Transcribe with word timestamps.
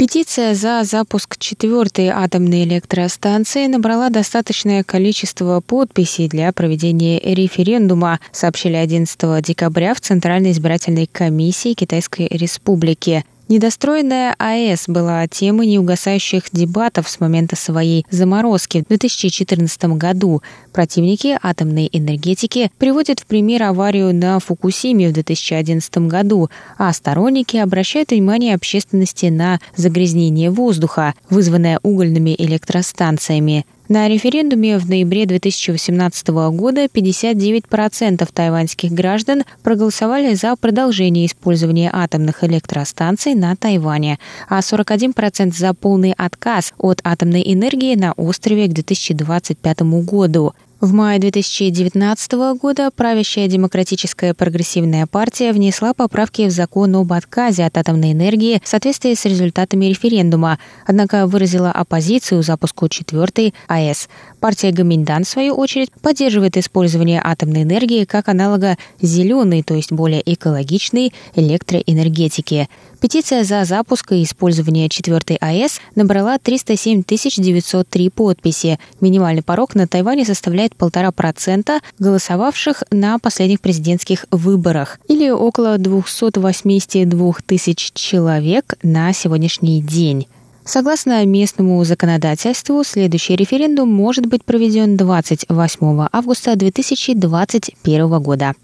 Петиция 0.02 0.56
за 0.56 0.82
запуск 0.82 1.38
четвертой 1.38 2.08
атомной 2.08 2.64
электростанции 2.64 3.68
набрала 3.68 4.10
достаточное 4.10 4.82
количество 4.82 5.60
подписей 5.60 6.26
для 6.26 6.50
проведения 6.50 7.20
референдума, 7.20 8.18
сообщили 8.32 8.74
11 8.74 9.40
декабря 9.44 9.94
в 9.94 10.00
Центральной 10.00 10.50
избирательной 10.50 11.06
комиссии 11.06 11.74
Китайской 11.74 12.26
Республики. 12.26 13.24
Недостроенная 13.52 14.34
АЭС 14.38 14.84
была 14.88 15.28
темой 15.28 15.66
неугасающих 15.66 16.44
дебатов 16.52 17.06
с 17.06 17.20
момента 17.20 17.54
своей 17.54 18.06
заморозки 18.08 18.82
в 18.82 18.88
2014 18.88 19.84
году. 19.98 20.40
Противники 20.72 21.38
атомной 21.42 21.86
энергетики 21.92 22.70
приводят 22.78 23.20
в 23.20 23.26
пример 23.26 23.64
аварию 23.64 24.14
на 24.14 24.38
Фукусиме 24.38 25.10
в 25.10 25.12
2011 25.12 25.98
году, 26.08 26.48
а 26.78 26.90
сторонники 26.94 27.58
обращают 27.58 28.10
внимание 28.10 28.54
общественности 28.54 29.26
на 29.26 29.60
загрязнение 29.76 30.50
воздуха, 30.50 31.12
вызванное 31.28 31.78
угольными 31.82 32.34
электростанциями. 32.38 33.66
На 33.88 34.08
референдуме 34.08 34.78
в 34.78 34.88
ноябре 34.88 35.26
2018 35.26 36.28
года 36.28 36.84
59% 36.84 38.28
тайваньских 38.32 38.92
граждан 38.92 39.42
проголосовали 39.62 40.34
за 40.34 40.54
продолжение 40.56 41.26
использования 41.26 41.90
атомных 41.92 42.44
электростанций 42.44 43.34
на 43.34 43.56
Тайване, 43.56 44.18
а 44.48 44.60
41% 44.60 45.52
за 45.52 45.74
полный 45.74 46.14
отказ 46.16 46.72
от 46.78 47.00
атомной 47.02 47.42
энергии 47.44 47.96
на 47.96 48.12
острове 48.12 48.68
к 48.68 48.72
2025 48.72 49.80
году. 50.04 50.54
В 50.82 50.92
мае 50.92 51.20
2019 51.20 52.32
года 52.60 52.90
правящая 52.90 53.46
демократическая 53.46 54.34
прогрессивная 54.34 55.06
партия 55.06 55.52
внесла 55.52 55.94
поправки 55.94 56.48
в 56.48 56.50
закон 56.50 56.96
об 56.96 57.12
отказе 57.12 57.64
от 57.66 57.78
атомной 57.78 58.10
энергии 58.10 58.60
в 58.64 58.68
соответствии 58.68 59.14
с 59.14 59.24
результатами 59.24 59.84
референдума, 59.84 60.58
однако 60.84 61.28
выразила 61.28 61.70
оппозицию 61.70 62.42
запуску 62.42 62.88
четвертой 62.88 63.54
АЭС. 63.68 64.08
Партия 64.40 64.72
Гаминдан, 64.72 65.22
в 65.22 65.28
свою 65.28 65.54
очередь, 65.54 65.92
поддерживает 66.02 66.56
использование 66.56 67.22
атомной 67.22 67.62
энергии 67.62 68.04
как 68.04 68.28
аналога 68.28 68.76
зеленой, 69.00 69.62
то 69.62 69.74
есть 69.74 69.92
более 69.92 70.20
экологичной 70.32 71.12
электроэнергетики. 71.36 72.68
Петиция 73.02 73.42
за 73.42 73.64
запуск 73.64 74.12
и 74.12 74.22
использование 74.22 74.88
четвертой 74.88 75.34
АЭС 75.40 75.80
набрала 75.96 76.38
307 76.38 77.02
903 77.02 78.10
подписи. 78.10 78.78
Минимальный 79.00 79.42
порог 79.42 79.74
на 79.74 79.88
Тайване 79.88 80.24
составляет 80.24 80.76
полтора 80.76 81.10
процента 81.10 81.80
голосовавших 81.98 82.84
на 82.92 83.18
последних 83.18 83.60
президентских 83.60 84.26
выборах, 84.30 85.00
или 85.08 85.28
около 85.30 85.78
282 85.78 87.32
тысяч 87.44 87.90
человек 87.92 88.76
на 88.84 89.12
сегодняшний 89.12 89.82
день. 89.82 90.28
Согласно 90.64 91.26
местному 91.26 91.82
законодательству, 91.82 92.84
следующий 92.84 93.34
референдум 93.34 93.92
может 93.92 94.26
быть 94.26 94.44
проведен 94.44 94.96
28 94.96 96.06
августа 96.12 96.54
2021 96.54 98.22
года. 98.22 98.54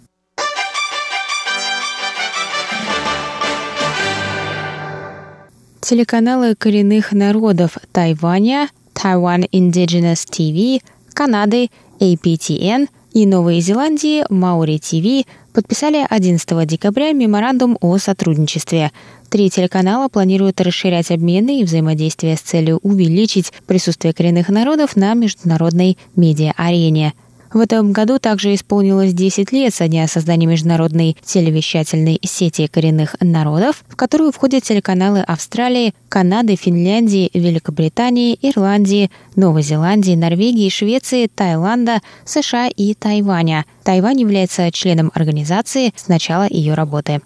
Телеканалы 5.88 6.54
коренных 6.54 7.12
народов 7.12 7.78
Тайваня, 7.92 8.68
Taiwan 8.92 9.48
Indigenous 9.50 10.28
TV, 10.28 10.82
Канады, 11.14 11.70
APTN 11.98 12.88
и 13.14 13.24
Новой 13.24 13.60
Зеландии 13.60 14.22
Maori 14.30 14.78
TV 14.78 15.24
подписали 15.54 16.06
11 16.10 16.66
декабря 16.66 17.12
меморандум 17.12 17.78
о 17.80 17.96
сотрудничестве. 17.96 18.92
Три 19.30 19.48
телеканала 19.48 20.08
планируют 20.08 20.60
расширять 20.60 21.10
обмены 21.10 21.62
и 21.62 21.64
взаимодействие 21.64 22.36
с 22.36 22.40
целью 22.40 22.80
увеличить 22.82 23.54
присутствие 23.66 24.12
коренных 24.12 24.50
народов 24.50 24.94
на 24.94 25.14
международной 25.14 25.96
медиа-арене– 26.14 27.14
в 27.52 27.58
этом 27.58 27.92
году 27.92 28.18
также 28.18 28.54
исполнилось 28.54 29.14
10 29.14 29.52
лет 29.52 29.74
со 29.74 29.88
дня 29.88 30.06
создания 30.06 30.46
международной 30.46 31.16
телевещательной 31.24 32.20
сети 32.22 32.66
коренных 32.66 33.16
народов, 33.20 33.84
в 33.88 33.96
которую 33.96 34.32
входят 34.32 34.64
телеканалы 34.64 35.20
Австралии, 35.20 35.94
Канады, 36.08 36.56
Финляндии, 36.56 37.30
Великобритании, 37.34 38.38
Ирландии, 38.42 39.10
Новой 39.36 39.62
Зеландии, 39.62 40.14
Норвегии, 40.14 40.68
Швеции, 40.68 41.28
Таиланда, 41.34 42.00
США 42.24 42.68
и 42.68 42.94
Тайваня. 42.94 43.64
Тайвань 43.82 44.20
является 44.20 44.70
членом 44.70 45.10
организации 45.14 45.92
с 45.96 46.08
начала 46.08 46.46
ее 46.48 46.74
работы. 46.74 47.20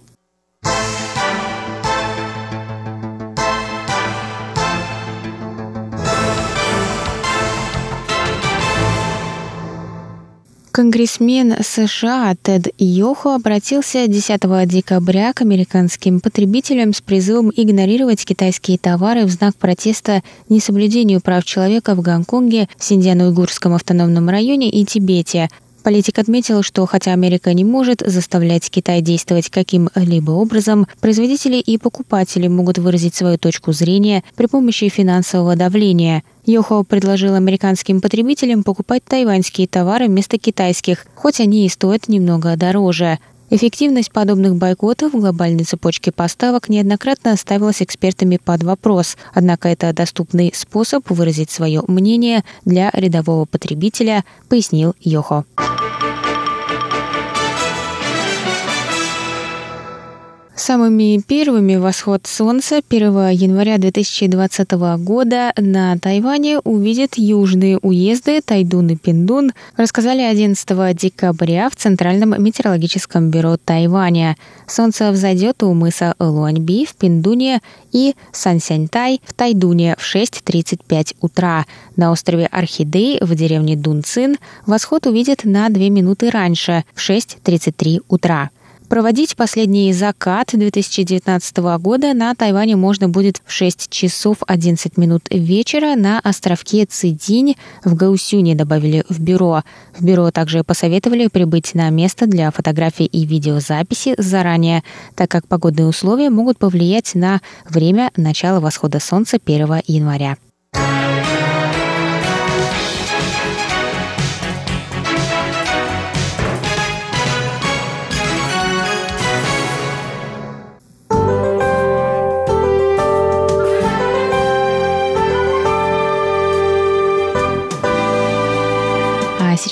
Конгрессмен 10.73 11.57
США 11.63 12.35
Тед 12.43 12.69
Йохо 12.79 13.35
обратился 13.35 14.09
10 14.09 14.67
декабря 14.67 15.35
к 15.35 15.43
американским 15.43 16.19
потребителям 16.19 16.95
с 16.95 17.03
призывом 17.03 17.53
игнорировать 17.55 18.25
китайские 18.25 18.79
товары 18.79 19.27
в 19.27 19.29
знак 19.29 19.55
протеста 19.55 20.23
несоблюдению 20.49 21.21
прав 21.21 21.45
человека 21.45 21.95
в 21.95 22.01
Гонконге, 22.01 22.71
Синьцзян-Уйгурском 22.79 23.75
автономном 23.75 24.31
районе 24.31 24.71
и 24.71 24.83
Тибете, 24.87 25.51
Политик 25.83 26.19
отметил, 26.19 26.63
что 26.63 26.87
хотя 26.87 27.13
Америка 27.13 27.53
не 27.53 27.65
может 27.65 28.03
заставлять 28.07 28.71
Китай 28.71 29.01
действовать 29.01 29.51
каким-либо 29.51 30.31
образом, 30.31 30.87
производители 31.01 31.57
и 31.57 31.77
покупатели 31.77 32.47
могут 32.47 32.79
выразить 32.79 33.17
свою 33.17 33.37
точку 33.37 33.73
зрения 33.73 34.23
при 34.37 34.47
помощи 34.47 34.89
финансового 34.89 35.57
давления. 35.57 36.23
Йохо 36.47 36.85
предложил 36.85 37.35
американским 37.35 38.01
потребителям 38.01 38.63
покупать 38.63 39.05
тайваньские 39.05 39.67
товары 39.67 40.07
вместо 40.07 40.39
китайских, 40.39 41.07
хоть 41.15 41.41
они 41.41 41.67
и 41.67 41.69
стоят 41.69 42.09
немного 42.09 42.57
дороже. 42.57 43.19
Эффективность 43.55 44.11
подобных 44.11 44.57
бойкотов 44.57 45.13
в 45.13 45.21
глобальной 45.21 45.65
цепочке 45.65 46.11
поставок 46.11 46.71
неоднократно 46.71 47.37
ставилась 47.37 47.83
экспертами 47.83 48.39
под 48.43 48.63
вопрос, 48.63 49.19
однако 49.35 49.69
это 49.69 49.93
доступный 49.93 50.53
способ 50.55 51.11
выразить 51.11 51.51
свое 51.51 51.83
мнение 51.87 52.45
для 52.65 52.89
рядового 52.95 53.45
потребителя, 53.45 54.25
пояснил 54.49 54.95
Йохо. 55.01 55.45
Самыми 60.63 61.21
первыми 61.21 61.75
восход 61.75 62.29
солнца 62.29 62.83
1 62.89 63.31
января 63.31 63.79
2020 63.79 64.71
года 65.01 65.53
на 65.57 65.99
Тайване 65.99 66.61
увидят 66.61 67.15
южные 67.17 67.79
уезды 67.79 68.41
Тайдун 68.41 68.91
и 68.91 68.97
Пиндун, 68.97 69.55
рассказали 69.77 70.23
11 70.23 70.97
декабря 70.97 71.69
в 71.69 71.75
Центральном 71.75 72.41
метеорологическом 72.41 73.29
бюро 73.29 73.57
Тайваня. 73.57 74.37
Солнце 74.69 75.11
взойдет 75.11 75.65
у 75.65 75.75
мыса 75.75 76.15
Луаньби 76.21 76.87
в 76.87 76.95
Пиндуне 76.95 77.61
и 77.91 78.15
Сансяньтай 78.31 79.21
в 79.25 79.35
Тайдуне 79.35 79.97
в 79.99 80.15
6.35 80.15 81.17
утра. 81.21 81.67
На 81.97 82.13
острове 82.13 82.47
Орхидей 82.47 83.19
в 83.21 83.35
деревне 83.35 83.75
Дунцин 83.75 84.37
восход 84.65 85.09
увидят 85.09 85.43
на 85.43 85.69
2 85.69 85.89
минуты 85.89 86.31
раньше 86.31 86.85
в 86.95 87.01
6.33 87.01 88.03
утра. 88.07 88.51
Проводить 88.93 89.37
последний 89.37 89.91
закат 89.95 90.51
2019 90.53 91.57
года 91.81 92.13
на 92.13 92.35
Тайване 92.35 92.77
можно 92.77 93.09
будет 93.09 93.41
в 93.47 93.51
6 93.51 93.89
часов 93.89 94.37
11 94.47 94.99
минут 94.99 95.29
вечера 95.31 95.97
на 95.97 96.21
островке 96.21 96.85
Цидинь 96.85 97.57
в 97.87 97.95
Гаусюне, 97.95 98.55
добавили 98.55 99.03
в 99.09 99.19
бюро. 99.19 99.63
В 99.99 100.05
бюро 100.05 100.31
также 100.31 100.63
посоветовали 100.63 101.29
прибыть 101.29 101.75
на 101.75 101.89
место 101.89 102.27
для 102.27 102.51
фотографий 102.51 103.07
и 103.07 103.25
видеозаписи 103.25 104.15
заранее, 104.19 104.85
так 105.15 105.31
как 105.31 105.49
погодные 105.49 105.87
условия 105.87 106.29
могут 106.29 106.59
повлиять 106.59 107.15
на 107.15 107.41
время 107.67 108.11
начала 108.19 108.61
восхода 108.61 109.01
солнца 109.01 109.39
1 109.43 109.85
января. 109.87 110.37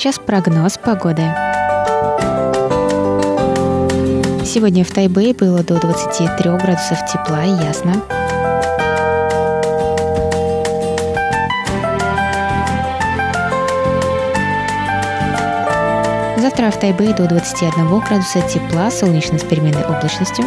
Сейчас 0.00 0.18
прогноз 0.18 0.78
погоды. 0.78 1.24
Сегодня 4.46 4.82
в 4.82 4.90
Тайбэе 4.90 5.34
было 5.34 5.62
до 5.62 5.78
23 5.78 6.52
градусов 6.52 7.04
тепла 7.12 7.44
и 7.44 7.50
ясно. 7.50 7.92
Завтра 16.38 16.70
в 16.70 16.78
Тайбэе 16.80 17.12
до 17.12 17.28
21 17.28 18.00
градуса 18.00 18.40
тепла, 18.40 18.90
солнечно 18.90 19.38
с 19.38 19.42
переменной 19.42 19.84
облачностью. 19.84 20.46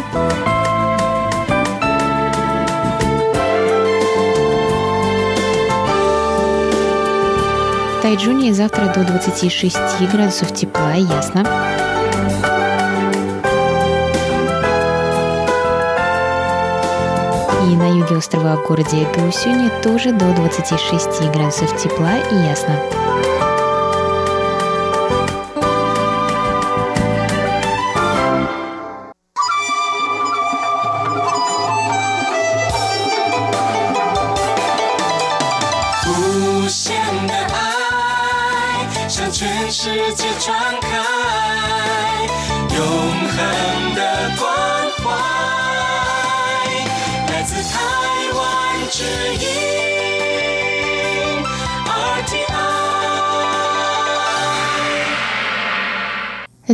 Тайджуне 8.04 8.52
завтра 8.52 8.92
до 8.94 9.02
26 9.02 9.78
градусов 10.12 10.52
тепла 10.52 10.94
и 10.94 11.00
ясно. 11.00 11.40
И 17.62 17.76
на 17.76 17.98
юге 17.98 18.18
острова 18.18 18.56
в 18.56 18.68
городе 18.68 19.08
Гаусюни 19.16 19.70
тоже 19.82 20.12
до 20.12 20.34
26 20.34 21.32
градусов 21.32 21.82
тепла 21.82 22.18
и 22.30 22.46
ясно. 22.46 22.78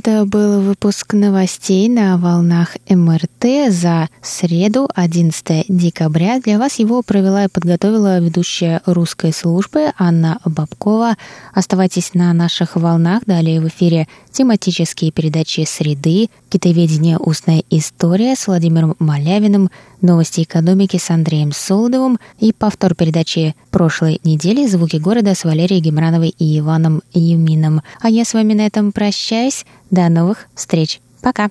Это 0.03 0.25
был 0.25 0.63
выпуск 0.63 1.13
новостей 1.13 1.87
на 1.91 2.17
волнах 2.17 2.79
МРТ 2.89 3.71
за 3.71 4.09
среду, 4.23 4.89
11 4.95 5.67
декабря. 5.69 6.41
Для 6.41 6.59
вас 6.59 6.79
его 6.79 7.03
провела 7.03 7.45
и 7.45 7.49
подготовила 7.49 8.19
ведущая 8.19 8.81
русской 8.87 9.31
службы 9.35 9.93
Анна 9.99 10.41
Бабкова. 10.47 11.19
Оставайтесь 11.53 12.15
на 12.15 12.33
наших 12.33 12.77
волнах. 12.77 13.25
Далее 13.27 13.61
в 13.61 13.69
эфире 13.69 14.09
тематические 14.33 15.13
передачи 15.13 15.67
«Среды», 15.69 16.31
«Китоведение. 16.49 17.19
Устная 17.19 17.63
история» 17.69 18.35
с 18.37 18.47
Владимиром 18.47 18.97
Малявиным, 18.99 19.71
новости 20.01 20.43
экономики 20.43 20.97
с 20.97 21.11
Андреем 21.11 21.53
Солодовым 21.53 22.19
и 22.39 22.53
повтор 22.53 22.95
передачи 22.95 23.55
прошлой 23.71 24.19
недели 24.25 24.67
«Звуки 24.67 24.97
города» 24.97 25.35
с 25.35 25.45
Валерией 25.45 25.81
Гемрановой 25.81 26.35
и 26.39 26.59
Иваном 26.59 27.03
Юмином. 27.13 27.83
А 28.01 28.09
я 28.09 28.25
с 28.25 28.33
вами 28.33 28.55
на 28.55 28.67
этом 28.67 28.93
прощаюсь. 28.93 29.67
До 29.91 30.09
новых 30.09 30.47
встреч. 30.55 31.01
Пока. 31.21 31.49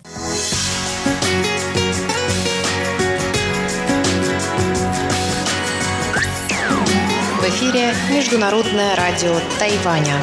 В 7.38 7.52
эфире 7.52 7.94
Международное 8.12 8.96
радио 8.96 9.36
Тайваня. 9.60 10.16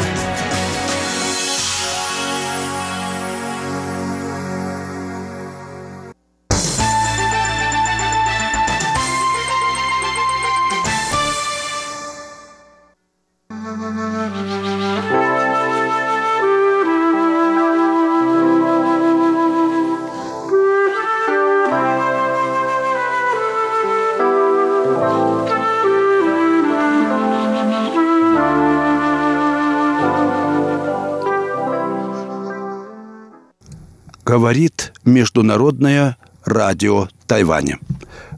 Говорит 34.37 34.93
Международное 35.07 36.19
радио 36.45 37.09
Тайваня. 37.27 37.79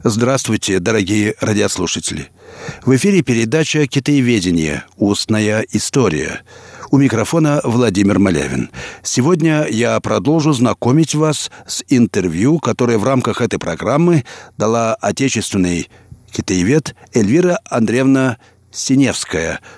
Здравствуйте, 0.01 0.79
дорогие 0.79 1.35
радиослушатели. 1.41 2.29
В 2.85 2.95
эфире 2.95 3.21
передача 3.21 3.85
«Китаеведение. 3.85 4.85
Устная 4.95 5.65
история». 5.73 6.43
У 6.89 6.97
микрофона 6.97 7.59
Владимир 7.65 8.17
Малявин. 8.17 8.69
Сегодня 9.03 9.67
я 9.69 9.99
продолжу 9.99 10.53
знакомить 10.53 11.15
вас 11.15 11.51
с 11.67 11.83
интервью, 11.89 12.59
которое 12.59 12.97
в 12.97 13.03
рамках 13.03 13.41
этой 13.41 13.59
программы 13.59 14.23
дала 14.57 14.95
отечественный 14.95 15.89
китаевед 16.31 16.95
Эльвира 17.13 17.59
Андреевна 17.65 18.37
Синевская– 18.71 19.59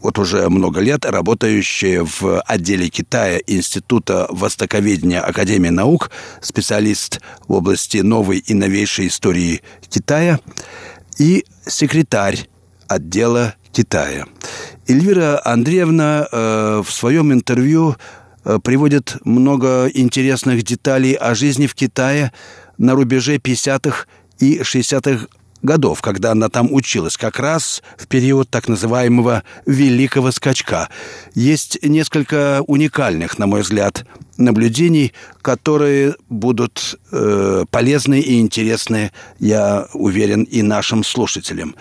вот 0.00 0.18
уже 0.18 0.48
много 0.48 0.80
лет 0.80 1.04
работающая 1.04 2.04
в 2.04 2.40
отделе 2.40 2.88
Китая 2.88 3.40
Института 3.46 4.26
Востоковедения 4.30 5.20
Академии 5.20 5.70
наук, 5.70 6.10
специалист 6.40 7.20
в 7.46 7.52
области 7.52 7.98
новой 7.98 8.38
и 8.38 8.54
новейшей 8.54 9.08
истории 9.08 9.62
Китая 9.88 10.40
и 11.18 11.44
секретарь 11.66 12.48
отдела 12.86 13.54
Китая. 13.72 14.26
Эльвира 14.86 15.40
Андреевна 15.44 16.26
э, 16.30 16.82
в 16.84 16.90
своем 16.90 17.32
интервью 17.32 17.96
э, 18.44 18.58
приводит 18.62 19.16
много 19.24 19.88
интересных 19.92 20.62
деталей 20.62 21.12
о 21.12 21.34
жизни 21.34 21.66
в 21.66 21.74
Китае 21.74 22.32
на 22.78 22.94
рубеже 22.94 23.36
50-х 23.36 24.06
и 24.38 24.60
60-х 24.60 25.26
годов, 25.62 26.00
когда 26.02 26.32
она 26.32 26.48
там 26.48 26.72
училась, 26.72 27.16
как 27.16 27.38
раз 27.38 27.82
в 27.96 28.06
период 28.06 28.48
так 28.50 28.68
называемого 28.68 29.42
«великого 29.66 30.30
скачка». 30.30 30.88
Есть 31.34 31.78
несколько 31.82 32.62
уникальных, 32.66 33.38
на 33.38 33.46
мой 33.46 33.62
взгляд, 33.62 34.06
наблюдений, 34.36 35.12
которые 35.42 36.14
будут 36.28 36.98
э, 37.10 37.64
полезны 37.70 38.20
и 38.20 38.40
интересны, 38.40 39.12
я 39.38 39.88
уверен, 39.92 40.44
и 40.44 40.62
нашим 40.62 41.04
слушателям. 41.04 41.74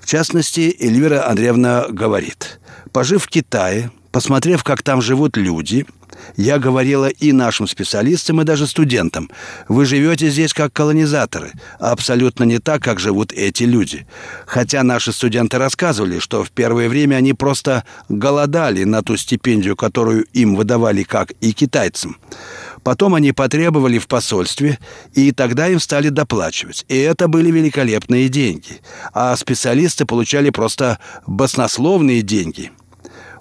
В 0.00 0.06
частности, 0.06 0.76
Эльвира 0.80 1.28
Андреевна 1.28 1.86
говорит, 1.88 2.60
пожив 2.94 3.24
в 3.24 3.26
Китае 3.26 3.90
Посмотрев, 4.14 4.62
как 4.62 4.80
там 4.84 5.02
живут 5.02 5.36
люди, 5.36 5.86
я 6.36 6.60
говорила 6.60 7.08
и 7.08 7.32
нашим 7.32 7.66
специалистам, 7.66 8.40
и 8.40 8.44
даже 8.44 8.68
студентам, 8.68 9.28
вы 9.68 9.86
живете 9.86 10.30
здесь 10.30 10.54
как 10.54 10.72
колонизаторы, 10.72 11.50
а 11.80 11.90
абсолютно 11.90 12.44
не 12.44 12.60
так, 12.60 12.80
как 12.80 13.00
живут 13.00 13.32
эти 13.32 13.64
люди. 13.64 14.06
Хотя 14.46 14.84
наши 14.84 15.12
студенты 15.12 15.58
рассказывали, 15.58 16.20
что 16.20 16.44
в 16.44 16.52
первое 16.52 16.88
время 16.88 17.16
они 17.16 17.32
просто 17.32 17.82
голодали 18.08 18.84
на 18.84 19.02
ту 19.02 19.16
стипендию, 19.16 19.74
которую 19.74 20.26
им 20.32 20.54
выдавали, 20.54 21.02
как 21.02 21.32
и 21.40 21.52
китайцам. 21.52 22.16
Потом 22.84 23.16
они 23.16 23.32
потребовали 23.32 23.98
в 23.98 24.06
посольстве, 24.06 24.78
и 25.12 25.32
тогда 25.32 25.66
им 25.66 25.80
стали 25.80 26.08
доплачивать. 26.08 26.84
И 26.86 26.96
это 26.96 27.26
были 27.26 27.50
великолепные 27.50 28.28
деньги. 28.28 28.80
А 29.12 29.34
специалисты 29.34 30.04
получали 30.04 30.50
просто 30.50 31.00
баснословные 31.26 32.22
деньги– 32.22 32.70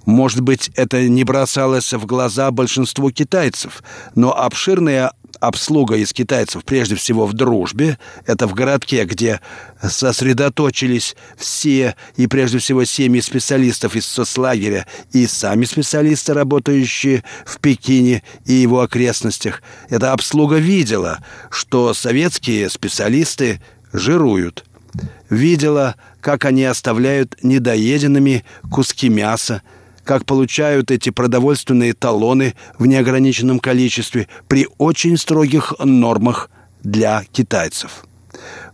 может 0.05 0.41
быть, 0.41 0.69
это 0.75 1.07
не 1.07 1.23
бросалось 1.23 1.93
в 1.93 2.05
глаза 2.05 2.51
большинству 2.51 3.11
китайцев, 3.11 3.83
но 4.15 4.35
обширная 4.37 5.11
обслуга 5.39 5.95
из 5.95 6.13
китайцев, 6.13 6.63
прежде 6.63 6.95
всего 6.95 7.25
в 7.25 7.33
дружбе, 7.33 7.97
это 8.25 8.47
в 8.47 8.53
городке, 8.53 9.03
где 9.05 9.41
сосредоточились 9.81 11.15
все 11.37 11.95
и 12.15 12.27
прежде 12.27 12.59
всего 12.59 12.85
семьи 12.85 13.19
специалистов 13.19 13.95
из 13.95 14.05
соцлагеря 14.05 14.87
и 15.11 15.27
сами 15.27 15.65
специалисты, 15.65 16.33
работающие 16.33 17.23
в 17.45 17.59
Пекине 17.59 18.23
и 18.45 18.53
его 18.53 18.81
окрестностях. 18.81 19.61
Эта 19.89 20.13
обслуга 20.13 20.57
видела, 20.57 21.19
что 21.49 21.93
советские 21.93 22.69
специалисты 22.69 23.61
жируют. 23.91 24.65
Видела, 25.29 25.95
как 26.21 26.45
они 26.45 26.63
оставляют 26.63 27.37
недоеденными 27.41 28.45
куски 28.71 29.09
мяса, 29.09 29.63
как 30.03 30.25
получают 30.25 30.91
эти 30.91 31.09
продовольственные 31.09 31.93
талоны 31.93 32.55
в 32.77 32.85
неограниченном 32.85 33.59
количестве 33.59 34.27
при 34.47 34.67
очень 34.77 35.17
строгих 35.17 35.73
нормах 35.79 36.49
для 36.83 37.23
китайцев. 37.31 38.05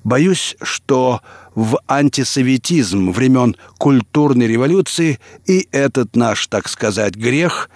Боюсь, 0.03 0.55
что 0.61 1.21
в 1.55 1.79
антисоветизм 1.87 3.11
времен 3.11 3.55
культурной 3.77 4.47
революции 4.47 5.19
и 5.45 5.67
этот 5.71 6.15
наш, 6.15 6.47
так 6.47 6.69
сказать, 6.69 7.15
грех 7.15 7.69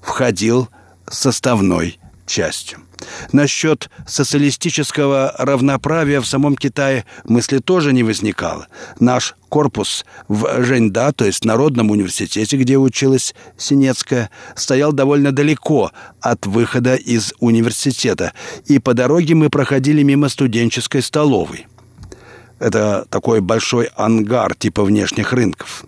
входил 0.00 0.68
составной 1.10 1.98
частью. 2.32 2.78
Насчет 3.32 3.90
социалистического 4.06 5.34
равноправия 5.38 6.20
в 6.20 6.26
самом 6.26 6.56
Китае 6.56 7.04
мысли 7.24 7.58
тоже 7.58 7.92
не 7.92 8.02
возникало. 8.02 8.68
Наш 9.00 9.34
корпус 9.48 10.06
в 10.28 10.64
Женьда, 10.64 11.12
то 11.12 11.26
есть 11.26 11.44
Народном 11.44 11.90
университете, 11.90 12.56
где 12.56 12.78
училась 12.78 13.34
Синецкая, 13.58 14.30
стоял 14.56 14.92
довольно 14.92 15.30
далеко 15.32 15.90
от 16.20 16.46
выхода 16.46 16.94
из 16.94 17.34
университета, 17.38 18.32
и 18.66 18.78
по 18.78 18.94
дороге 18.94 19.34
мы 19.34 19.50
проходили 19.50 20.02
мимо 20.02 20.28
студенческой 20.28 21.02
столовой. 21.02 21.66
Это 22.58 23.04
такой 23.10 23.40
большой 23.40 23.90
ангар 23.96 24.54
типа 24.54 24.84
внешних 24.84 25.32
рынков. 25.32 25.84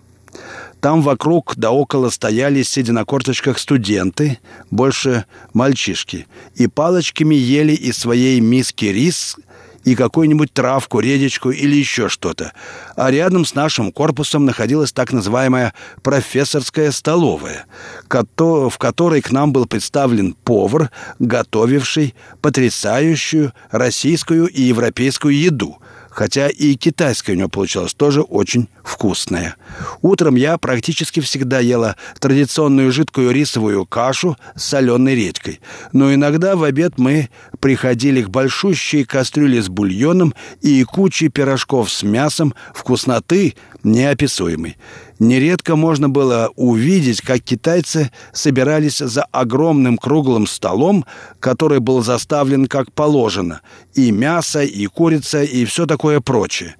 Там 0.85 1.01
вокруг 1.01 1.55
да 1.57 1.71
около 1.71 2.11
стояли, 2.11 2.61
сидя 2.61 2.93
на 2.93 3.05
корточках, 3.05 3.57
студенты, 3.57 4.37
больше 4.69 5.25
мальчишки, 5.51 6.27
и 6.53 6.67
палочками 6.67 7.33
ели 7.33 7.73
из 7.73 7.97
своей 7.97 8.39
миски 8.39 8.85
рис 8.85 9.35
и 9.83 9.95
какую-нибудь 9.95 10.53
травку, 10.53 10.99
редечку 10.99 11.49
или 11.49 11.75
еще 11.75 12.07
что-то. 12.07 12.53
А 12.95 13.09
рядом 13.09 13.45
с 13.45 13.55
нашим 13.55 13.91
корпусом 13.91 14.45
находилась 14.45 14.91
так 14.91 15.11
называемая 15.11 15.73
профессорская 16.03 16.91
столовая, 16.91 17.65
в 18.07 18.77
которой 18.77 19.21
к 19.21 19.31
нам 19.31 19.53
был 19.53 19.65
представлен 19.65 20.33
повар, 20.33 20.91
готовивший 21.17 22.13
потрясающую 22.43 23.53
российскую 23.71 24.45
и 24.45 24.61
европейскую 24.61 25.35
еду– 25.35 25.79
хотя 26.15 26.47
и 26.47 26.75
китайская 26.75 27.33
у 27.33 27.35
него 27.35 27.49
получалась 27.49 27.93
тоже 27.93 28.21
очень 28.21 28.69
вкусная. 28.83 29.57
Утром 30.01 30.35
я 30.35 30.57
практически 30.57 31.19
всегда 31.19 31.59
ела 31.59 31.97
традиционную 32.19 32.91
жидкую 32.93 33.31
рисовую 33.31 33.85
кашу 33.85 34.37
с 34.55 34.63
соленой 34.63 35.13
редькой, 35.15 35.59
но 35.91 36.13
иногда 36.13 36.55
в 36.55 36.63
обед 36.63 36.93
мы 36.97 37.29
приходили 37.59 38.21
к 38.21 38.29
большущей 38.29 39.03
кастрюле 39.03 39.61
с 39.61 39.67
бульоном 39.67 40.33
и 40.61 40.83
кучей 40.85 41.27
пирожков 41.27 41.91
с 41.91 42.01
мясом, 42.01 42.55
вкусноты 42.73 43.55
неописуемой. 43.83 44.77
Нередко 45.19 45.77
можно 45.77 46.09
было 46.09 46.51
увидеть, 46.55 47.21
как 47.21 47.39
китайцы 47.39 48.11
собирались 48.33 48.97
за 48.97 49.23
огромным 49.23 49.97
круглым 49.97 50.45
столом, 50.45 51.05
который 51.39 51.79
был 51.79 52.03
заставлен 52.03 52.65
как 52.67 52.91
положено, 52.91 53.61
и 53.93 54.11
мясо, 54.11 54.63
и 54.63 54.85
курица, 54.87 55.41
и 55.43 55.63
все 55.63 55.85
такое 55.85 56.19
прочее. 56.19 56.75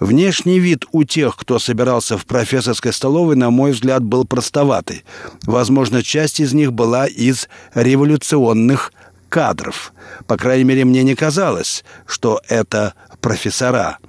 Внешний 0.00 0.58
вид 0.58 0.84
у 0.90 1.04
тех, 1.04 1.36
кто 1.36 1.60
собирался 1.60 2.18
в 2.18 2.26
профессорской 2.26 2.92
столовой, 2.92 3.36
на 3.36 3.50
мой 3.50 3.70
взгляд, 3.70 4.02
был 4.02 4.24
простоватый. 4.24 5.04
Возможно, 5.44 6.02
часть 6.02 6.40
из 6.40 6.52
них 6.52 6.72
была 6.72 7.06
из 7.06 7.48
революционных 7.74 8.92
кадров. 9.28 9.92
По 10.26 10.36
крайней 10.36 10.64
мере, 10.64 10.84
мне 10.84 11.04
не 11.04 11.14
казалось, 11.14 11.84
что 12.04 12.40
это 12.48 12.94
профессора– 13.20 13.98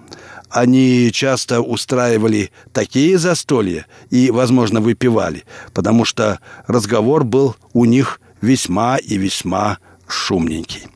они 0.50 1.12
часто 1.12 1.62
устраивали 1.62 2.52
такие 2.74 3.18
застолья 3.18 3.86
и, 4.10 4.32
возможно, 4.32 4.82
выпивали, 4.82 5.44
потому 5.74 6.06
что 6.06 6.40
разговор 6.68 7.24
был 7.24 7.56
у 7.74 7.86
них 7.86 8.22
весьма 8.42 8.98
и 8.98 9.18
весьма 9.18 9.78
шумненький. 10.08 10.88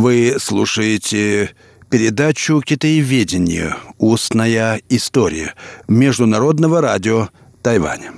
Вы 0.00 0.36
слушаете 0.40 1.50
передачу 1.90 2.62
«Китаеведение. 2.62 3.76
Устная 3.98 4.80
история» 4.88 5.54
Международного 5.88 6.80
радио 6.80 7.28
Тайваня. 7.60 8.14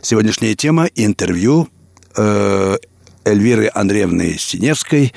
Сегодняшняя 0.00 0.54
тема– 0.54 0.86
интервью 0.94 1.68
э, 2.16 2.76
Эльвиры 3.24 3.68
Андреевны 3.74 4.38
Синевской, 4.38 5.12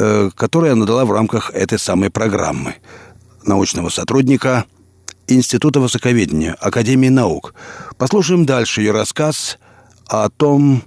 э, 0.00 0.30
которую 0.34 0.72
она 0.72 0.84
дала 0.84 1.04
в 1.04 1.12
рамках 1.12 1.52
этой 1.52 1.78
самой 1.78 2.10
программы 2.10 2.74
научного 3.44 3.90
сотрудника 3.90 4.64
Института 5.28 5.78
высоковедения 5.78 6.54
Академии 6.54 7.08
наук. 7.08 7.54
Послушаем 7.98 8.46
дальше 8.46 8.80
ее 8.80 8.90
рассказ 8.90 9.60
о 10.08 10.28
том, 10.28 10.82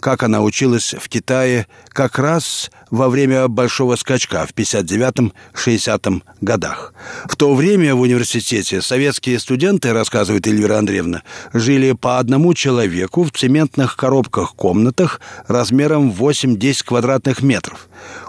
как 0.00 0.22
она 0.22 0.40
училась 0.42 0.94
в 0.94 1.08
Китае 1.08 1.66
как 1.88 2.18
раз 2.18 2.70
во 2.90 3.08
время 3.08 3.48
большого 3.48 3.96
скачка 3.96 4.46
в 4.46 4.52
59-60 4.54 6.22
годах. 6.40 6.94
В 7.26 7.36
то 7.36 7.54
время 7.54 7.94
в 7.94 8.00
университете 8.00 8.80
советские 8.82 9.38
студенты, 9.38 9.92
рассказывает 9.92 10.46
Эльвира 10.46 10.78
Андреевна, 10.78 11.22
жили 11.52 11.92
по 11.92 12.18
одному 12.18 12.54
человеку 12.54 13.24
в 13.24 13.32
цементных 13.32 13.96
коробках-комнатах 13.96 15.20
размером 15.46 16.10
8-10 16.10 16.84
квадратных 16.84 17.42
метров. 17.42 17.88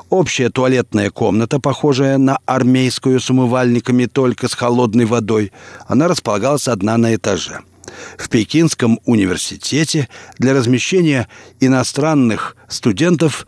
Общая 0.10 0.50
туалетная 0.50 1.12
комната, 1.12 1.60
похожая 1.60 2.18
на 2.18 2.40
армейскую 2.46 3.20
с 3.20 3.30
умывальниками 3.30 4.06
только 4.06 4.48
с 4.48 4.56
холодной 4.56 5.06
водой, 5.06 5.52
она 5.88 6.08
располагалась 6.08 6.68
одна 6.68 6.98
на 6.98 7.14
этаже– 7.16 7.60
в 8.18 8.30
Пекинском 8.30 9.00
университете 9.06 10.10
для 10.38 10.54
размещения 10.54 11.28
иностранных 11.60 12.56
студентов 12.68 13.48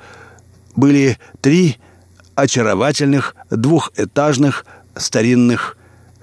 были 0.75 1.17
три 1.41 1.77
очаровательных 2.36 3.36
двухэтажных 3.50 4.65
старинных 4.95 5.77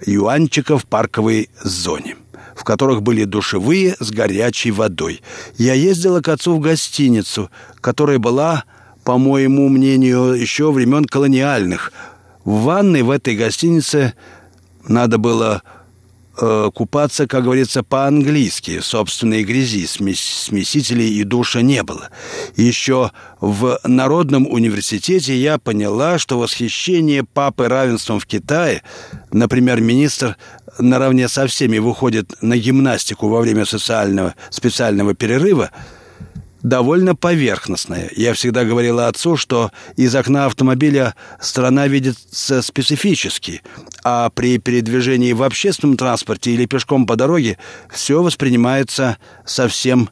юанчика 0.05 0.79
в 0.79 0.87
парковой 0.87 1.51
зоне, 1.63 2.17
в 2.55 2.65
которых 2.65 3.03
были 3.03 3.25
душевые 3.25 3.97
с 3.99 4.11
горячей 4.11 4.71
водой. 4.71 5.23
Я 5.57 5.75
ездила 5.75 6.21
к 6.21 6.29
отцу 6.29 6.57
в 6.57 6.61
гостиницу, 6.61 7.51
которая 7.81 8.19
была, 8.19 8.65
по 9.05 9.19
моему 9.19 9.69
мнению, 9.69 10.33
еще 10.33 10.73
времен 10.73 11.05
колониальных. 11.05 11.93
В 12.45 12.63
ванной 12.63 13.03
в 13.03 13.11
этой 13.11 13.37
гостинице 13.37 14.15
надо 14.87 15.19
было 15.19 15.63
э, 16.41 16.71
купаться, 16.75 17.27
как 17.27 17.45
говорится, 17.45 17.83
по-английски, 17.83 18.81
собственной 18.81 19.45
грязи, 19.45 19.87
смесителей 19.87 21.09
и 21.19 21.25
душа 21.25 21.63
не 21.63 21.83
было. 21.83 22.09
Еще 22.57 23.13
в 23.41 23.79
Народном 23.85 24.47
университете 24.47 25.37
я 25.37 25.59
поняла, 25.59 26.19
что 26.19 26.39
восхищение 26.39 27.25
папы 27.25 27.69
равенством 27.69 28.21
в 28.21 28.27
Китае, 28.27 28.83
например, 29.33 29.81
министр 29.81 30.37
наравне 30.79 31.29
со 31.29 31.47
всеми 31.47 31.79
выходит 31.79 32.43
на 32.43 32.57
гимнастику 32.57 33.29
во 33.29 33.41
время 33.41 33.65
социального 33.65 34.35
специального 34.51 35.15
перерыва– 35.15 35.71
довольно 36.63 37.15
поверхностное. 37.15 38.11
Я 38.17 38.35
всегда 38.35 38.65
говорила 38.65 39.09
отцу, 39.09 39.37
что 39.37 39.71
из 39.97 40.15
окна 40.15 40.47
автомобиля 40.47 41.15
страна 41.41 41.87
видится 41.87 42.63
специфически, 42.63 43.63
а 44.05 44.31
при 44.31 44.59
передвижении 44.59 45.33
в 45.33 45.43
общественном 45.43 45.97
транспорте 45.97 46.53
или 46.53 46.67
пешком 46.67 47.07
по 47.07 47.17
дороге 47.17 47.59
все 47.91 48.23
воспринимается 48.23 49.19
совсем 49.45 50.11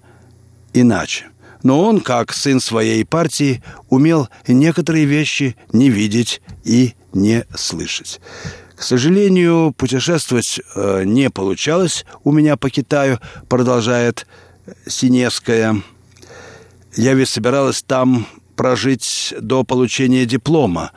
иначе. 0.72 1.26
Но 1.62 1.82
он, 1.82 2.00
как 2.00 2.32
сын 2.32 2.60
своей 2.60 3.04
партии, 3.04 3.62
умел 3.88 4.28
некоторые 4.46 5.04
вещи 5.04 5.56
не 5.72 5.90
видеть 5.90 6.40
и 6.64 6.94
не 7.12 7.44
слышать. 7.56 8.20
К 8.76 8.82
сожалению, 8.82 9.74
путешествовать 9.76 10.60
э, 10.74 11.02
не 11.04 11.30
получалось 11.30 12.04
у 12.24 12.30
меня 12.30 12.56
по 12.56 12.68
Китаю, 12.68 13.18
продолжает 13.48 14.26
Синевская. 14.86 15.82
Я 16.96 17.12
ведь 17.12 17.28
собиралась 17.28 17.82
там 17.82 18.26
прожить 18.56 19.34
до 19.38 19.64
получения 19.64 20.24
диплома. 20.24 20.92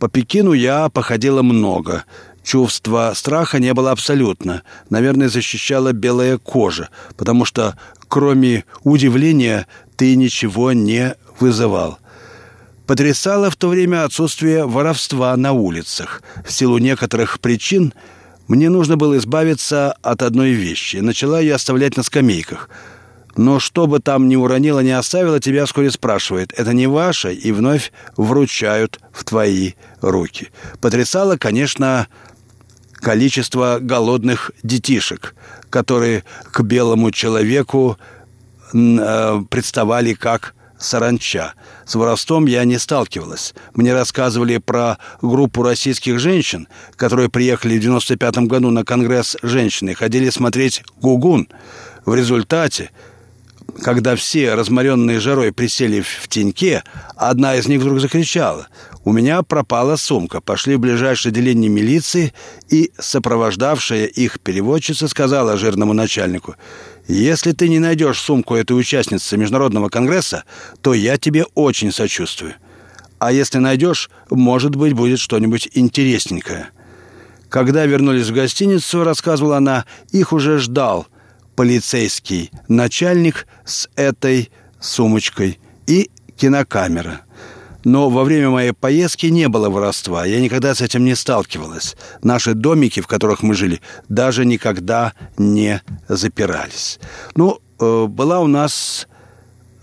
По 0.00 0.08
Пекину 0.08 0.52
я 0.52 0.88
походила 0.88 1.42
много. 1.42 2.04
Чувства 2.42 3.12
страха 3.14 3.60
не 3.60 3.72
было 3.72 3.92
абсолютно. 3.92 4.62
Наверное, 4.90 5.28
защищала 5.28 5.92
белая 5.92 6.38
кожа, 6.38 6.88
потому 7.16 7.44
что 7.44 7.78
кроме 8.08 8.64
удивления 8.82 9.68
ты 9.96 10.16
ничего 10.16 10.72
не 10.72 11.14
вызывал. 11.38 11.98
Потрясало 12.88 13.48
в 13.48 13.56
то 13.56 13.68
время 13.68 14.04
отсутствие 14.04 14.66
воровства 14.66 15.36
на 15.36 15.52
улицах. 15.52 16.22
В 16.44 16.52
силу 16.52 16.78
некоторых 16.78 17.38
причин 17.38 17.94
мне 18.48 18.68
нужно 18.70 18.96
было 18.96 19.16
избавиться 19.18 19.92
от 20.02 20.22
одной 20.22 20.50
вещи. 20.50 20.96
Начала 20.96 21.40
ее 21.40 21.54
оставлять 21.54 21.96
на 21.96 22.02
скамейках– 22.02 22.68
но 23.36 23.58
что 23.58 23.86
бы 23.86 24.00
там 24.00 24.28
ни 24.28 24.36
уронила, 24.36 24.80
ни 24.80 24.90
оставила, 24.90 25.40
тебя 25.40 25.66
вскоре 25.66 25.90
спрашивает, 25.90 26.52
это 26.56 26.72
не 26.72 26.86
ваше, 26.86 27.34
и 27.34 27.52
вновь 27.52 27.92
вручают 28.16 29.00
в 29.12 29.24
твои 29.24 29.72
руки. 30.00 30.50
Потрясало, 30.80 31.36
конечно, 31.36 32.08
количество 32.94 33.78
голодных 33.80 34.52
детишек, 34.62 35.34
которые 35.70 36.24
к 36.50 36.62
белому 36.62 37.10
человеку 37.10 37.98
э, 38.72 39.42
представали 39.50 40.14
как 40.14 40.54
саранча. 40.78 41.54
С 41.86 41.94
воровством 41.94 42.46
я 42.46 42.64
не 42.64 42.78
сталкивалась. 42.78 43.54
Мне 43.74 43.92
рассказывали 43.92 44.58
про 44.58 44.98
группу 45.22 45.62
российских 45.62 46.18
женщин, 46.18 46.68
которые 46.96 47.28
приехали 47.28 47.78
в 47.78 47.82
95 47.82 48.38
году 48.38 48.70
на 48.70 48.84
Конгресс 48.84 49.36
женщины, 49.42 49.94
ходили 49.94 50.30
смотреть 50.30 50.82
«Гугун». 51.00 51.48
В 52.04 52.14
результате 52.14 52.90
когда 53.82 54.16
все, 54.16 54.54
разморенные 54.54 55.20
жарой, 55.20 55.52
присели 55.52 56.00
в 56.00 56.28
теньке, 56.28 56.84
одна 57.16 57.56
из 57.56 57.66
них 57.66 57.80
вдруг 57.80 58.00
закричала. 58.00 58.68
«У 59.04 59.12
меня 59.12 59.42
пропала 59.42 59.96
сумка». 59.96 60.40
Пошли 60.40 60.76
в 60.76 60.80
ближайшее 60.80 61.30
отделение 61.30 61.68
милиции, 61.68 62.32
и 62.68 62.92
сопровождавшая 62.98 64.06
их 64.06 64.40
переводчица 64.40 65.08
сказала 65.08 65.56
жирному 65.56 65.92
начальнику, 65.92 66.56
«Если 67.06 67.52
ты 67.52 67.68
не 67.68 67.78
найдешь 67.78 68.20
сумку 68.20 68.54
этой 68.54 68.78
участницы 68.78 69.36
Международного 69.36 69.88
конгресса, 69.88 70.44
то 70.80 70.94
я 70.94 71.18
тебе 71.18 71.44
очень 71.54 71.92
сочувствую. 71.92 72.54
А 73.18 73.32
если 73.32 73.58
найдешь, 73.58 74.10
может 74.30 74.76
быть, 74.76 74.94
будет 74.94 75.18
что-нибудь 75.18 75.68
интересненькое». 75.74 76.70
Когда 77.50 77.86
вернулись 77.86 78.28
в 78.28 78.34
гостиницу, 78.34 79.04
рассказывала 79.04 79.58
она, 79.58 79.84
их 80.10 80.32
уже 80.32 80.58
ждал– 80.58 81.06
полицейский 81.54 82.50
начальник 82.68 83.46
с 83.64 83.88
этой 83.96 84.50
сумочкой 84.80 85.58
и 85.86 86.10
кинокамера. 86.36 87.22
Но 87.84 88.08
во 88.08 88.24
время 88.24 88.48
моей 88.48 88.72
поездки 88.72 89.26
не 89.26 89.48
было 89.48 89.68
воровства. 89.68 90.24
Я 90.24 90.40
никогда 90.40 90.74
с 90.74 90.80
этим 90.80 91.04
не 91.04 91.14
сталкивалась. 91.14 91.96
Наши 92.22 92.54
домики, 92.54 93.00
в 93.00 93.06
которых 93.06 93.42
мы 93.42 93.54
жили, 93.54 93.80
даже 94.08 94.46
никогда 94.46 95.12
не 95.36 95.82
запирались. 96.08 96.98
Ну, 97.34 97.58
э, 97.78 98.06
была 98.06 98.40
у 98.40 98.46
нас 98.46 99.06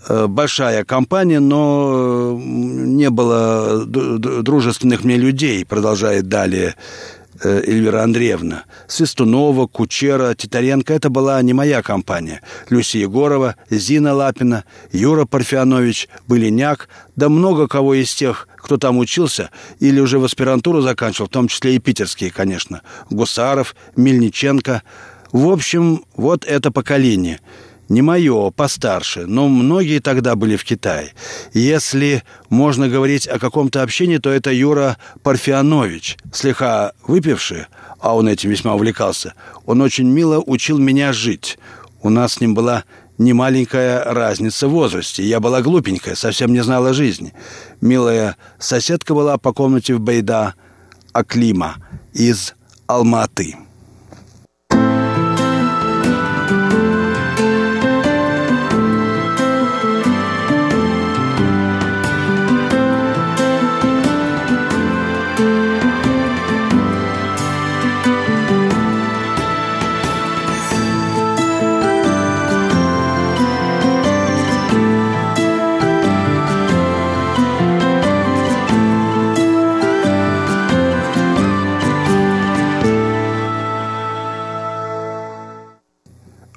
э, 0.08 0.26
большая 0.26 0.84
компания, 0.84 1.38
но 1.38 2.36
не 2.42 3.08
было 3.08 3.84
дружественных 3.86 5.04
мне 5.04 5.16
людей, 5.16 5.64
продолжает 5.64 6.28
далее 6.28 6.74
Э, 6.74 7.21
Эльвира 7.44 8.02
Андреевна. 8.02 8.64
Свистунова, 8.86 9.66
Кучера, 9.66 10.34
Титаренко– 10.34 10.92
это 10.94 11.10
была 11.10 11.40
не 11.42 11.52
моя 11.52 11.82
компания. 11.82 12.40
Люся 12.70 12.98
Егорова, 12.98 13.56
Зина 13.70 14.14
Лапина, 14.14 14.64
Юра 14.92 15.24
Парфянович, 15.24 16.08
Былиняк, 16.26 16.88
да 17.16 17.28
много 17.28 17.68
кого 17.68 17.94
из 17.94 18.14
тех, 18.14 18.48
кто 18.56 18.76
там 18.76 18.98
учился 18.98 19.50
или 19.80 20.00
уже 20.00 20.18
в 20.18 20.24
аспирантуру 20.24 20.80
заканчивал, 20.80 21.26
в 21.26 21.32
том 21.32 21.48
числе 21.48 21.76
и 21.76 21.78
питерские, 21.78 22.30
конечно. 22.30 22.82
Гусаров, 23.10 23.74
Мельниченко. 23.96 24.82
В 25.32 25.48
общем, 25.48 26.04
вот 26.16 26.44
это 26.44 26.70
поколение– 26.70 27.40
не 27.92 28.00
мое, 28.00 28.50
постарше, 28.50 29.26
но 29.26 29.48
многие 29.48 29.98
тогда 30.00 30.34
были 30.34 30.56
в 30.56 30.64
Китае. 30.64 31.12
Если 31.52 32.22
можно 32.48 32.88
говорить 32.88 33.28
о 33.28 33.38
каком-то 33.38 33.82
общении, 33.82 34.16
то 34.16 34.30
это 34.30 34.50
Юра 34.50 34.96
Парфянович, 35.22 36.16
слегка 36.32 36.92
выпивший, 37.06 37.66
а 38.00 38.16
он 38.16 38.28
этим 38.28 38.48
весьма 38.48 38.74
увлекался. 38.74 39.34
Он 39.66 39.82
очень 39.82 40.08
мило 40.08 40.42
учил 40.44 40.78
меня 40.78 41.12
жить. 41.12 41.58
У 42.02 42.08
нас 42.08 42.34
с 42.34 42.40
ним 42.40 42.54
была 42.54 42.84
немаленькая 43.18 44.02
разница 44.04 44.68
в 44.68 44.70
возрасте. 44.70 45.22
Я 45.22 45.38
была 45.38 45.60
глупенькая, 45.60 46.14
совсем 46.14 46.54
не 46.54 46.62
знала 46.62 46.94
жизни. 46.94 47.34
Милая 47.82 48.36
соседка 48.58 49.12
была 49.12 49.36
по 49.36 49.52
комнате 49.52 49.94
в 49.94 50.00
Байда, 50.00 50.54
Аклима 51.12 51.76
из 52.14 52.54
Алматы. 52.86 53.56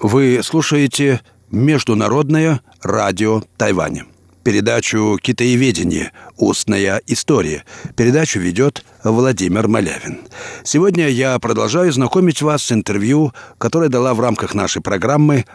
Вы 0.07 0.41
слушаете 0.43 1.21
Международное 1.49 2.61
радио 2.83 3.41
Тайваня. 3.57 4.05
Передачу 4.43 5.17
«Китаеведение. 5.19 6.11
Устная 6.37 7.01
история». 7.07 7.63
Передачу 7.95 8.39
ведет 8.39 8.85
Владимир 9.03 9.67
Малявин. 9.67 10.19
Сегодня 10.63 11.09
я 11.09 11.39
продолжаю 11.39 11.91
знакомить 11.91 12.43
вас 12.43 12.65
с 12.65 12.71
интервью, 12.71 13.33
которое 13.57 13.89
дала 13.89 14.13
в 14.13 14.19
рамках 14.19 14.53
нашей 14.53 14.83
программы 14.83 15.45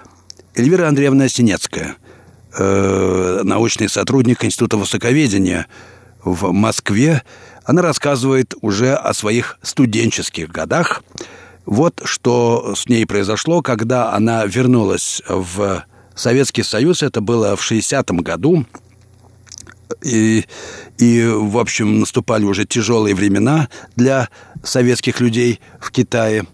Эльвира 0.56 0.88
Андреевна 0.88 1.28
Синецкая, 1.28 1.94
э, 2.58 3.42
научный 3.44 3.88
сотрудник 3.88 4.44
Института 4.44 4.78
высоковедения 4.78 5.68
в 6.24 6.50
Москве. 6.50 7.22
Она 7.62 7.82
рассказывает 7.82 8.54
уже 8.62 8.94
о 8.94 9.14
своих 9.14 9.60
студенческих 9.62 10.48
годах– 10.48 11.04
вот 11.70 12.02
что 12.04 12.74
с 12.76 12.88
ней 12.88 13.06
произошло, 13.06 13.62
когда 13.62 14.12
она 14.12 14.44
вернулась 14.44 15.22
в 15.28 15.84
Советский 16.16 16.64
Союз. 16.64 17.02
Это 17.04 17.20
было 17.20 17.54
в 17.54 17.62
60-м 17.62 18.18
году. 18.18 18.66
И, 20.04 20.44
и, 20.98 21.26
в 21.26 21.56
общем, 21.58 22.00
наступали 22.00 22.44
уже 22.44 22.64
тяжелые 22.64 23.14
времена 23.14 23.68
для 23.94 24.28
советских 24.64 25.20
людей 25.20 25.60
в 25.80 25.92
Китае. 25.92 26.44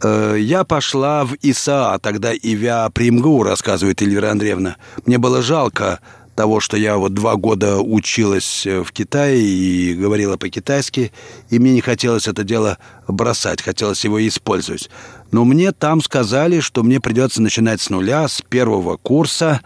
Э, 0.00 0.36
я 0.38 0.62
пошла 0.62 1.24
в 1.24 1.34
ИСА, 1.42 1.98
тогда 2.00 2.32
Ивя 2.32 2.88
Примгу, 2.90 3.42
рассказывает 3.42 4.00
Эльвира 4.00 4.30
Андреевна. 4.30 4.76
Мне 5.06 5.18
было 5.18 5.42
жалко 5.42 5.98
того, 6.40 6.58
что 6.58 6.78
я 6.78 6.96
вот 6.96 7.12
два 7.12 7.36
года 7.36 7.80
училась 7.80 8.66
э, 8.66 8.82
в 8.82 8.92
Китае 8.92 9.42
и 9.42 9.92
говорила 9.92 10.38
по-китайски, 10.38 11.12
и 11.50 11.58
мне 11.58 11.74
не 11.74 11.82
хотелось 11.82 12.26
это 12.26 12.44
дело 12.44 12.78
бросать, 13.06 13.60
хотелось 13.60 14.04
его 14.04 14.26
использовать. 14.26 14.88
Но 15.32 15.44
мне 15.44 15.72
там 15.72 16.00
сказали, 16.00 16.60
что 16.60 16.82
мне 16.82 16.98
придется 16.98 17.42
начинать 17.42 17.82
с 17.82 17.90
нуля, 17.90 18.26
с 18.26 18.40
первого 18.40 18.96
курса, 18.96 19.60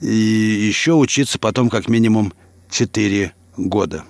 и 0.00 0.06
еще 0.06 0.94
учиться 0.94 1.38
потом 1.38 1.68
как 1.68 1.90
минимум 1.90 2.32
4 2.70 3.34
года. 3.58 4.04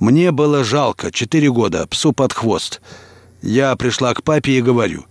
Мне 0.00 0.32
было 0.32 0.64
жалко, 0.64 1.12
4 1.12 1.52
года, 1.52 1.86
псу 1.86 2.12
под 2.12 2.32
хвост. 2.32 2.80
Я 3.42 3.76
пришла 3.76 4.12
к 4.12 4.24
папе 4.24 4.58
и 4.58 4.60
говорю, 4.60 5.04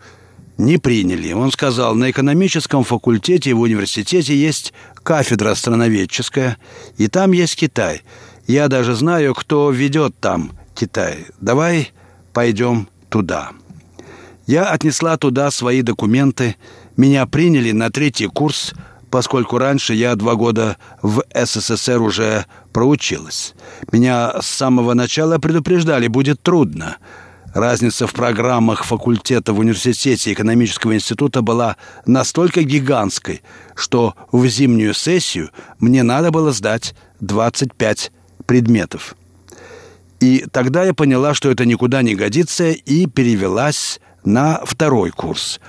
не 0.57 0.77
приняли. 0.77 1.33
Он 1.33 1.51
сказал, 1.51 1.95
на 1.95 2.11
экономическом 2.11 2.83
факультете 2.83 3.53
в 3.53 3.61
университете 3.61 4.35
есть 4.35 4.73
кафедра 5.03 5.53
страноведческая, 5.53 6.57
и 6.97 7.07
там 7.07 7.31
есть 7.31 7.55
Китай. 7.55 8.01
Я 8.47 8.67
даже 8.67 8.95
знаю, 8.95 9.33
кто 9.35 9.71
ведет 9.71 10.15
там 10.19 10.51
Китай. 10.73 11.27
Давай 11.39 11.91
пойдем 12.33 12.89
туда. 13.09 13.51
Я 14.47 14.65
отнесла 14.65 15.17
туда 15.17 15.51
свои 15.51 15.81
документы. 15.81 16.55
Меня 16.97 17.25
приняли 17.25 17.71
на 17.71 17.89
третий 17.89 18.27
курс, 18.27 18.73
поскольку 19.09 19.57
раньше 19.57 19.93
я 19.93 20.15
два 20.15 20.35
года 20.35 20.77
в 21.01 21.23
СССР 21.33 22.01
уже 22.01 22.45
проучилась. 22.73 23.53
Меня 23.91 24.41
с 24.41 24.47
самого 24.47 24.93
начала 24.93 25.37
предупреждали, 25.37 26.07
будет 26.07 26.41
трудно. 26.41 26.97
Разница 27.53 28.07
в 28.07 28.13
программах 28.13 28.83
факультета 28.83 29.53
в 29.53 29.59
университете 29.59 30.33
экономического 30.33 30.95
института 30.95 31.43
была 31.43 31.77
настолько 32.07 32.63
гигантской, 32.63 33.43
что 33.75 34.15
в 34.31 34.45
зимнюю 34.47 34.95
сессию 34.95 35.51
мне 35.79 36.01
надо 36.01 36.31
было 36.31 36.51
сдать 36.51 36.95
25 37.19 38.11
предметов. 38.47 39.15
И 40.19 40.45
тогда 40.51 40.83
я 40.83 40.95
поняла, 40.95 41.35
что 41.35 41.51
это 41.51 41.65
никуда 41.65 42.01
не 42.01 42.15
годится, 42.15 42.71
и 42.71 43.05
перевелась 43.05 43.99
на 44.25 44.61
второй 44.65 45.11
курс. 45.11 45.59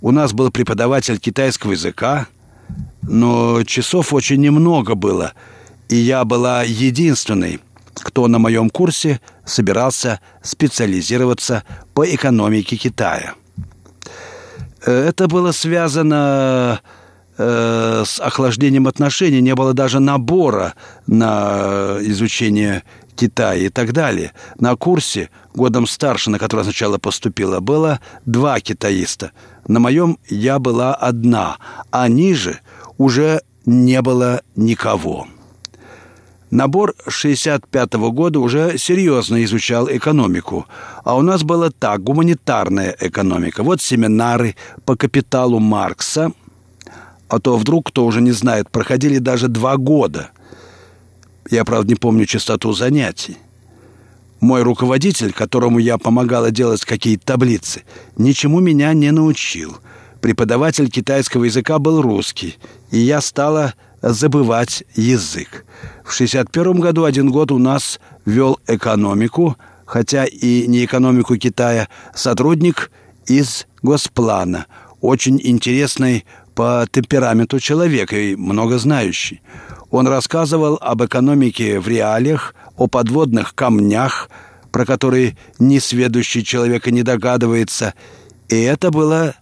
У 0.00 0.12
нас 0.12 0.32
был 0.32 0.50
преподаватель 0.50 1.18
китайского 1.18 1.72
языка, 1.72 2.28
но 3.02 3.62
часов 3.64 4.14
очень 4.14 4.40
немного 4.40 4.94
было, 4.94 5.34
и 5.90 5.96
я 5.96 6.24
была 6.24 6.62
единственной, 6.62 7.60
кто 8.02 8.28
на 8.28 8.38
моем 8.38 8.70
курсе 8.70 9.20
собирался 9.44 10.20
специализироваться 10.42 11.64
по 11.94 12.06
экономике 12.06 12.76
Китая. 12.76 13.34
Это 14.84 15.26
было 15.26 15.52
связано 15.52 16.80
э, 17.38 18.02
с 18.06 18.20
охлаждением 18.20 18.86
отношений, 18.86 19.40
не 19.40 19.54
было 19.54 19.74
даже 19.74 19.98
набора 19.98 20.74
на 21.06 21.96
изучение 22.00 22.84
Китая 23.16 23.66
и 23.66 23.68
так 23.68 23.92
далее. 23.92 24.32
На 24.58 24.76
курсе, 24.76 25.30
годом 25.54 25.86
старше, 25.86 26.30
на 26.30 26.38
который 26.38 26.62
сначала 26.62 26.98
поступила, 26.98 27.60
было 27.60 28.00
два 28.26 28.60
китаиста. 28.60 29.32
На 29.66 29.80
моем 29.80 30.18
я 30.28 30.58
была 30.58 30.94
одна, 30.94 31.56
а 31.90 32.08
ниже 32.08 32.60
уже 32.98 33.40
не 33.64 34.00
было 34.02 34.42
никого. 34.54 35.26
Набор 36.50 36.94
65 37.08 37.94
-го 37.94 38.12
года 38.12 38.38
уже 38.38 38.78
серьезно 38.78 39.42
изучал 39.44 39.88
экономику, 39.90 40.66
а 41.04 41.16
у 41.16 41.22
нас 41.22 41.42
было 41.42 41.70
так, 41.72 42.04
гуманитарная 42.04 42.96
экономика. 43.00 43.64
Вот 43.64 43.82
семинары 43.82 44.54
по 44.84 44.96
капиталу 44.96 45.58
Маркса, 45.58 46.32
а 47.28 47.40
то 47.40 47.56
вдруг, 47.56 47.88
кто 47.88 48.06
уже 48.06 48.20
не 48.20 48.30
знает, 48.30 48.70
проходили 48.70 49.18
даже 49.18 49.48
два 49.48 49.76
года. 49.76 50.30
Я, 51.50 51.64
правда, 51.64 51.88
не 51.88 51.96
помню 51.96 52.26
частоту 52.26 52.72
занятий. 52.72 53.36
Мой 54.40 54.62
руководитель, 54.62 55.32
которому 55.32 55.80
я 55.80 55.98
помогала 55.98 56.52
делать 56.52 56.84
какие-то 56.84 57.26
таблицы, 57.26 57.82
ничему 58.16 58.60
меня 58.60 58.92
не 58.92 59.10
научил. 59.10 59.78
Преподаватель 60.20 60.90
китайского 60.90 61.44
языка 61.44 61.78
был 61.80 62.02
русский, 62.02 62.56
и 62.92 62.98
я 62.98 63.20
стала 63.20 63.74
забывать 64.12 64.84
язык. 64.94 65.64
В 66.04 66.12
61 66.12 66.80
году 66.80 67.04
один 67.04 67.30
год 67.30 67.50
у 67.52 67.58
нас 67.58 68.00
вел 68.24 68.58
экономику, 68.66 69.56
хотя 69.84 70.24
и 70.24 70.66
не 70.66 70.84
экономику 70.84 71.36
Китая, 71.36 71.88
сотрудник 72.14 72.90
из 73.26 73.66
Госплана, 73.82 74.66
очень 75.00 75.40
интересный 75.42 76.24
по 76.54 76.86
темпераменту 76.90 77.60
человек 77.60 78.12
и 78.12 78.36
много 78.36 78.78
знающий. 78.78 79.42
Он 79.90 80.08
рассказывал 80.08 80.78
об 80.80 81.04
экономике 81.04 81.80
в 81.80 81.88
реалиях, 81.88 82.54
о 82.76 82.86
подводных 82.86 83.54
камнях, 83.54 84.30
про 84.72 84.84
которые 84.84 85.36
несведущий 85.58 86.42
человек 86.42 86.86
и 86.86 86.92
не 86.92 87.02
догадывается, 87.02 87.94
и 88.48 88.60
это 88.60 88.90
было 88.90 89.34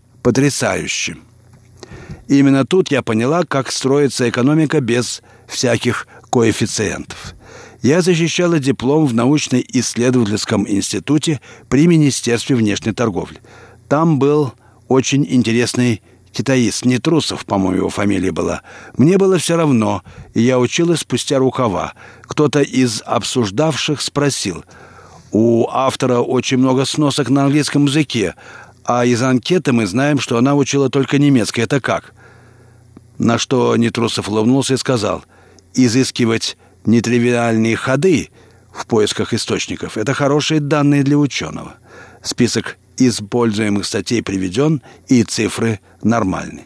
именно 2.28 2.64
тут 2.64 2.90
я 2.90 3.02
поняла, 3.02 3.44
как 3.44 3.70
строится 3.70 4.28
экономика 4.28 4.80
без 4.80 5.22
всяких 5.46 6.06
коэффициентов. 6.30 7.34
Я 7.82 8.00
защищала 8.00 8.58
диплом 8.58 9.06
в 9.06 9.14
научно-исследовательском 9.14 10.66
институте 10.66 11.40
при 11.68 11.87
Министерстве 11.87 12.56
внешней 12.56 12.92
торговли. 12.92 13.40
Там 13.88 14.18
был 14.18 14.54
очень 14.88 15.26
интересный 15.28 16.02
китаист, 16.32 16.84
не 16.84 16.98
Трусов, 16.98 17.44
по-моему, 17.46 17.76
его 17.76 17.88
фамилия 17.90 18.32
была. 18.32 18.62
Мне 18.96 19.18
было 19.18 19.38
все 19.38 19.56
равно, 19.56 20.02
и 20.34 20.42
я 20.42 20.58
училась 20.58 21.00
спустя 21.00 21.38
рукава. 21.38 21.94
Кто-то 22.22 22.60
из 22.60 23.02
обсуждавших 23.04 24.00
спросил. 24.00 24.64
У 25.30 25.68
автора 25.70 26.20
очень 26.20 26.58
много 26.58 26.84
сносок 26.84 27.28
на 27.28 27.44
английском 27.44 27.87
языке, 27.87 28.34
а 28.85 29.05
из 29.05 29.23
анкеты 29.23 29.73
мы 29.73 29.87
знаем, 29.87 30.18
что 30.18 30.37
она 30.37 30.55
учила 30.55 30.90
только 30.90 31.18
немецкий. 31.18 31.62
Это 31.62 31.81
как? 31.81 32.12
На 33.18 33.38
что 33.38 33.77
Нетрусов 33.77 34.29
улыбнулся 34.29 34.75
и 34.75 34.79
сказал, 34.79 35.25
изыскивать 35.75 36.57
нетривиальные 36.85 37.77
ходы 37.77 38.31
в 38.73 38.87
поисках 38.87 39.33
источников– 39.33 39.97
это 39.99 40.14
хорошие 40.14 40.61
данные 40.61 41.03
для 41.03 41.16
ученого. 41.16 41.75
Список 42.23 42.77
используемых 42.97 43.87
статей 43.87 44.23
приведен, 44.23 44.83
и 45.09 45.23
цифры 45.23 45.81
нормальны. 46.03 46.64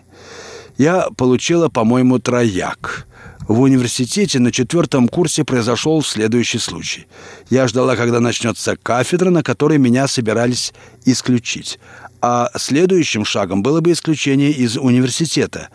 Я 0.77 1.09
получила, 1.17 1.69
по-моему, 1.69 2.19
трояк. 2.19 3.07
В 3.49 3.63
университете 3.63 4.41
на 4.41 4.53
четвертом 4.53 5.09
курсе 5.09 5.43
произошел 5.43 6.03
следующий 6.03 6.59
случай. 6.59 7.07
Я 7.49 7.67
ждала, 7.67 7.97
когда 7.97 8.21
начнется 8.21 8.77
кафедра, 8.77 9.31
на 9.31 9.43
которой 9.43 9.79
меня 9.79 10.07
собирались 10.07 10.75
исключить. 11.07 11.81
А 12.21 12.51
следующим 12.57 13.25
шагом 13.25 13.63
было 13.63 13.81
бы 13.81 13.93
исключение 13.93 14.51
из 14.51 14.77
университета. 14.77 15.71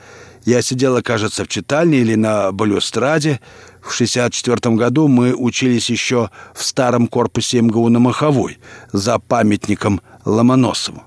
Я 0.45 0.61
сидела, 0.61 1.01
кажется, 1.01 1.45
в 1.45 1.47
читальне 1.47 1.97
или 1.97 2.13
на 2.13 2.51
балюстраде. 2.51 3.39
В 3.81 3.91
64 3.91 4.75
году 4.75 5.07
мы 5.07 5.33
учились 5.33 5.89
еще 5.89 6.29
в 6.53 6.63
старом 6.63 7.07
корпусе 7.07 7.61
МГУ 7.61 7.89
на 7.89 7.97
Маховой 7.97 8.59
за 8.91 9.17
памятником 9.17 9.99
Ломоносову. 10.25 11.01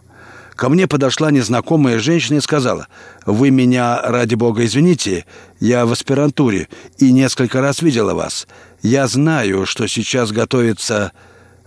Ко 0.56 0.70
мне 0.70 0.86
подошла 0.86 1.30
незнакомая 1.30 1.98
женщина 1.98 2.38
и 2.38 2.40
сказала, 2.40 2.88
«Вы 3.26 3.50
меня, 3.50 4.00
ради 4.02 4.34
бога, 4.34 4.64
извините, 4.64 5.26
я 5.60 5.84
в 5.84 5.92
аспирантуре 5.92 6.68
и 6.96 7.12
несколько 7.12 7.60
раз 7.60 7.82
видела 7.82 8.14
вас. 8.14 8.48
Я 8.80 9.06
знаю, 9.06 9.66
что 9.66 9.86
сейчас 9.86 10.32
готовится 10.32 11.12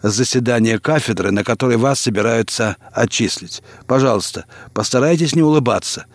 заседание 0.02 0.80
кафедры, 0.80 1.30
на 1.30 1.43
которой 1.43 1.78
вас 1.78 1.99
собираются 1.99 2.78
отчислить. 2.91 3.62
Пожалуйста, 3.86 4.45
постарайтесь 4.73 5.36
не 5.36 5.43
улыбаться. 5.43 6.06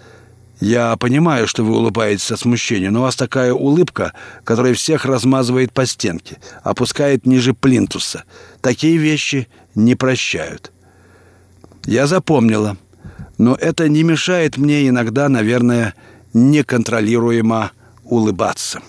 Я 0.61 0.97
понимаю, 0.97 1.47
что 1.47 1.63
вы 1.63 1.77
улыбаетесь 1.77 2.33
от 2.33 2.41
смущения, 2.41 2.91
но 2.91 3.01
у 3.01 3.03
вас 3.03 3.15
такая 3.15 3.53
улыбка, 3.53 4.15
которая 4.43 4.75
всех 4.75 5.05
размазывает 5.05 5.73
по 5.73 5.87
стенке, 5.87 6.39
опускает 6.65 7.25
ниже 7.25 7.55
плинтуса. 7.55 8.25
Такие 8.63 8.97
вещи 8.97 9.47
не 9.77 9.95
прощают. 9.95 10.74
Я 11.87 12.07
запомнила. 12.07 12.77
Но 13.39 13.55
это 13.55 13.89
не 13.89 14.03
мешает 14.03 14.57
мне 14.57 14.89
иногда, 14.89 15.29
наверное, 15.29 15.95
неконтролируемо 16.33 17.73
улыбаться. 18.05 18.81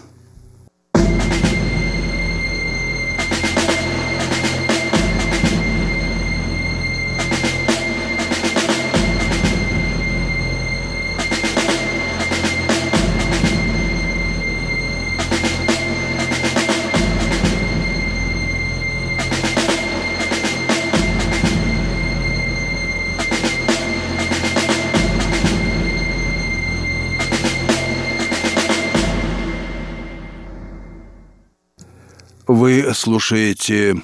Вы 32.48 32.94
слушаете 32.94 34.00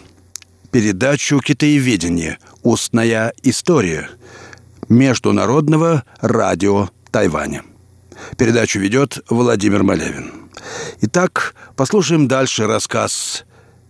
передачу 0.72 1.40
«Китаеведение. 1.42 2.40
Устная 2.64 3.34
история». 3.44 4.10
Международного 4.90 6.06
радио 6.22 6.90
Тайваня. 7.12 7.64
Передачу 8.40 8.80
ведет 8.80 9.20
Владимир 9.30 9.84
Малявин. 9.84 10.50
Итак, 11.02 11.54
послушаем 11.76 12.28
дальше 12.28 12.66
рассказ 12.66 13.46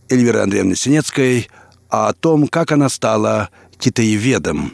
Эльвиры 0.09 0.39
Андреевны 0.39 0.75
Синецкой 0.75 1.47
о 1.87 2.11
том, 2.11 2.49
как 2.49 2.73
она 2.73 2.89
стала 2.89 3.49
китаеведом. 3.79 4.73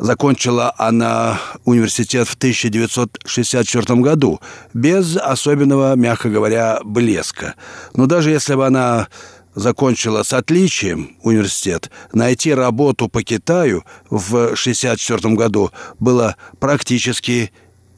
Закончила 0.00 0.74
она 0.78 1.38
университет 1.66 2.26
в 2.26 2.34
1964 2.34 4.00
году 4.00 4.40
без 4.72 5.14
особенного, 5.18 5.94
мягко 5.94 6.30
говоря, 6.30 6.80
блеска. 6.82 7.54
Но 7.94 8.06
даже 8.06 8.30
если 8.30 8.54
бы 8.54 8.66
она 8.66 9.08
закончила 9.54 10.22
с 10.22 10.32
отличием 10.32 11.18
университет, 11.22 11.90
найти 12.14 12.54
работу 12.54 13.08
по 13.10 13.22
Китаю 13.22 13.84
в 14.08 14.34
1964 14.34 15.34
году 15.34 15.70
было 15.98 16.36
практически 16.58 17.52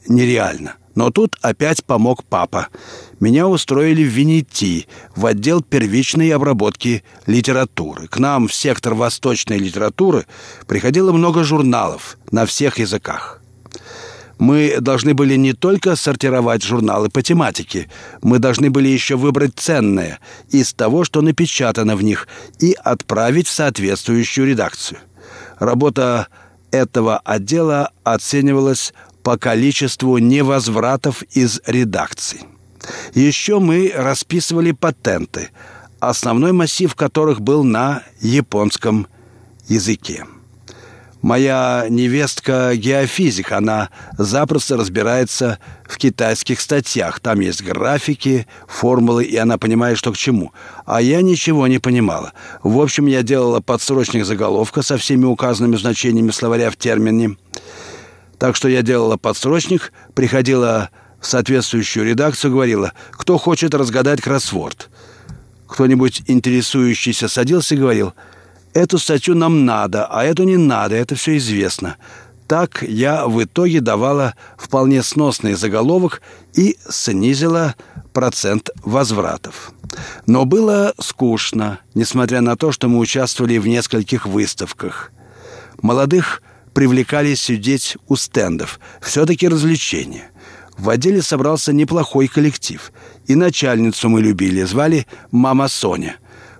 нереально. 0.05 0.75
Но 0.95 1.09
тут 1.09 1.37
опять 1.41 1.83
помог 1.83 2.23
папа. 2.23 2.67
Меня 3.19 3.47
устроили 3.47 4.03
в 4.03 4.07
Венети, 4.07 4.87
в 5.15 5.25
отдел 5.25 5.61
первичной 5.61 6.29
обработки 6.31 7.03
литературы. 7.25 8.07
К 8.07 8.19
нам 8.19 8.47
в 8.47 8.53
сектор 8.53 8.93
восточной 8.93 9.57
литературы 9.57 10.25
приходило 10.67 11.11
много 11.11 11.43
журналов 11.43 12.17
на 12.31 12.45
всех 12.45 12.79
языках. 12.79 13.39
Мы 14.39 14.77
должны 14.81 15.13
были 15.13 15.35
не 15.35 15.53
только 15.53 15.95
сортировать 15.95 16.63
журналы 16.63 17.09
по 17.09 17.21
тематике, 17.21 17.89
мы 18.21 18.39
должны 18.39 18.69
были 18.69 18.89
еще 18.89 19.15
выбрать 19.15 19.53
ценное 19.55 20.19
из 20.49 20.73
того, 20.73 21.05
что 21.05 21.21
напечатано 21.21 21.95
в 21.95 22.03
них, 22.03 22.27
и 22.59 22.75
отправить 22.83 23.47
в 23.47 23.51
соответствующую 23.51 24.47
редакцию. 24.47 24.99
Работа 25.59 26.27
этого 26.71 27.19
отдела 27.19 27.91
оценивалась 28.03 28.93
по 29.23 29.37
количеству 29.37 30.17
невозвратов 30.17 31.23
из 31.31 31.61
редакций. 31.65 32.41
Еще 33.13 33.59
мы 33.59 33.91
расписывали 33.95 34.71
патенты, 34.71 35.49
основной 35.99 36.51
массив 36.51 36.93
которых 36.95 37.41
был 37.41 37.63
на 37.63 38.03
японском 38.19 39.07
языке. 39.67 40.25
Моя 41.21 41.85
невестка 41.89 42.75
геофизик, 42.75 43.53
она 43.53 43.91
запросто 44.17 44.75
разбирается 44.75 45.57
в 45.87 45.97
китайских 45.97 46.59
статьях. 46.59 47.21
Там 47.21 47.39
есть 47.39 47.63
графики, 47.63 48.45
формулы, 48.67 49.23
и 49.23 49.37
она 49.37 49.57
понимает, 49.57 49.97
что 49.97 50.11
к 50.11 50.17
чему. 50.17 50.51
А 50.85 51.01
я 51.01 51.21
ничего 51.21 51.65
не 51.67 51.79
понимала. 51.79 52.33
В 52.61 52.77
общем, 52.77 53.05
я 53.05 53.23
делала 53.23 53.61
подсрочник 53.61 54.25
заголовка 54.25 54.81
со 54.81 54.97
всеми 54.97 55.23
указанными 55.23 55.77
значениями 55.77 56.31
словаря 56.31 56.69
в 56.69 56.75
термине. 56.75 57.37
Так 58.43 58.57
что 58.57 58.67
я 58.67 58.81
делала 58.81 59.15
подсрочник, 59.15 59.93
приходила 60.15 60.89
в 61.21 61.25
соответствующую 61.25 62.05
редакцию, 62.05 62.51
говорила, 62.51 62.91
кто 63.11 63.37
хочет 63.37 63.73
разгадать 63.73 64.19
кроссворд. 64.19 64.89
Кто-нибудь 65.65 66.23
интересующийся 66.27 67.29
садился 67.29 67.75
и 67.75 67.77
говорил, 67.77 68.11
эту 68.73 68.97
статью 68.97 69.33
нам 69.33 69.63
надо, 69.63 70.07
а 70.07 70.25
эту 70.25 70.43
не 70.43 70.57
надо, 70.57 70.95
это 70.95 71.15
все 71.15 71.37
известно. 71.37 71.95
Так 72.45 72.83
я 72.85 73.27
в 73.27 73.41
итоге 73.41 73.79
давала 73.79 74.33
вполне 74.57 75.03
сносный 75.03 75.53
заголовок 75.53 76.21
и 76.53 76.75
снизила 76.89 77.75
процент 78.11 78.71
возвратов. 78.83 79.71
Но 80.25 80.43
было 80.43 80.93
скучно, 80.99 81.79
несмотря 81.93 82.41
на 82.41 82.57
то, 82.57 82.73
что 82.73 82.89
мы 82.89 82.99
участвовали 82.99 83.57
в 83.57 83.67
нескольких 83.67 84.25
выставках. 84.25 85.13
Молодых 85.81 86.41
привлекали 86.73 87.35
сидеть 87.35 87.97
у 88.07 88.15
стендов. 88.15 88.79
Все-таки 89.01 89.47
развлечение. 89.47 90.31
В 90.77 90.89
отделе 90.89 91.21
собрался 91.21 91.71
неплохой 91.71 92.27
коллектив. 92.27 92.91
И 93.27 93.35
начальницу 93.35 94.09
мы 94.09 94.21
любили, 94.21 94.63
звали 94.63 95.05
мама 95.31 95.67
Соня. 95.67 96.17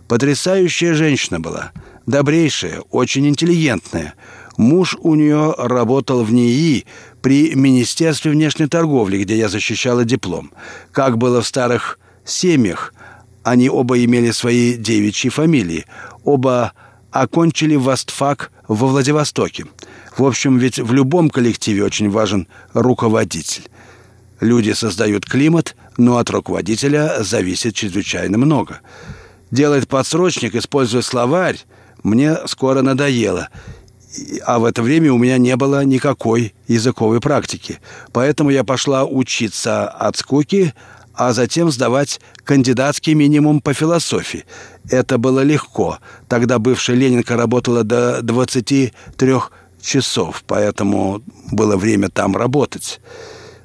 Потрясающая 0.07 0.93
женщина 0.93 1.39
была. 1.39 1.71
Добрейшая, 2.05 2.81
очень 2.91 3.27
интеллигентная. 3.27 4.13
Муж 4.57 4.95
у 4.99 5.15
нее 5.15 5.55
работал 5.57 6.23
в 6.23 6.31
НИИ 6.31 6.85
при 7.21 7.55
Министерстве 7.55 8.31
внешней 8.31 8.67
торговли, 8.67 9.23
где 9.23 9.37
я 9.37 9.49
защищала 9.49 10.05
диплом. 10.05 10.51
Как 10.91 11.17
было 11.17 11.41
в 11.41 11.47
старых 11.47 11.97
семьях, 12.23 12.93
они 13.43 13.69
оба 13.69 14.03
имели 14.03 14.31
свои 14.31 14.75
девичьи 14.75 15.29
фамилии. 15.29 15.85
Оба 16.23 16.73
окончили 17.11 17.75
Востфак 17.75 18.51
во 18.67 18.87
Владивостоке. 18.87 19.65
В 20.17 20.25
общем, 20.25 20.57
ведь 20.57 20.79
в 20.79 20.93
любом 20.93 21.29
коллективе 21.29 21.83
очень 21.83 22.09
важен 22.09 22.47
руководитель. 22.73 23.63
Люди 24.39 24.71
создают 24.71 25.25
климат, 25.25 25.75
но 25.97 26.17
от 26.17 26.29
руководителя 26.29 27.23
зависит 27.23 27.75
чрезвычайно 27.75 28.37
много. 28.37 28.81
Делать 29.51 29.87
подсрочник, 29.87 30.55
используя 30.55 31.01
словарь, 31.01 31.59
мне 32.03 32.37
скоро 32.47 32.81
надоело. 32.81 33.49
А 34.45 34.59
в 34.59 34.65
это 34.65 34.83
время 34.83 35.11
у 35.11 35.17
меня 35.17 35.37
не 35.37 35.55
было 35.55 35.83
никакой 35.83 36.53
языковой 36.67 37.19
практики. 37.19 37.79
Поэтому 38.11 38.51
я 38.51 38.63
пошла 38.63 39.05
учиться 39.05 39.87
от 39.87 40.17
скуки, 40.17 40.73
а 41.15 41.33
затем 41.33 41.71
сдавать 41.71 42.19
кандидатский 42.43 43.13
минимум 43.13 43.61
по 43.61 43.73
философии. 43.73 44.45
Это 44.89 45.17
было 45.17 45.41
легко. 45.41 45.99
Тогда 46.27 46.59
бывшая 46.59 46.95
Ленинка 46.95 47.37
работала 47.37 47.83
до 47.83 48.21
23 48.21 49.35
часов, 49.83 50.43
поэтому 50.47 51.21
было 51.51 51.77
время 51.77 52.09
там 52.09 52.35
работать. 52.35 52.99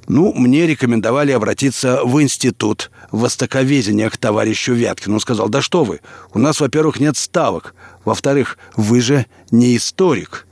Ну, 0.08 0.32
мне 0.32 0.66
рекомендовали 0.66 1.32
обратиться 1.32 2.00
в 2.02 2.20
институт 2.22 2.90
востоковедения 3.10 4.08
к 4.08 4.16
товарищу 4.16 4.72
Вяткину. 4.72 5.14
Он 5.14 5.20
сказал, 5.20 5.48
да 5.48 5.60
что 5.60 5.84
вы, 5.84 6.00
у 6.32 6.38
нас, 6.38 6.60
во-первых, 6.60 6.98
нет 6.98 7.16
ставок, 7.16 7.74
во-вторых, 8.04 8.58
вы 8.76 9.00
же 9.00 9.26
не 9.50 9.76
историк. 9.76 10.46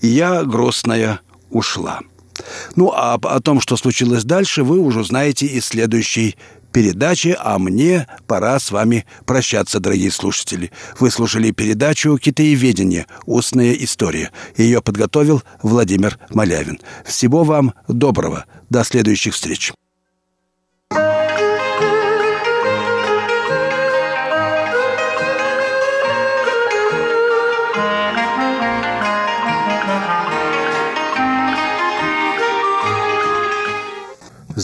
И 0.00 0.08
я, 0.08 0.44
грустная, 0.44 1.20
ушла. 1.50 2.00
Ну, 2.76 2.92
а 2.94 3.14
о 3.14 3.40
том, 3.40 3.60
что 3.60 3.76
случилось 3.76 4.24
дальше, 4.24 4.62
вы 4.62 4.78
уже 4.78 5.04
знаете 5.04 5.46
из 5.46 5.66
следующей 5.66 6.36
передачи, 6.72 7.36
а 7.38 7.58
мне 7.58 8.06
пора 8.26 8.58
с 8.58 8.70
вами 8.70 9.06
прощаться, 9.26 9.80
дорогие 9.80 10.10
слушатели. 10.10 10.72
Вы 10.98 11.10
слушали 11.10 11.50
передачу 11.50 12.18
«Китаеведение. 12.18 13.06
Устная 13.26 13.72
история». 13.72 14.30
Ее 14.56 14.82
подготовил 14.82 15.42
Владимир 15.62 16.18
Малявин. 16.30 16.80
Всего 17.04 17.44
вам 17.44 17.74
доброго. 17.88 18.46
До 18.70 18.84
следующих 18.84 19.34
встреч. 19.34 19.72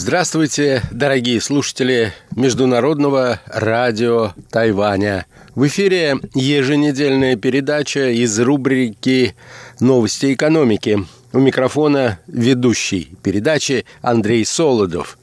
Здравствуйте, 0.09 0.83
дорогие 0.91 1.39
слушатели 1.39 2.15
Международного 2.35 3.43
радио 3.45 4.33
Тайваня. 4.51 5.27
В 5.55 5.67
эфире 5.67 6.17
еженедельная 6.35 7.37
передача 7.37 8.09
из 8.09 8.41
рубрики 8.41 9.37
«Новости 9.81 10.33
экономики». 10.33 11.05
У 11.35 11.41
микрофона 11.41 12.21
ведущий 12.27 13.19
передачи 13.23 13.85
Андрей 14.01 14.47
Солодов. 14.47 15.19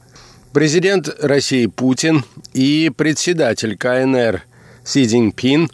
Президент 0.52 1.12
России 1.20 1.66
Путин 1.66 2.24
и 2.54 2.92
председатель 2.96 3.76
КНР 3.76 4.44
Си 4.84 5.04
Цзиньпин 5.04 5.68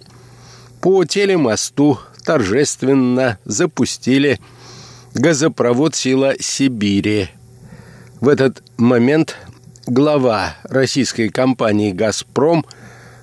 по 0.80 1.04
телемосту 1.04 2.00
торжественно 2.24 3.36
запустили 3.44 4.40
газопровод 5.12 5.94
«Сила 5.94 6.32
Сибири» 6.40 7.28
В 8.22 8.28
этот 8.28 8.62
момент 8.76 9.36
глава 9.84 10.54
российской 10.62 11.28
компании 11.28 11.90
«Газпром» 11.90 12.64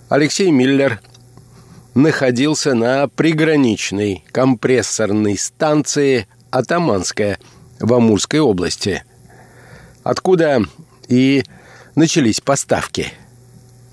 Алексей 0.10 0.52
Миллер 0.52 1.00
находился 1.96 2.74
на 2.74 3.08
приграничной 3.08 4.26
компрессорной 4.34 5.38
станции 5.38 6.28
Атаманская 6.52 7.40
в 7.80 7.94
Амурской 7.94 8.42
области, 8.42 9.06
откуда 10.04 10.64
и 11.08 11.46
начались 11.96 12.42
поставки. 12.42 13.08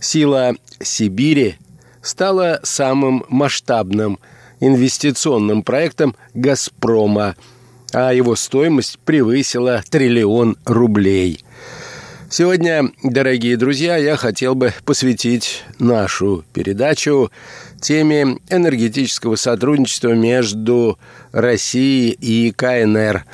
Сила 0.01 0.57
Сибири 0.83 1.55
стала 2.03 2.59
самым 2.65 3.25
масштабным 3.29 4.19
инвестиционным 4.59 5.63
проектом 5.63 6.17
«Газпрома» 6.35 7.37
а 7.93 8.13
его 8.13 8.37
стоимость 8.37 8.99
превысила 9.01 9.83
триллион 9.89 10.57
рублей. 10.65 11.45
Сегодня, 12.29 12.91
дорогие 13.03 13.57
друзья, 13.57 13.97
я 13.97 14.17
хотел 14.17 14.55
бы 14.55 14.75
посвятить 14.85 15.63
нашу 15.79 16.45
передачу 16.53 17.31
теме 17.81 18.39
энергетического 18.51 19.37
сотрудничества 19.37 20.15
между 20.15 20.99
Россией 21.33 22.11
и 22.21 22.51
КНР. 22.51 23.25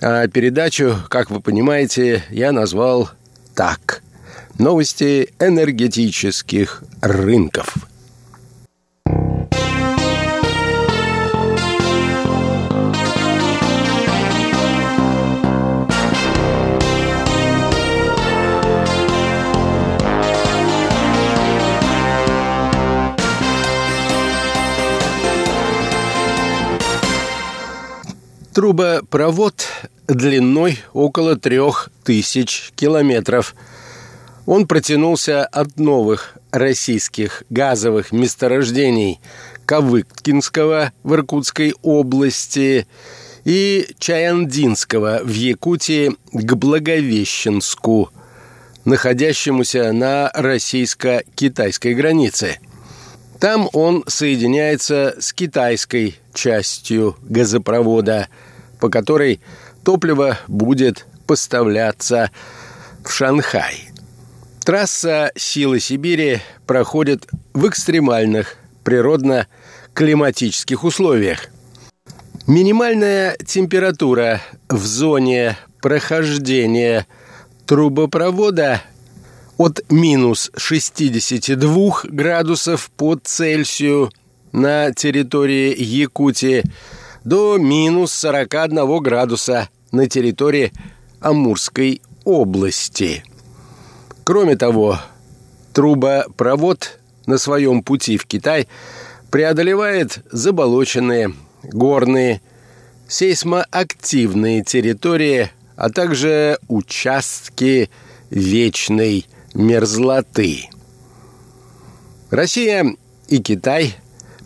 А 0.00 0.28
передачу, 0.28 0.96
как 1.10 1.30
вы 1.30 1.40
понимаете, 1.40 2.22
я 2.30 2.52
назвал 2.52 3.10
так. 3.54 4.02
Новости 4.56 5.30
энергетических 5.40 6.84
рынков. 7.00 7.76
Трубопровод 28.58 29.68
длиной 30.08 30.80
около 30.92 31.36
трех 31.36 31.90
тысяч 32.02 32.72
километров. 32.74 33.54
Он 34.46 34.66
протянулся 34.66 35.44
от 35.44 35.78
новых 35.78 36.34
российских 36.50 37.44
газовых 37.50 38.10
месторождений 38.10 39.20
Кавыткинского 39.64 40.92
в 41.04 41.14
Иркутской 41.14 41.72
области 41.82 42.88
и 43.44 43.86
Чаяндинского 44.00 45.20
в 45.22 45.32
Якутии 45.32 46.16
к 46.32 46.54
Благовещенску, 46.56 48.10
находящемуся 48.84 49.92
на 49.92 50.32
российско-китайской 50.34 51.94
границе– 51.94 52.58
там 53.38 53.68
он 53.72 54.02
соединяется 54.08 55.14
с 55.20 55.32
китайской 55.32 56.16
частью 56.34 57.16
газопровода, 57.22 58.28
по 58.80 58.88
которой 58.88 59.40
топливо 59.84 60.38
будет 60.48 61.06
поставляться 61.26 62.30
в 63.04 63.10
Шанхай. 63.10 63.90
Трасса 64.64 65.30
«Силы 65.34 65.80
Сибири» 65.80 66.40
проходит 66.66 67.26
в 67.54 67.66
экстремальных 67.68 68.56
природно-климатических 68.84 70.84
условиях. 70.84 71.46
Минимальная 72.46 73.36
температура 73.46 74.40
в 74.68 74.84
зоне 74.84 75.56
прохождения 75.80 77.06
трубопровода 77.66 78.82
от 79.58 79.80
минус 79.90 80.50
62 80.56 82.02
градусов 82.04 82.90
по 82.96 83.16
Цельсию 83.16 84.10
на 84.52 84.92
территории 84.92 85.74
Якутии 85.82 86.62
до 87.24 87.58
минус 87.58 88.12
41 88.12 89.02
градуса 89.02 89.68
на 89.92 90.08
территории 90.08 90.72
Амурской 91.20 92.02
области. 92.24 93.24
Кроме 94.24 94.56
того, 94.56 94.98
трубопровод 95.72 96.98
на 97.26 97.38
своем 97.38 97.82
пути 97.82 98.16
в 98.16 98.26
Китай 98.26 98.68
преодолевает 99.30 100.24
заболоченные, 100.30 101.34
горные, 101.62 102.40
сейсмоактивные 103.08 104.62
территории, 104.62 105.50
а 105.76 105.90
также 105.90 106.58
участки 106.68 107.90
вечной 108.30 109.26
мерзлоты. 109.54 110.68
Россия 112.30 112.96
и 113.28 113.38
Китай 113.38 113.96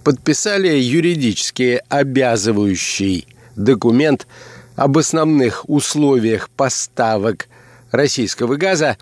подписали 0.05 0.69
юридически 0.69 1.83
обязывающий 1.89 3.27
документ 3.57 4.27
об 4.77 4.99
основных 4.99 5.69
условиях 5.69 6.51
поставок 6.51 7.49
российского 7.91 8.57
газа 8.57 8.97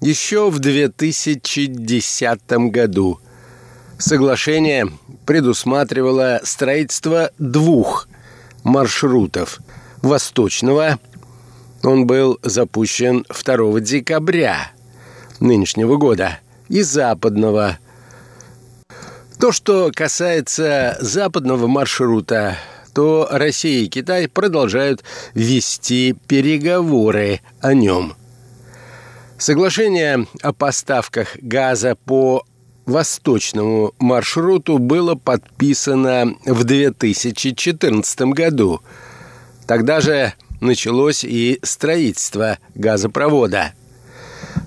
еще 0.00 0.50
в 0.50 0.58
2010 0.58 2.40
году. 2.70 3.20
Соглашение 3.98 4.90
предусматривало 5.26 6.40
строительство 6.44 7.30
двух 7.38 8.08
маршрутов– 8.62 9.60
восточного, 10.04 10.98
он 11.82 12.06
был 12.06 12.38
запущен 12.42 13.24
2 13.28 13.80
декабря 13.80 14.72
нынешнего 15.40 15.96
года 15.96 16.38
и 16.68 16.82
западного. 16.82 17.78
То, 19.44 19.52
что 19.52 19.90
касается 19.94 20.96
западного 21.00 21.66
маршрута, 21.66 22.56
то 22.94 23.28
Россия 23.30 23.84
и 23.84 23.88
Китай 23.88 24.26
продолжают 24.26 25.04
вести 25.34 26.14
переговоры 26.26 27.42
о 27.60 27.74
нем. 27.74 28.14
Соглашение 29.36 30.26
о 30.40 30.54
поставках 30.54 31.36
газа 31.42 31.94
по 32.06 32.46
восточному 32.86 33.92
маршруту 33.98 34.78
было 34.78 35.14
подписано 35.14 36.36
в 36.46 36.64
2014 36.64 38.20
году. 38.32 38.80
Тогда 39.66 40.00
же 40.00 40.32
началось 40.62 41.22
и 41.22 41.60
строительство 41.62 42.56
газопровода– 42.74 43.74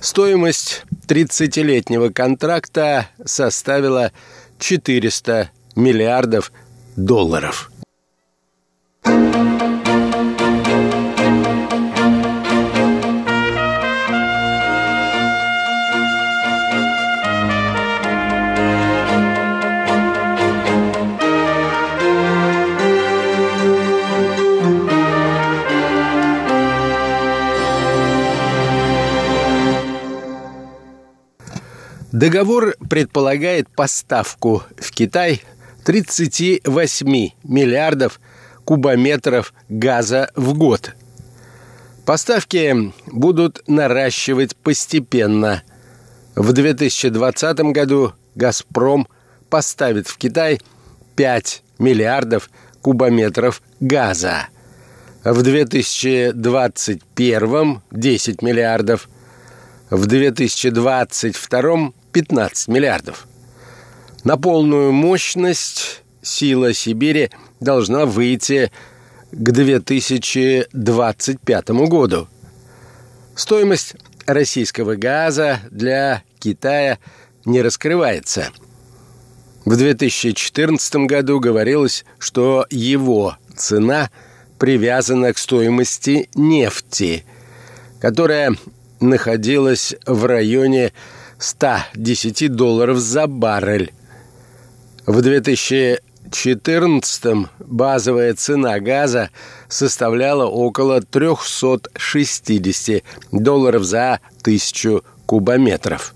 Стоимость 0.02 0.84
30-летнего 1.08 2.10
контракта 2.10 3.08
составила 3.26 4.12
400 4.60 5.50
миллиардов 5.76 6.52
долларов. 6.96 7.72
Договор 32.18 32.74
предполагает 32.90 33.70
поставку 33.70 34.64
в 34.76 34.90
Китай 34.90 35.44
38 35.86 37.30
миллиардов 37.44 38.20
кубометров 38.66 39.54
газа 39.70 40.32
в 40.36 40.58
год. 40.58 40.96
Поставки 42.08 42.92
будут 43.06 43.62
наращивать 43.68 44.56
постепенно. 44.56 45.62
В 46.36 46.54
2020 46.54 47.60
году 47.72 48.14
«Газпром» 48.34 49.08
поставит 49.52 50.08
в 50.08 50.18
Китай 50.18 50.60
5 51.18 51.62
миллиардов 51.78 52.50
кубометров 52.82 53.62
газа. 53.80 54.48
В 55.24 55.44
2021– 55.44 57.82
10 57.92 58.42
миллиардов. 58.42 59.08
В 59.92 60.08
2022 60.08 61.94
15 62.18 62.68
миллиардов. 62.70 63.28
На 64.24 64.38
полную 64.38 64.92
мощность 64.92 66.02
сила 66.24 66.74
Сибири 66.74 67.30
должна 67.60 68.08
выйти 68.08 68.72
к 69.32 69.52
2025 69.52 71.70
году. 71.70 72.28
Стоимость 73.36 73.94
российского 74.26 74.96
газа 74.96 75.60
для 75.70 76.24
Китая 76.40 76.98
не 77.46 77.62
раскрывается. 77.62 78.50
В 79.64 79.78
2014 79.78 80.96
году 81.06 81.40
говорилось, 81.40 82.04
что 82.18 82.66
его 82.72 83.38
цена 83.56 84.10
привязана 84.58 85.34
к 85.34 85.38
стоимости 85.38 86.32
нефти, 86.34 87.26
которая 88.02 88.56
находилась 89.00 89.94
в 90.08 90.26
районе 90.26 90.94
110 91.40 92.56
долларов 92.56 92.98
за 92.98 93.28
баррель. 93.28 93.94
В 95.06 95.22
2014 95.22 97.48
базовая 97.60 98.34
цена 98.34 98.80
газа 98.80 99.30
составляла 99.70 100.46
около 100.46 101.02
360 101.02 103.04
долларов 103.32 103.84
за 103.84 104.20
тысячу 104.42 105.04
кубометров. 105.26 106.14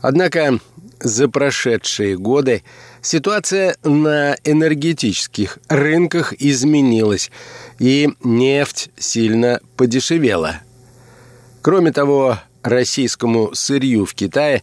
Однако 0.00 0.58
за 1.00 1.28
прошедшие 1.28 2.16
годы 2.16 2.62
ситуация 3.02 3.76
на 3.84 4.36
энергетических 4.44 5.58
рынках 5.68 6.32
изменилась, 6.32 7.30
и 7.78 8.08
нефть 8.24 8.90
сильно 8.96 9.60
подешевела– 9.76 10.62
Кроме 11.68 11.92
того, 11.92 12.38
российскому 12.68 13.54
сырью 13.54 14.04
в 14.04 14.14
Китае 14.14 14.62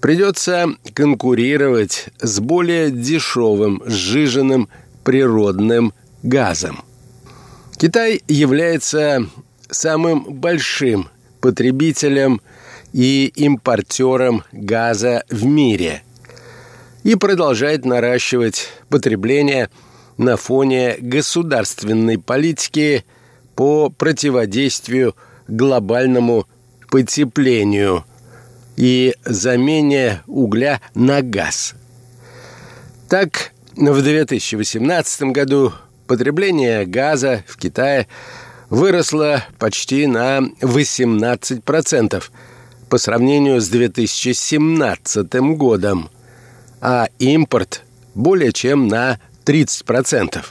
придется 0.00 0.66
конкурировать 0.94 2.08
с 2.20 2.40
более 2.40 2.90
дешевым 2.90 3.82
сжиженным 3.86 4.68
природным 5.04 5.92
газом. 6.22 6.84
Китай 7.76 8.22
является 8.28 9.26
самым 9.70 10.24
большим 10.24 11.08
потребителем 11.40 12.40
и 12.92 13.32
импортером 13.36 14.44
газа 14.52 15.24
в 15.30 15.44
мире 15.44 16.02
и 17.04 17.14
продолжает 17.14 17.84
наращивать 17.84 18.68
потребление 18.88 19.70
на 20.16 20.36
фоне 20.36 20.96
государственной 21.00 22.18
политики 22.18 23.04
по 23.54 23.88
противодействию 23.90 25.14
глобальному 25.46 26.46
потеплению 26.90 28.04
и 28.76 29.14
замене 29.24 30.22
угля 30.26 30.80
на 30.94 31.22
газ. 31.22 31.74
Так, 33.08 33.52
в 33.74 34.02
2018 34.02 35.22
году 35.32 35.72
потребление 36.06 36.86
газа 36.86 37.44
в 37.46 37.56
Китае 37.56 38.06
выросло 38.70 39.44
почти 39.58 40.06
на 40.06 40.40
18% 40.60 42.24
по 42.88 42.98
сравнению 42.98 43.60
с 43.60 43.68
2017 43.68 45.34
годом, 45.56 46.10
а 46.80 47.08
импорт 47.18 47.84
более 48.14 48.52
чем 48.52 48.88
на 48.88 49.18
30%. 49.44 50.44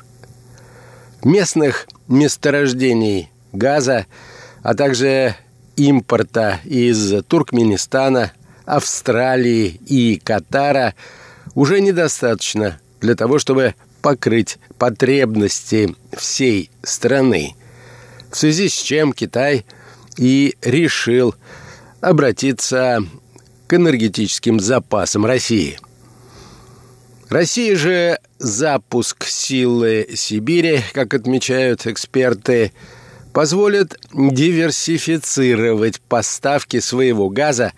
Местных 1.24 1.88
месторождений 2.08 3.30
газа, 3.52 4.06
а 4.64 4.74
также 4.74 5.36
импорта 5.78 6.60
из 6.66 7.24
Туркменистана, 7.24 8.34
Австралии 8.66 9.80
и 9.86 10.20
Катара 10.22 10.94
уже 11.56 11.80
недостаточно 11.80 12.80
для 13.00 13.16
того, 13.16 13.40
чтобы 13.40 13.76
покрыть 14.02 14.58
потребности 14.78 15.96
всей 16.16 16.70
страны, 16.84 17.56
в 18.32 18.36
связи 18.38 18.68
с 18.68 18.74
чем 18.74 19.14
Китай 19.14 19.66
и 20.18 20.56
решил 20.62 21.36
обратиться 22.02 23.00
к 23.68 23.74
энергетическим 23.74 24.60
запасам 24.60 25.26
России. 25.26 25.80
Россия 27.30 27.76
же 27.76 28.20
запуск 28.40 29.26
силы 29.26 30.08
Сибири, 30.16 30.82
как 30.94 31.14
отмечают 31.14 31.86
эксперты, 31.86 32.72
позволит 33.38 34.00
диверсифицировать 34.14 36.02
поставки 36.02 36.80
своего 36.80 37.30
газа 37.30 37.74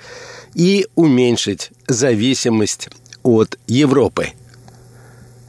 и 0.56 0.88
уменьшить 0.96 1.72
зависимость 1.86 2.88
от 3.24 3.60
Европы. 3.68 4.30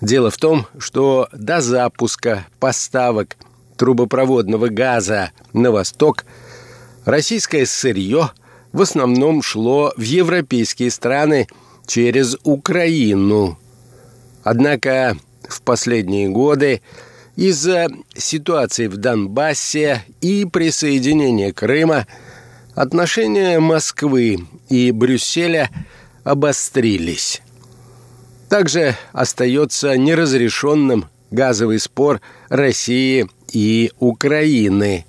Дело 0.01 0.33
в 0.33 0.37
том, 0.37 0.67
что 0.81 1.29
до 1.33 1.61
запуска 1.61 2.45
поставок 2.59 3.37
трубопроводного 3.77 4.67
газа 4.67 5.31
на 5.53 5.71
восток 5.71 6.25
российское 7.05 7.65
сырье 7.65 8.33
в 8.73 8.83
основном 8.83 9.43
шло 9.43 9.93
в 9.97 10.01
европейские 10.01 10.91
страны 10.91 11.47
через 11.87 12.37
Украину. 12.43 13.61
Однако 14.43 15.17
в 15.49 15.63
последние 15.63 16.29
годы 16.29 16.83
из-за 17.37 17.89
ситуации 18.17 18.87
в 18.87 18.97
Донбассе 18.97 20.05
и 20.21 20.45
присоединения 20.45 21.53
Крыма 21.53 22.07
отношения 22.75 23.59
Москвы 23.61 24.39
и 24.69 24.91
Брюсселя 24.91 25.71
обострились. 26.25 27.43
Также 28.49 28.97
остается 29.13 29.97
неразрешенным 29.97 31.07
газовый 31.31 31.79
спор 31.79 32.21
России 32.49 33.29
и 33.53 33.93
Украины. 33.99 35.07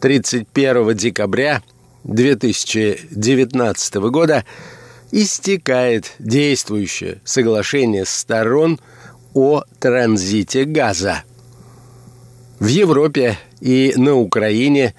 31 0.00 0.96
декабря 0.96 1.62
2019 2.04 3.94
года 4.10 4.44
истекает 5.12 6.12
действующее 6.18 7.20
соглашение 7.24 8.04
сторон 8.04 8.80
о 9.36 9.62
транзите 9.78 10.64
газа. 10.64 11.22
В 12.58 12.66
Европе 12.66 13.38
и 13.60 13.92
на 13.96 14.16
Украине 14.16 14.94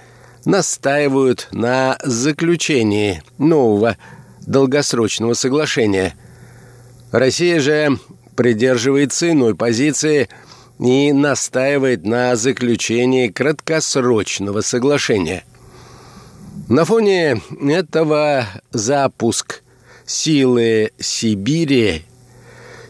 настаивают 0.45 1.49
на 1.51 1.97
заключении 2.03 3.21
нового 3.37 3.97
долгосрочного 4.45 5.33
соглашения– 5.33 6.15
Россия 7.11 7.59
же 7.59 7.99
придерживается 8.35 9.31
иной 9.31 9.55
позиции 9.55 10.29
и 10.79 11.11
настаивает 11.13 12.05
на 12.05 12.35
заключении 12.35 13.29
краткосрочного 13.29 14.61
соглашения. 14.61 15.43
На 16.67 16.83
фоне 16.85 17.41
этого 17.65 18.45
запуск 18.71 19.63
силы 20.05 20.91
Сибири 20.99 22.03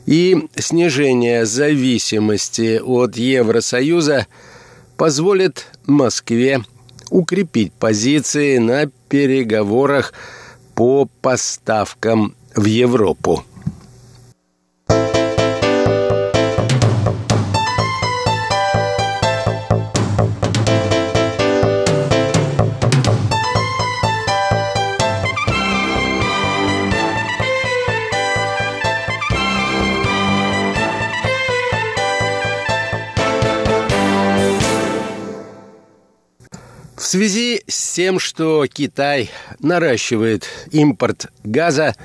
и 0.07 0.47
снижение 0.55 1.45
зависимости 1.45 2.79
от 2.83 3.17
Евросоюза 3.17 4.25
позволит 4.95 5.67
Москве 5.85 6.63
укрепить 7.11 7.73
позиции 7.73 8.57
на 8.57 8.89
переговорах 9.09 10.13
по 10.73 11.07
поставкам 11.21 12.35
в 12.55 12.65
Европу. 12.65 13.43
В 37.07 37.09
связи 37.09 37.63
с 37.69 37.93
тем, 37.93 38.19
что 38.19 38.67
Китай 38.67 39.31
наращивает 39.61 40.45
импорт 40.71 41.27
газа, 41.41 41.95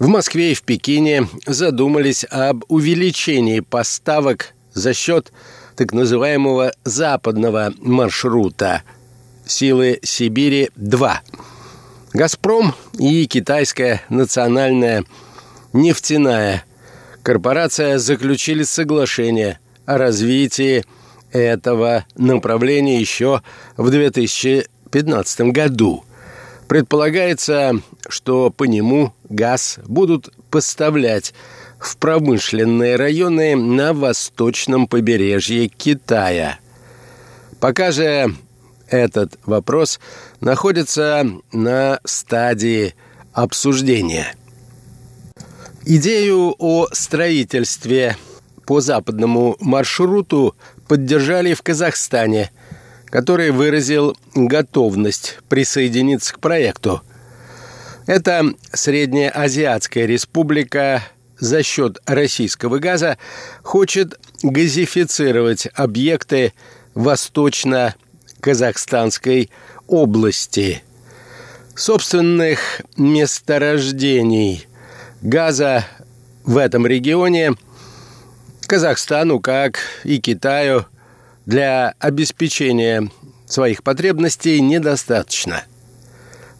в 0.00 0.08
Москве 0.08 0.50
и 0.50 0.54
в 0.56 0.64
Пекине 0.64 1.28
задумались 1.46 2.26
об 2.28 2.64
увеличении 2.66 3.60
поставок 3.60 4.52
за 4.74 4.94
счет 4.94 5.32
так 5.76 5.92
называемого 5.92 6.72
западного 6.82 7.72
маршрута 7.78 8.82
«Силы 9.46 10.00
Сибири-2». 10.02 11.12
«Газпром» 12.12 12.74
и 12.98 13.28
китайская 13.28 14.02
национальная 14.08 15.04
нефтяная 15.72 16.64
корпорация 17.22 17.98
заключили 17.98 18.64
соглашение 18.64 19.60
о 19.86 19.98
развитии 19.98 20.84
этого 21.32 22.04
направления 22.16 23.00
еще 23.00 23.42
в 23.76 23.90
2015 23.90 25.40
году. 25.52 26.04
Предполагается, 26.68 27.80
что 28.08 28.50
по 28.50 28.64
нему 28.64 29.12
газ 29.28 29.78
будут 29.86 30.30
поставлять 30.50 31.34
в 31.78 31.96
промышленные 31.96 32.96
районы 32.96 33.56
на 33.56 33.92
восточном 33.92 34.86
побережье 34.86 35.68
Китая. 35.68 36.58
Пока 37.58 37.90
же 37.90 38.34
этот 38.88 39.38
вопрос 39.46 39.98
находится 40.40 41.26
на 41.52 42.00
стадии 42.04 42.94
обсуждения. 43.32 44.34
Идею 45.86 46.54
о 46.58 46.88
строительстве 46.92 48.16
по 48.66 48.80
западному 48.80 49.56
маршруту 49.60 50.54
поддержали 50.90 51.54
в 51.54 51.62
Казахстане, 51.62 52.50
который 53.06 53.52
выразил 53.52 54.16
готовность 54.34 55.38
присоединиться 55.48 56.34
к 56.34 56.40
проекту. 56.40 57.00
Это 58.08 58.46
Среднеазиатская 58.72 60.06
республика 60.06 61.04
за 61.38 61.62
счет 61.62 61.98
российского 62.06 62.80
газа 62.80 63.18
хочет 63.62 64.18
газифицировать 64.42 65.68
объекты 65.74 66.54
восточно-казахстанской 66.96 69.48
области. 69.86 70.82
Собственных 71.76 72.82
месторождений 72.96 74.66
газа 75.22 75.86
в 76.44 76.56
этом 76.56 76.84
регионе– 76.84 77.54
Казахстану, 78.70 79.40
как 79.40 79.80
и 80.04 80.20
Китаю, 80.20 80.86
для 81.44 81.92
обеспечения 81.98 83.10
своих 83.44 83.82
потребностей 83.82 84.60
недостаточно. 84.60 85.64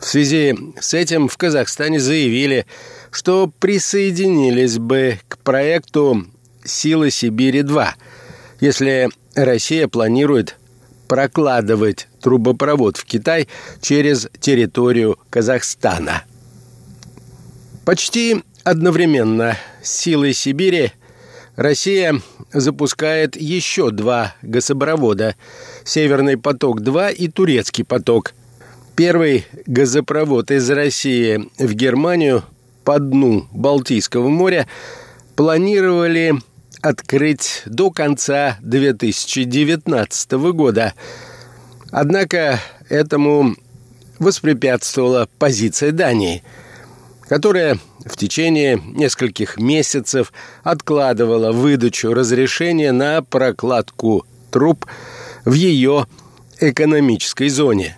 В 0.01 0.07
связи 0.07 0.59
с 0.81 0.93
этим 0.93 1.29
в 1.29 1.37
Казахстане 1.37 2.01
заявили, 2.01 2.67
что 3.13 3.49
присоединились 3.61 4.79
бы 4.79 5.21
к 5.29 5.39
проекту 5.39 6.27
«Силы 6.65 7.13
Сибири-2», 7.13 7.91
если 8.59 9.09
Россия 9.37 9.87
планирует 9.87 10.57
прокладывать 11.07 12.09
трубопровод 12.21 12.97
в 12.97 13.05
Китай 13.05 13.47
через 13.81 14.29
территорию 14.41 15.17
Казахстана. 15.31 16.25
Почти 17.85 18.43
одновременно 18.65 19.57
с 19.81 19.93
«Силой 19.93 20.33
Сибири» 20.33 20.91
Россия 21.61 22.23
запускает 22.55 23.37
еще 23.37 23.91
два 23.91 24.35
газопровода 24.41 25.37
«Северный 25.85 26.39
поток-2» 26.39 27.13
и 27.13 27.29
«Турецкий 27.29 27.85
поток». 27.85 28.33
Первый 28.97 29.45
газопровод 29.67 30.51
из 30.51 30.71
России 30.71 31.51
в 31.59 31.75
Германию 31.75 32.45
по 32.83 32.99
дну 32.99 33.47
Балтийского 33.53 34.31
моря 34.31 34.67
планировали 35.37 36.33
открыть 36.81 37.61
до 37.67 37.91
конца 37.91 38.57
2019 38.63 40.33
года. 40.55 40.95
Однако 41.91 42.59
этому 42.89 43.55
воспрепятствовала 44.19 45.29
позиция 45.39 45.93
Дании– 45.93 46.43
которая 47.31 47.79
в 48.05 48.17
течение 48.17 48.81
нескольких 48.85 49.59
месяцев 49.59 50.33
откладывала 50.63 51.53
выдачу 51.53 52.15
разрешения 52.15 52.93
на 52.93 53.23
прокладку 53.23 54.27
труб 54.51 54.87
в 55.45 55.53
ее 55.53 56.07
экономической 56.61 57.49
зоне. 57.49 57.97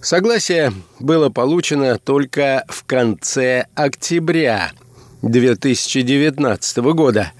Согласие 0.00 0.72
было 0.98 1.28
получено 1.28 1.98
только 1.98 2.64
в 2.68 2.84
конце 2.84 3.66
октября 3.74 4.72
2019 5.22 6.76
года. 6.94 7.32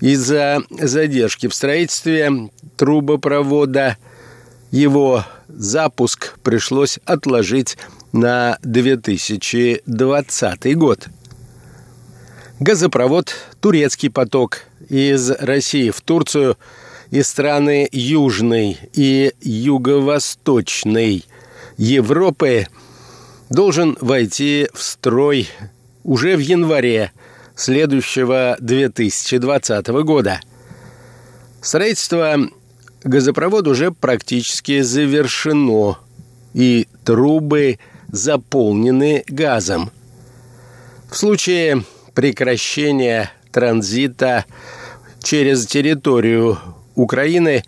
Из-за 0.00 0.62
задержки 0.70 1.46
в 1.46 1.54
строительстве 1.54 2.50
трубопровода 2.76 3.96
его 4.70 5.24
запуск 5.48 6.38
пришлось 6.42 6.98
отложить 7.04 7.78
на 8.12 8.58
2020 8.62 10.76
год. 10.76 11.08
Газопровод 12.60 13.34
«Турецкий 13.60 14.10
поток» 14.10 14.64
из 14.88 15.30
России 15.30 15.90
в 15.90 16.00
Турцию 16.02 16.56
и 17.10 17.22
страны 17.22 17.88
Южной 17.90 18.78
и 18.92 19.32
Юго-Восточной 19.40 21.24
Европы 21.78 22.66
должен 23.48 23.96
войти 24.00 24.68
в 24.74 24.82
строй 24.82 25.48
уже 26.04 26.36
в 26.36 26.40
январе 26.40 27.12
следующего 27.56 28.58
2020 28.60 29.88
года. 30.04 30.38
Строительство 31.62 32.36
газопровода 33.04 33.70
уже 33.70 33.90
практически 33.90 34.82
завершено, 34.82 35.96
и 36.54 36.86
трубы– 37.04 37.78
заполнены 38.12 39.24
газом. 39.26 39.90
В 41.10 41.16
случае 41.16 41.84
прекращения 42.14 43.32
транзита 43.50 44.44
через 45.22 45.66
территорию 45.66 46.58
Украины 46.94 47.64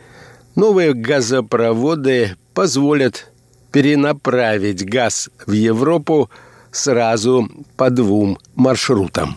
новые 0.55 0.95
газопроводы 0.95 2.37
позволят 2.53 3.31
перенаправить 3.73 4.85
газ 4.85 5.31
в 5.47 5.53
Европу 5.53 6.31
сразу 6.71 7.49
по 7.77 7.91
двум 7.91 8.39
маршрутам. 8.55 9.37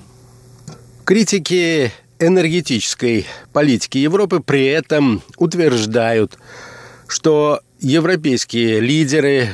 Критики 1.05 1.91
энергетической 2.19 3.25
политики 3.53 3.97
Европы 3.97 4.41
при 4.41 4.65
этом 4.65 5.21
утверждают, 5.37 6.37
что 7.07 7.61
европейские 7.79 8.79
лидеры 8.79 9.49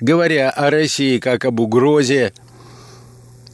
говоря 0.00 0.50
о 0.50 0.70
России 0.70 1.18
как 1.18 1.44
об 1.44 1.60
угрозе 1.60 2.32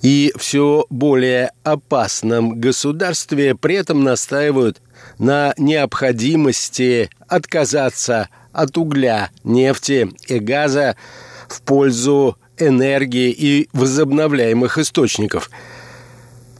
и 0.02 0.32
все 0.36 0.86
более 0.88 1.52
опасном 1.62 2.58
государстве, 2.60 3.54
при 3.54 3.76
этом 3.76 4.02
настаивают 4.02 4.80
на 5.18 5.52
необходимости 5.58 7.10
отказаться 7.28 8.28
от 8.52 8.76
угля, 8.78 9.30
нефти 9.44 10.10
и 10.26 10.38
газа 10.38 10.96
в 11.48 11.62
пользу 11.62 12.36
энергии 12.58 13.30
и 13.30 13.68
возобновляемых 13.72 14.78
источников. 14.78 15.50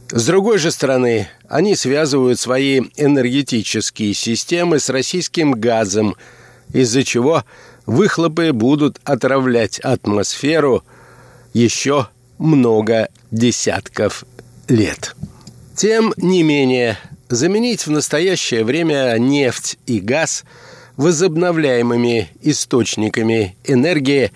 С 0.09 0.25
другой 0.25 0.57
же 0.57 0.71
стороны, 0.71 1.29
они 1.47 1.75
связывают 1.75 2.39
свои 2.39 2.81
энергетические 2.97 4.13
системы 4.13 4.79
с 4.79 4.89
российским 4.89 5.53
газом, 5.53 6.15
из-за 6.73 7.03
чего 7.03 7.45
выхлопы 7.85 8.53
будут 8.53 8.99
отравлять 9.03 9.79
атмосферу 9.79 10.83
еще 11.53 12.07
много 12.37 13.09
десятков 13.31 14.25
лет. 14.67 15.15
Тем 15.75 16.13
не 16.17 16.43
менее, 16.43 16.97
заменить 17.29 17.87
в 17.87 17.91
настоящее 17.91 18.63
время 18.63 19.15
нефть 19.17 19.77
и 19.85 19.99
газ 19.99 20.43
возобновляемыми 20.97 22.29
источниками 22.41 23.55
энергии 23.63 24.31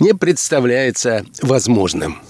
не 0.00 0.14
представляется 0.14 1.24
возможным. 1.42 2.20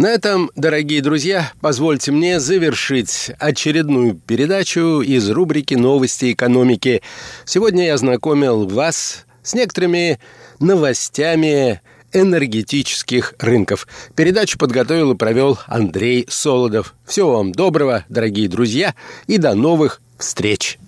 На 0.00 0.06
этом, 0.06 0.50
дорогие 0.56 1.02
друзья, 1.02 1.52
позвольте 1.60 2.10
мне 2.10 2.40
завершить 2.40 3.32
очередную 3.38 4.14
передачу 4.14 5.02
из 5.02 5.28
рубрики 5.28 5.74
«Новости 5.74 6.32
экономики». 6.32 7.02
Сегодня 7.44 7.84
я 7.84 7.98
знакомил 7.98 8.66
вас 8.66 9.26
с 9.42 9.52
некоторыми 9.52 10.18
новостями 10.58 11.82
энергетических 12.14 13.34
рынков. 13.40 13.86
Передачу 14.16 14.56
подготовил 14.56 15.12
и 15.12 15.18
провел 15.18 15.58
Андрей 15.66 16.24
Солодов. 16.30 16.94
Всего 17.04 17.34
вам 17.34 17.52
доброго, 17.52 18.06
дорогие 18.08 18.48
друзья, 18.48 18.94
и 19.26 19.36
до 19.36 19.54
новых 19.54 20.00
встреч! 20.16 20.78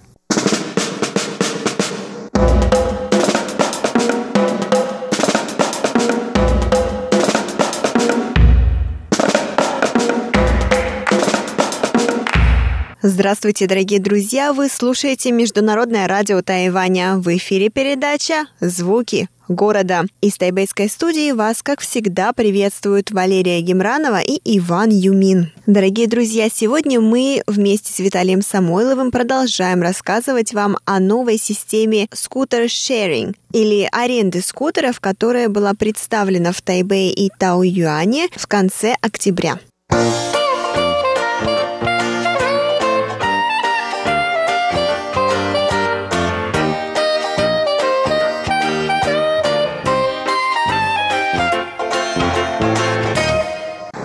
Здравствуйте, 13.04 13.66
дорогие 13.66 13.98
друзья! 13.98 14.52
Вы 14.52 14.68
слушаете 14.68 15.32
Международное 15.32 16.06
радио 16.06 16.40
Тайваня. 16.40 17.16
В 17.16 17.36
эфире 17.36 17.68
передача 17.68 18.46
«Звуки 18.60 19.28
города». 19.48 20.04
Из 20.20 20.36
тайбэйской 20.36 20.88
студии 20.88 21.32
вас, 21.32 21.64
как 21.64 21.80
всегда, 21.80 22.32
приветствуют 22.32 23.10
Валерия 23.10 23.60
Гемранова 23.60 24.20
и 24.20 24.40
Иван 24.44 24.90
Юмин. 24.90 25.50
Дорогие 25.66 26.06
друзья, 26.06 26.48
сегодня 26.48 27.00
мы 27.00 27.42
вместе 27.48 27.92
с 27.92 27.98
Виталием 27.98 28.40
Самойловым 28.40 29.10
продолжаем 29.10 29.82
рассказывать 29.82 30.54
вам 30.54 30.76
о 30.84 31.00
новой 31.00 31.38
системе 31.38 32.06
скутер-шеринг 32.12 33.34
или 33.52 33.88
аренды 33.90 34.42
скутеров, 34.42 35.00
которая 35.00 35.48
была 35.48 35.74
представлена 35.74 36.52
в 36.52 36.62
Тайбэе 36.62 37.10
и 37.10 37.30
Тау-Юане 37.36 38.28
в 38.36 38.46
конце 38.46 38.94
октября. 39.00 39.58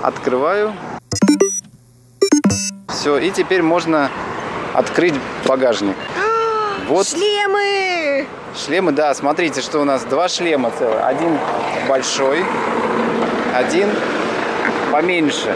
Открываю. 0.07 0.73
Все, 2.87 3.17
и 3.17 3.29
теперь 3.29 3.61
можно 3.61 4.09
открыть 4.73 5.13
багажник. 5.45 5.95
Вот. 6.87 7.05
Шлемы! 7.05 8.25
Шлемы, 8.55 8.93
да, 8.93 9.13
смотрите, 9.13 9.61
что 9.61 9.81
у 9.81 9.83
нас 9.83 10.05
два 10.05 10.29
шлема 10.29 10.71
целых. 10.71 11.03
Один 11.03 11.37
большой, 11.89 12.45
один 13.53 13.89
поменьше. 14.89 15.53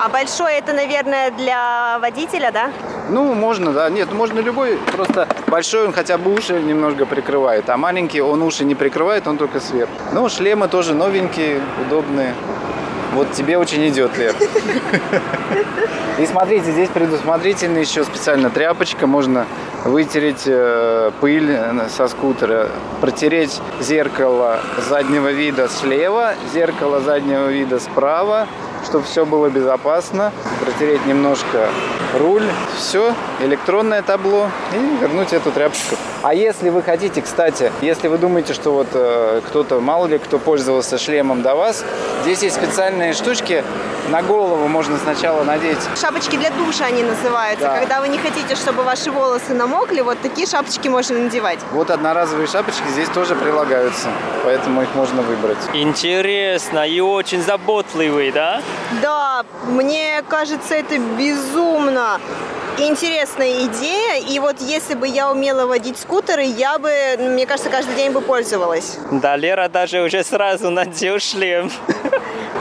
А 0.00 0.08
большой 0.08 0.54
это, 0.54 0.72
наверное, 0.72 1.32
для 1.32 1.98
водителя, 1.98 2.52
да? 2.52 2.70
Ну, 3.08 3.34
можно, 3.34 3.72
да. 3.72 3.90
Нет, 3.90 4.12
можно 4.12 4.38
любой. 4.38 4.78
Просто 4.92 5.26
большой 5.48 5.86
он 5.86 5.92
хотя 5.92 6.16
бы 6.16 6.32
уши 6.32 6.60
немножко 6.60 7.06
прикрывает, 7.06 7.68
а 7.68 7.76
маленький 7.76 8.20
он 8.20 8.42
уши 8.42 8.64
не 8.64 8.76
прикрывает, 8.76 9.26
он 9.26 9.36
только 9.36 9.58
сверху. 9.58 9.92
Ну, 10.12 10.28
шлемы 10.28 10.68
тоже 10.68 10.94
новенькие, 10.94 11.60
удобные. 11.84 12.34
Вот 13.18 13.32
тебе 13.32 13.58
очень 13.58 13.88
идет, 13.88 14.16
Лер. 14.16 14.32
И 16.20 16.26
смотрите, 16.26 16.70
здесь 16.70 16.88
предусмотрительно 16.88 17.78
еще 17.78 18.04
специально 18.04 18.48
тряпочка. 18.48 19.08
Можно 19.08 19.44
вытереть 19.84 20.44
э, 20.46 21.10
пыль 21.20 21.58
со 21.88 22.06
скутера, 22.06 22.68
протереть 23.00 23.60
зеркало 23.80 24.60
заднего 24.88 25.32
вида 25.32 25.68
слева, 25.68 26.34
зеркало 26.54 27.00
заднего 27.00 27.48
вида 27.48 27.80
справа, 27.80 28.46
чтобы 28.84 29.04
все 29.04 29.24
было 29.24 29.48
безопасно. 29.48 30.32
Протереть 30.64 31.04
немножко 31.06 31.68
руль, 32.18 32.44
все, 32.76 33.14
электронное 33.40 34.02
табло 34.02 34.48
и 34.72 34.96
вернуть 35.00 35.32
эту 35.32 35.50
тряпочку. 35.50 35.96
А 36.22 36.34
если 36.34 36.70
вы 36.70 36.82
хотите, 36.82 37.22
кстати, 37.22 37.72
если 37.80 38.08
вы 38.08 38.18
думаете, 38.18 38.54
что 38.54 38.72
вот 38.72 38.88
э, 38.92 39.40
кто-то, 39.46 39.80
мало 39.80 40.06
ли 40.06 40.18
кто 40.18 40.38
пользовался 40.38 40.98
шлемом 40.98 41.42
до 41.42 41.54
вас, 41.54 41.84
здесь 42.22 42.42
есть 42.42 42.56
специальные 42.56 43.12
штучки, 43.12 43.62
на 44.08 44.22
голову 44.22 44.66
можно 44.68 44.96
сначала 44.98 45.44
надеть. 45.44 45.78
Шапочки 46.00 46.36
для 46.36 46.50
душа 46.50 46.86
они 46.86 47.02
называются. 47.02 47.66
Да. 47.66 47.78
Когда 47.78 48.00
вы 48.00 48.08
не 48.08 48.18
хотите, 48.18 48.56
чтобы 48.56 48.82
ваши 48.82 49.10
волосы 49.10 49.54
намокли, 49.54 50.00
вот 50.00 50.18
такие 50.20 50.46
шапочки 50.46 50.88
можно 50.88 51.18
надевать. 51.18 51.58
Вот 51.72 51.90
одноразовые 51.90 52.46
шапочки 52.46 52.88
здесь 52.88 53.08
тоже 53.10 53.34
прилагаются, 53.34 54.08
поэтому 54.48 54.80
их 54.80 54.94
можно 54.94 55.20
выбрать. 55.20 55.58
Интересно 55.74 56.88
и 56.88 57.00
очень 57.00 57.42
заботливый, 57.42 58.32
да? 58.32 58.62
Да, 59.02 59.44
мне 59.66 60.24
кажется, 60.26 60.74
это 60.74 60.96
безумно 61.18 62.18
интересная 62.78 63.66
идея. 63.66 64.22
И 64.26 64.38
вот 64.38 64.56
если 64.60 64.94
бы 64.94 65.06
я 65.06 65.30
умела 65.30 65.66
водить 65.66 65.98
скутеры, 65.98 66.44
я 66.44 66.78
бы, 66.78 66.90
мне 67.18 67.44
кажется, 67.44 67.68
каждый 67.68 67.94
день 67.94 68.10
бы 68.10 68.22
пользовалась. 68.22 68.96
Да, 69.10 69.36
Лера 69.36 69.68
даже 69.68 70.00
уже 70.00 70.24
сразу 70.24 70.70
надел 70.70 71.18
шлем. 71.18 71.70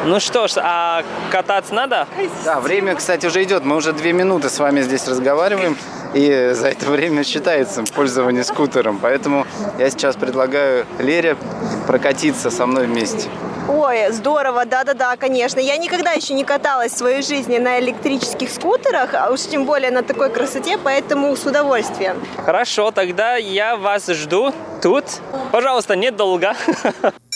Ну 0.03 0.19
что 0.19 0.49
ж, 0.49 0.55
а 0.57 1.03
кататься 1.31 1.73
надо? 1.73 2.05
Да, 2.43 2.59
время, 2.59 2.95
кстати, 2.95 3.27
уже 3.27 3.43
идет. 3.43 3.63
Мы 3.63 3.77
уже 3.77 3.93
две 3.93 4.11
минуты 4.11 4.49
с 4.49 4.59
вами 4.59 4.81
здесь 4.81 5.07
разговариваем. 5.07 5.77
И 6.17 6.49
за 6.53 6.69
это 6.69 6.89
время 6.89 7.23
считается 7.23 7.83
пользование 7.83 8.43
скутером. 8.43 8.97
Поэтому 8.99 9.45
я 9.77 9.87
сейчас 9.91 10.15
предлагаю 10.15 10.87
Лере 10.97 11.37
прокатиться 11.85 12.49
со 12.49 12.65
мной 12.65 12.87
вместе. 12.87 13.29
Ой, 13.67 14.11
здорово, 14.11 14.65
да-да-да, 14.65 15.15
конечно. 15.15 15.59
Я 15.59 15.77
никогда 15.77 16.13
еще 16.13 16.33
не 16.33 16.43
каталась 16.43 16.93
в 16.93 16.97
своей 16.97 17.21
жизни 17.21 17.59
на 17.59 17.79
электрических 17.79 18.49
скутерах, 18.49 19.13
а 19.13 19.29
уж 19.29 19.41
тем 19.41 19.65
более 19.65 19.91
на 19.91 20.01
такой 20.01 20.31
красоте, 20.31 20.79
поэтому 20.83 21.35
с 21.35 21.45
удовольствием. 21.45 22.17
Хорошо, 22.43 22.89
тогда 22.89 23.35
я 23.35 23.75
вас 23.75 24.07
жду 24.07 24.51
тут. 24.81 25.05
Пожалуйста, 25.51 25.95
недолго. 25.95 26.55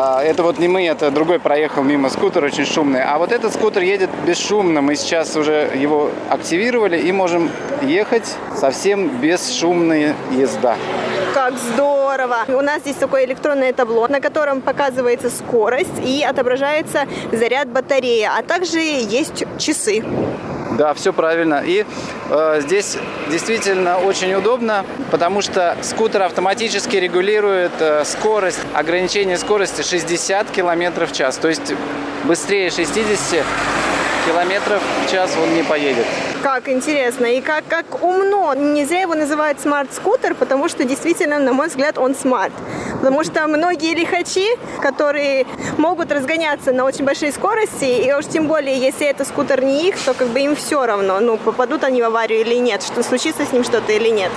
А, 0.00 0.22
Это 0.22 0.44
вот 0.44 0.60
не 0.60 0.68
мы, 0.68 0.86
это 0.86 1.10
другой 1.10 1.40
проехал 1.40 1.82
мимо 1.82 2.08
скутер 2.08 2.44
очень 2.44 2.64
шумный. 2.64 3.02
А 3.02 3.18
вот 3.18 3.32
этот 3.32 3.52
скутер 3.52 3.82
едет 3.82 4.10
бесшумно. 4.24 4.80
Мы 4.80 4.94
сейчас 4.94 5.34
уже 5.34 5.72
его 5.74 6.10
активировали 6.30 7.00
и 7.00 7.10
можем 7.10 7.50
ехать 7.82 8.36
совсем 8.56 9.08
бесшумная 9.20 10.14
езда. 10.30 10.76
Как 11.34 11.54
здорово! 11.58 12.44
У 12.46 12.60
нас 12.60 12.82
здесь 12.82 12.94
такое 12.94 13.24
электронное 13.24 13.72
табло, 13.72 14.06
на 14.06 14.20
котором 14.20 14.60
показывается 14.60 15.30
скорость 15.30 15.98
и 16.04 16.22
отображается 16.22 17.08
заряд 17.32 17.66
батареи, 17.68 18.22
а 18.22 18.42
также 18.44 18.78
есть 18.78 19.44
часы. 19.58 20.04
Да, 20.72 20.92
все 20.94 21.12
правильно. 21.12 21.62
И 21.64 21.84
э, 22.30 22.60
здесь 22.60 22.98
действительно 23.30 23.98
очень 23.98 24.34
удобно, 24.34 24.84
потому 25.10 25.40
что 25.40 25.76
скутер 25.82 26.22
автоматически 26.22 26.96
регулирует 26.96 27.72
э, 27.80 28.04
скорость, 28.04 28.60
ограничение 28.74 29.38
скорости 29.38 29.82
60 29.82 30.50
км 30.50 31.06
в 31.06 31.12
час. 31.12 31.36
То 31.36 31.48
есть 31.48 31.72
быстрее 32.24 32.70
60 32.70 33.44
километров 34.28 34.82
в 35.06 35.10
час 35.10 35.34
он 35.42 35.54
не 35.54 35.62
поедет. 35.62 36.04
Как 36.42 36.68
интересно 36.68 37.26
и 37.26 37.40
как, 37.40 37.64
как 37.68 38.02
умно. 38.02 38.54
Не 38.54 38.84
зря 38.84 39.00
его 39.02 39.14
называют 39.14 39.60
smart-скутер, 39.60 40.34
потому 40.34 40.68
что 40.68 40.84
действительно, 40.84 41.38
на 41.38 41.52
мой 41.52 41.68
взгляд, 41.68 41.96
он 41.96 42.14
smart. 42.14 42.52
Потому 43.00 43.24
что 43.24 43.46
многие 43.46 43.94
лихачи, 43.94 44.46
которые 44.82 45.46
могут 45.78 46.12
разгоняться 46.12 46.72
на 46.72 46.84
очень 46.84 47.04
большой 47.04 47.32
скорости, 47.32 47.84
и 47.84 48.12
уж 48.12 48.26
тем 48.26 48.46
более, 48.46 48.78
если 48.78 49.06
это 49.06 49.24
скутер 49.24 49.64
не 49.64 49.88
их, 49.88 49.98
то 49.98 50.12
как 50.12 50.28
бы 50.28 50.40
им 50.40 50.54
все 50.56 50.84
равно, 50.84 51.20
ну, 51.20 51.38
попадут 51.38 51.84
они 51.84 52.02
в 52.02 52.04
аварию 52.04 52.40
или 52.40 52.56
нет, 52.56 52.82
что 52.82 53.02
случится 53.02 53.46
с 53.46 53.52
ним 53.52 53.64
что-то 53.64 53.92
или 53.92 54.08
нет. 54.08 54.30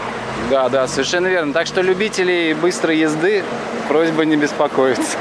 Да, 0.50 0.70
да, 0.70 0.88
совершенно 0.88 1.28
верно. 1.28 1.54
Так 1.54 1.68
что 1.68 1.82
любителей 1.82 2.54
быстрой 2.54 2.98
езды 2.98 3.44
просьба 3.88 4.24
не 4.24 4.38
беспокоиться. 4.38 5.18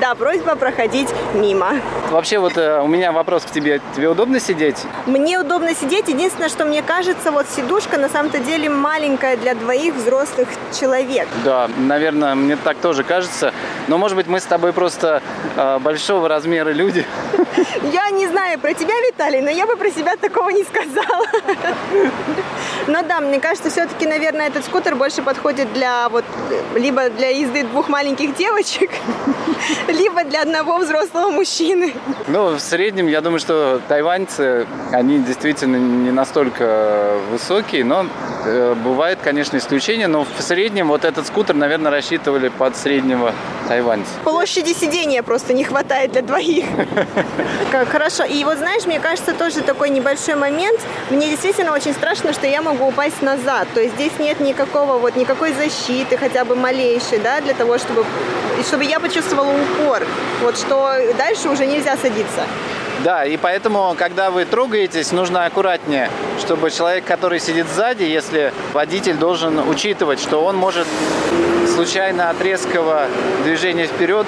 Да, 0.00 0.14
просьба 0.14 0.56
проходить 0.56 1.08
мимо. 1.34 1.80
Вообще 2.10 2.38
вот 2.38 2.56
э, 2.56 2.80
у 2.80 2.88
меня 2.88 3.12
вопрос 3.12 3.44
к 3.44 3.50
тебе. 3.50 3.80
Тебе 3.94 4.08
удобно 4.08 4.40
сидеть? 4.40 4.76
Мне 5.06 5.38
удобно 5.38 5.74
сидеть. 5.74 6.08
Единственное, 6.08 6.48
что 6.48 6.64
мне 6.64 6.82
кажется, 6.82 7.30
вот 7.30 7.46
сидушка 7.48 7.96
на 7.96 8.08
самом-то 8.08 8.38
деле 8.40 8.68
маленькая 8.68 9.36
для 9.36 9.54
двоих 9.54 9.94
взрослых 9.94 10.48
человек. 10.78 11.28
Да, 11.44 11.68
наверное, 11.78 12.34
мне 12.34 12.56
так 12.56 12.78
тоже 12.78 13.04
кажется. 13.04 13.52
Но, 13.88 13.98
может 13.98 14.16
быть, 14.16 14.26
мы 14.26 14.40
с 14.40 14.44
тобой 14.44 14.72
просто 14.72 15.22
э, 15.56 15.78
большого 15.78 16.28
размера 16.28 16.70
люди. 16.70 17.04
Я 17.92 18.10
не 18.10 18.26
знаю 18.26 18.58
про 18.58 18.72
тебя, 18.74 18.94
Виталий, 19.06 19.40
но 19.40 19.50
я 19.50 19.66
бы 19.66 19.76
про 19.76 19.90
себя 19.90 20.16
такого 20.16 20.50
не 20.50 20.64
сказала. 20.64 21.26
Но 22.86 23.02
да, 23.02 23.20
мне 23.20 23.40
кажется, 23.40 23.70
все-таки, 23.70 24.06
наверное, 24.06 24.48
этот 24.48 24.64
скутер 24.64 24.94
больше 24.94 25.22
подходит 25.22 25.72
для 25.72 26.08
вот 26.08 26.24
либо 26.74 27.10
для 27.10 27.28
езды 27.28 27.64
двух 27.64 27.88
маленьких 27.88 28.36
девочек, 28.36 28.90
либо 29.88 30.24
для 30.24 30.42
одного 30.42 30.78
взрослого 30.78 31.30
мужчины. 31.30 31.94
Ну, 32.28 32.54
в 32.54 32.60
среднем, 32.60 33.06
я 33.06 33.20
думаю, 33.20 33.38
что 33.38 33.80
тайваньцы, 33.88 34.66
они 34.92 35.18
действительно 35.18 35.76
не 35.76 36.10
настолько 36.10 37.18
высокие, 37.30 37.84
но 37.84 38.06
бывает, 38.44 39.18
конечно, 39.22 39.56
исключения, 39.56 40.06
но 40.06 40.24
в 40.24 40.42
среднем 40.42 40.88
вот 40.88 41.04
этот 41.04 41.26
скутер, 41.26 41.54
наверное, 41.54 41.90
рассчитывали 41.90 42.48
под 42.48 42.76
среднего 42.76 43.32
тайваньца. 43.68 44.10
Площади 44.24 44.72
сидения 44.72 45.22
просто 45.22 45.52
не 45.54 45.64
хватает 45.64 46.12
для 46.12 46.22
двоих. 46.22 46.66
Как 47.72 47.88
хорошо. 47.88 48.24
И 48.24 48.44
вот 48.44 48.58
знаешь, 48.58 48.86
мне 48.86 49.00
кажется, 49.00 49.34
тоже 49.34 49.60
такой 49.62 49.90
небольшой 49.90 50.34
момент. 50.34 50.80
Мне 51.10 51.28
действительно 51.28 51.72
очень 51.72 51.92
страшно, 51.92 52.32
что 52.32 52.46
я 52.46 52.62
могу 52.62 52.86
упасть 52.86 53.22
назад. 53.22 53.68
То 53.74 53.80
есть 53.80 53.94
здесь 53.94 54.12
нет 54.18 54.40
никакого 54.40 54.98
вот 54.98 55.16
никакой 55.16 55.52
защиты, 55.52 56.16
хотя 56.16 56.44
бы 56.44 56.56
малейшей, 56.56 57.18
да, 57.18 57.40
для 57.40 57.54
того, 57.54 57.78
чтобы 57.78 58.04
чтобы 58.66 58.84
я 58.84 59.00
почувствовала 59.00 59.52
упор. 59.52 60.02
Вот 60.42 60.56
что 60.56 60.96
дальше 61.18 61.48
уже 61.48 61.66
нельзя 61.66 61.96
садиться. 61.96 62.46
Да, 63.02 63.24
и 63.24 63.36
поэтому, 63.36 63.94
когда 63.98 64.30
вы 64.30 64.44
трогаетесь, 64.44 65.12
нужно 65.12 65.44
аккуратнее, 65.44 66.10
чтобы 66.40 66.70
человек, 66.70 67.04
который 67.04 67.40
сидит 67.40 67.66
сзади, 67.68 68.04
если 68.04 68.52
водитель 68.72 69.16
должен 69.16 69.68
учитывать, 69.68 70.20
что 70.20 70.44
он 70.44 70.56
может 70.56 70.86
случайно 71.74 72.30
от 72.30 72.40
резкого 72.40 73.06
движения 73.42 73.86
вперед 73.86 74.26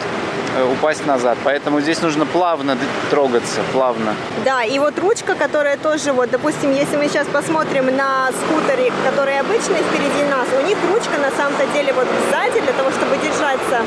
э, 0.56 0.72
упасть 0.72 1.06
назад. 1.06 1.38
Поэтому 1.44 1.80
здесь 1.80 2.02
нужно 2.02 2.26
плавно 2.26 2.76
трогаться, 3.10 3.60
плавно. 3.72 4.14
Да, 4.44 4.64
и 4.64 4.78
вот 4.78 4.98
ручка, 4.98 5.34
которая 5.34 5.76
тоже, 5.76 6.12
вот, 6.12 6.30
допустим, 6.30 6.72
если 6.72 6.96
мы 6.96 7.08
сейчас 7.08 7.26
посмотрим 7.28 7.94
на 7.96 8.30
скутере, 8.32 8.92
которые 9.04 9.40
обычные 9.40 9.82
впереди 9.82 10.24
нас, 10.30 10.48
у 10.60 10.66
них 10.66 10.76
ручка 10.92 11.18
на 11.18 11.30
самом-то 11.30 11.66
деле 11.72 11.92
вот 11.92 12.06
сзади 12.30 12.60
для 12.60 12.72
того, 12.72 12.90
чтобы 12.90 13.16
держаться 13.16 13.82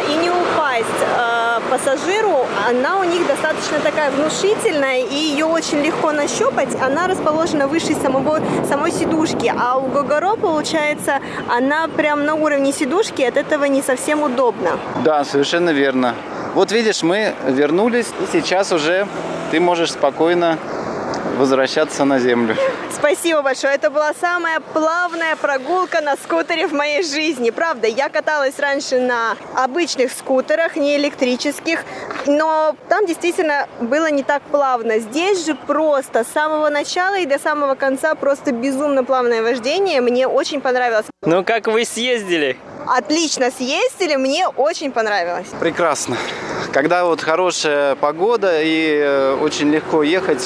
и 0.00 0.14
не 0.14 0.30
упасть 0.30 0.86
а, 1.16 1.60
пассажиру, 1.70 2.46
она 2.68 2.98
у 2.98 3.04
них 3.04 3.26
достаточно 3.26 3.78
такая 3.80 4.10
внушительная, 4.10 5.00
и 5.00 5.14
ее 5.14 5.44
очень 5.44 5.80
легко 5.80 6.12
нащупать. 6.12 6.68
Она 6.80 7.06
расположена 7.06 7.68
выше 7.68 7.94
самого, 7.94 8.40
самой 8.68 8.92
сидушки, 8.92 9.52
а 9.56 9.78
у 9.78 9.86
Гогоро, 9.88 10.36
получается, 10.36 11.20
она 11.48 11.88
прям 11.88 12.24
на 12.24 12.34
уровне 12.34 12.72
сидушки, 12.72 13.22
от 13.22 13.36
этого 13.36 13.64
не 13.64 13.82
совсем 13.82 14.22
удобно. 14.22 14.78
Да, 15.04 15.24
совершенно 15.24 15.70
верно. 15.70 16.14
Вот 16.54 16.72
видишь, 16.72 17.02
мы 17.02 17.34
вернулись, 17.46 18.06
и 18.20 18.26
сейчас 18.32 18.72
уже 18.72 19.06
ты 19.50 19.60
можешь 19.60 19.92
спокойно 19.92 20.58
возвращаться 21.38 22.04
на 22.04 22.18
землю. 22.18 22.56
Спасибо 23.06 23.42
большое. 23.42 23.74
Это 23.74 23.88
была 23.88 24.12
самая 24.14 24.58
плавная 24.58 25.36
прогулка 25.36 26.00
на 26.00 26.16
скутере 26.16 26.66
в 26.66 26.72
моей 26.72 27.04
жизни. 27.04 27.50
Правда, 27.50 27.86
я 27.86 28.08
каталась 28.08 28.58
раньше 28.58 28.98
на 28.98 29.36
обычных 29.54 30.10
скутерах, 30.10 30.74
не 30.74 30.96
электрических, 30.96 31.84
но 32.26 32.74
там 32.88 33.06
действительно 33.06 33.68
было 33.80 34.10
не 34.10 34.24
так 34.24 34.42
плавно. 34.50 34.98
Здесь 34.98 35.46
же 35.46 35.54
просто 35.54 36.24
с 36.24 36.28
самого 36.32 36.68
начала 36.68 37.16
и 37.16 37.26
до 37.26 37.38
самого 37.38 37.76
конца 37.76 38.16
просто 38.16 38.50
безумно 38.50 39.04
плавное 39.04 39.40
вождение. 39.40 40.00
Мне 40.00 40.26
очень 40.26 40.60
понравилось. 40.60 41.06
Ну 41.22 41.44
как 41.44 41.68
вы 41.68 41.84
съездили? 41.84 42.58
Отлично 42.86 43.50
съездили, 43.50 44.16
мне 44.16 44.46
очень 44.48 44.92
понравилось. 44.92 45.48
Прекрасно. 45.58 46.16
Когда 46.72 47.04
вот 47.04 47.20
хорошая 47.20 47.96
погода 47.96 48.62
и 48.62 49.00
э, 49.02 49.38
очень 49.40 49.70
легко 49.70 50.02
ехать. 50.02 50.44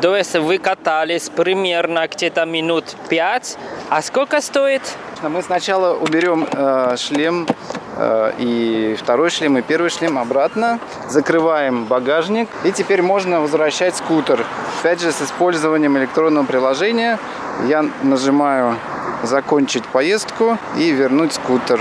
То 0.00 0.16
есть 0.16 0.34
вы 0.34 0.58
катались 0.58 1.28
примерно 1.28 2.08
где-то 2.08 2.44
минут 2.46 2.96
пять. 3.08 3.58
А 3.90 4.00
сколько 4.02 4.40
стоит? 4.40 4.82
Мы 5.22 5.42
сначала 5.42 5.94
уберем 5.94 6.48
э, 6.50 6.96
шлем 6.96 7.46
э, 7.96 8.32
и 8.38 8.96
второй 8.98 9.30
шлем, 9.30 9.58
и 9.58 9.62
первый 9.62 9.90
шлем 9.90 10.18
обратно. 10.18 10.78
Закрываем 11.08 11.84
багажник. 11.84 12.48
И 12.64 12.72
теперь 12.72 13.02
можно 13.02 13.40
возвращать 13.40 13.94
скутер. 13.94 14.44
Опять 14.80 15.00
же, 15.00 15.12
с 15.12 15.20
использованием 15.20 15.98
электронного 15.98 16.46
приложения 16.46 17.18
я 17.66 17.84
нажимаю 18.02 18.76
«Закончить 19.24 19.84
поездку» 19.86 20.58
и 20.76 20.90
«Вернуть 20.90 21.32
скутер». 21.32 21.80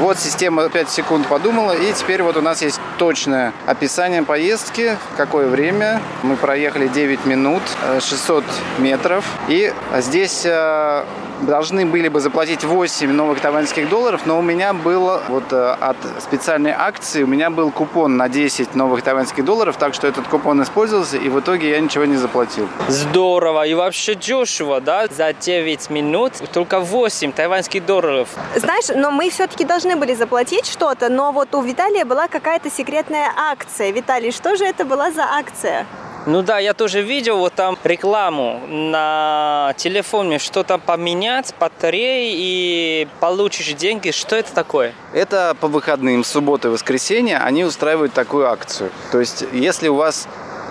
Вот 0.00 0.18
система 0.18 0.68
5 0.68 0.90
секунд 0.90 1.26
подумала, 1.28 1.72
и 1.72 1.92
теперь 1.92 2.22
вот 2.22 2.36
у 2.36 2.40
нас 2.40 2.62
есть 2.62 2.80
точное 2.98 3.52
описание 3.66 4.22
поездки, 4.22 4.96
какое 5.16 5.48
время. 5.48 6.00
Мы 6.22 6.36
проехали 6.36 6.88
9 6.88 7.24
минут, 7.26 7.62
600 8.00 8.44
э, 8.44 8.82
метров. 8.82 9.24
И 9.48 9.72
здесь 10.00 10.42
э, 10.44 11.04
должны 11.42 11.86
были 11.86 12.08
бы 12.08 12.20
заплатить 12.20 12.64
8 12.64 13.10
новых 13.10 13.40
тайваньских 13.40 13.88
долларов, 13.88 14.22
но 14.24 14.38
у 14.38 14.42
меня 14.42 14.72
было 14.72 15.22
вот 15.28 15.52
э, 15.52 15.76
от 15.80 15.96
специальной 16.20 16.72
акции, 16.72 17.22
у 17.22 17.26
меня 17.26 17.50
был 17.50 17.70
купон 17.70 18.16
на 18.16 18.28
10 18.28 18.74
новых 18.74 19.02
тайваньских 19.02 19.44
долларов, 19.44 19.76
так 19.76 19.94
что 19.94 20.06
этот 20.06 20.26
купон 20.26 20.62
использовался, 20.62 21.16
и 21.16 21.28
в 21.28 21.38
итоге 21.40 21.70
я 21.70 21.80
ничего 21.80 22.04
не 22.04 22.16
заплатил. 22.16 22.68
Здорово, 22.88 23.66
и 23.66 23.74
вообще 23.74 24.14
дешево, 24.14 24.80
да? 24.80 25.06
За 25.08 25.32
9 25.32 25.90
минут 25.90 26.32
только 26.52 26.80
8 26.80 27.32
тайваньских 27.32 27.84
долларов. 27.84 28.28
Знаешь, 28.56 28.88
но 28.94 29.10
мы 29.10 29.30
все-таки 29.30 29.64
должны 29.64 29.83
были 29.92 30.14
заплатить 30.14 30.66
что-то, 30.66 31.10
но 31.10 31.30
вот 31.32 31.54
у 31.54 31.60
Виталия 31.60 32.04
была 32.04 32.28
какая-то 32.28 32.70
секретная 32.70 33.30
акция. 33.36 33.90
Виталий, 33.90 34.32
что 34.32 34.56
же 34.56 34.64
это 34.64 34.84
была 34.84 35.10
за 35.10 35.22
акция? 35.22 35.86
Ну 36.26 36.40
да, 36.40 36.58
я 36.58 36.72
тоже 36.72 37.02
видел 37.02 37.36
вот 37.36 37.52
там 37.52 37.76
рекламу 37.84 38.62
на 38.66 39.74
телефоне, 39.76 40.38
что-то 40.38 40.78
поменять, 40.78 41.54
батареи 41.60 42.32
и 42.34 43.08
получишь 43.20 43.74
деньги. 43.74 44.10
Что 44.10 44.36
это 44.36 44.54
такое? 44.54 44.94
Это 45.12 45.54
по 45.60 45.68
выходным, 45.68 46.24
субботы 46.24 46.68
и 46.68 46.70
воскресенье 46.70 47.36
они 47.36 47.64
устраивают 47.64 48.14
такую 48.14 48.50
акцию. 48.50 48.90
То 49.12 49.20
есть, 49.20 49.44
если 49.52 49.88
у 49.88 49.96
вас 49.96 50.26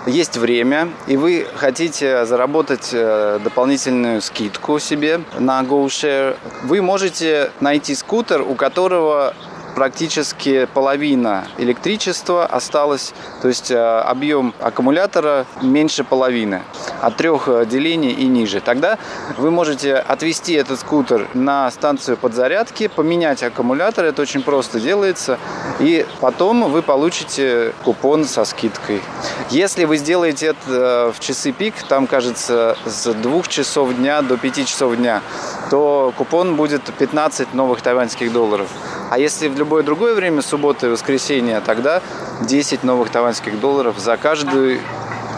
есть 0.06 0.36
время, 0.36 0.88
и 1.06 1.16
вы 1.16 1.46
хотите 1.56 2.26
заработать 2.26 2.90
э, 2.92 3.38
дополнительную 3.42 4.20
скидку 4.20 4.78
себе 4.78 5.20
на 5.38 5.62
GoShare, 5.62 6.36
вы 6.64 6.82
можете 6.82 7.50
найти 7.60 7.94
скутер, 7.94 8.42
у 8.42 8.54
которого 8.54 9.34
практически 9.74 10.66
половина 10.72 11.46
электричества 11.58 12.46
осталось, 12.46 13.12
то 13.42 13.48
есть 13.48 13.70
э, 13.70 13.76
объем 13.78 14.54
аккумулятора 14.60 15.46
меньше 15.62 16.04
половины, 16.04 16.62
от 17.00 17.16
трех 17.16 17.48
э, 17.48 17.66
делений 17.66 18.12
и 18.12 18.26
ниже. 18.26 18.60
Тогда 18.60 18.98
вы 19.36 19.50
можете 19.50 19.96
отвести 19.96 20.54
этот 20.54 20.80
скутер 20.80 21.28
на 21.34 21.70
станцию 21.70 22.16
подзарядки, 22.16 22.88
поменять 22.88 23.42
аккумулятор, 23.42 24.04
это 24.04 24.22
очень 24.22 24.42
просто 24.42 24.80
делается, 24.80 25.38
и 25.80 26.06
потом 26.20 26.70
вы 26.70 26.82
получите 26.82 27.72
купон 27.84 28.24
со 28.24 28.44
скидкой. 28.44 29.02
Если 29.50 29.84
вы 29.84 29.96
сделаете 29.96 30.46
это 30.46 30.58
э, 30.66 31.12
в 31.14 31.20
часы 31.20 31.52
пик, 31.52 31.74
там, 31.88 32.06
кажется, 32.06 32.76
с 32.86 33.12
двух 33.14 33.48
часов 33.48 33.94
дня 33.94 34.22
до 34.22 34.36
5 34.36 34.66
часов 34.66 34.96
дня, 34.96 35.22
то 35.70 36.12
купон 36.16 36.56
будет 36.56 36.82
15 36.82 37.54
новых 37.54 37.82
тайваньских 37.82 38.32
долларов. 38.32 38.68
А 39.14 39.18
если 39.20 39.46
в 39.46 39.56
любое 39.56 39.84
другое 39.84 40.16
время, 40.16 40.42
суббота 40.42 40.88
и 40.88 40.90
воскресенье, 40.90 41.60
тогда 41.60 42.02
10 42.40 42.82
новых 42.82 43.10
тайваньских 43.10 43.60
долларов 43.60 43.96
за 43.96 44.16
каждый 44.16 44.80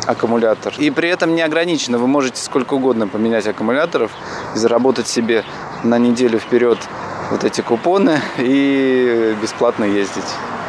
аккумулятор. 0.07 0.73
И 0.79 0.91
при 0.91 1.11
этом 1.11 1.35
не 1.35 1.43
ограничено. 1.43 1.99
Вы 1.99 2.07
можете 2.07 2.41
сколько 2.41 2.73
угодно 2.73 3.07
поменять 3.07 3.47
аккумуляторов 3.47 4.13
и 4.55 4.59
заработать 4.59 5.09
себе 5.09 5.45
на 5.85 5.99
неделю 5.99 6.39
вперед 6.39 6.79
вот 7.31 7.45
эти 7.45 7.61
купоны 7.61 8.19
и 8.39 9.37
бесплатно 9.43 9.85
ездить. 9.85 10.25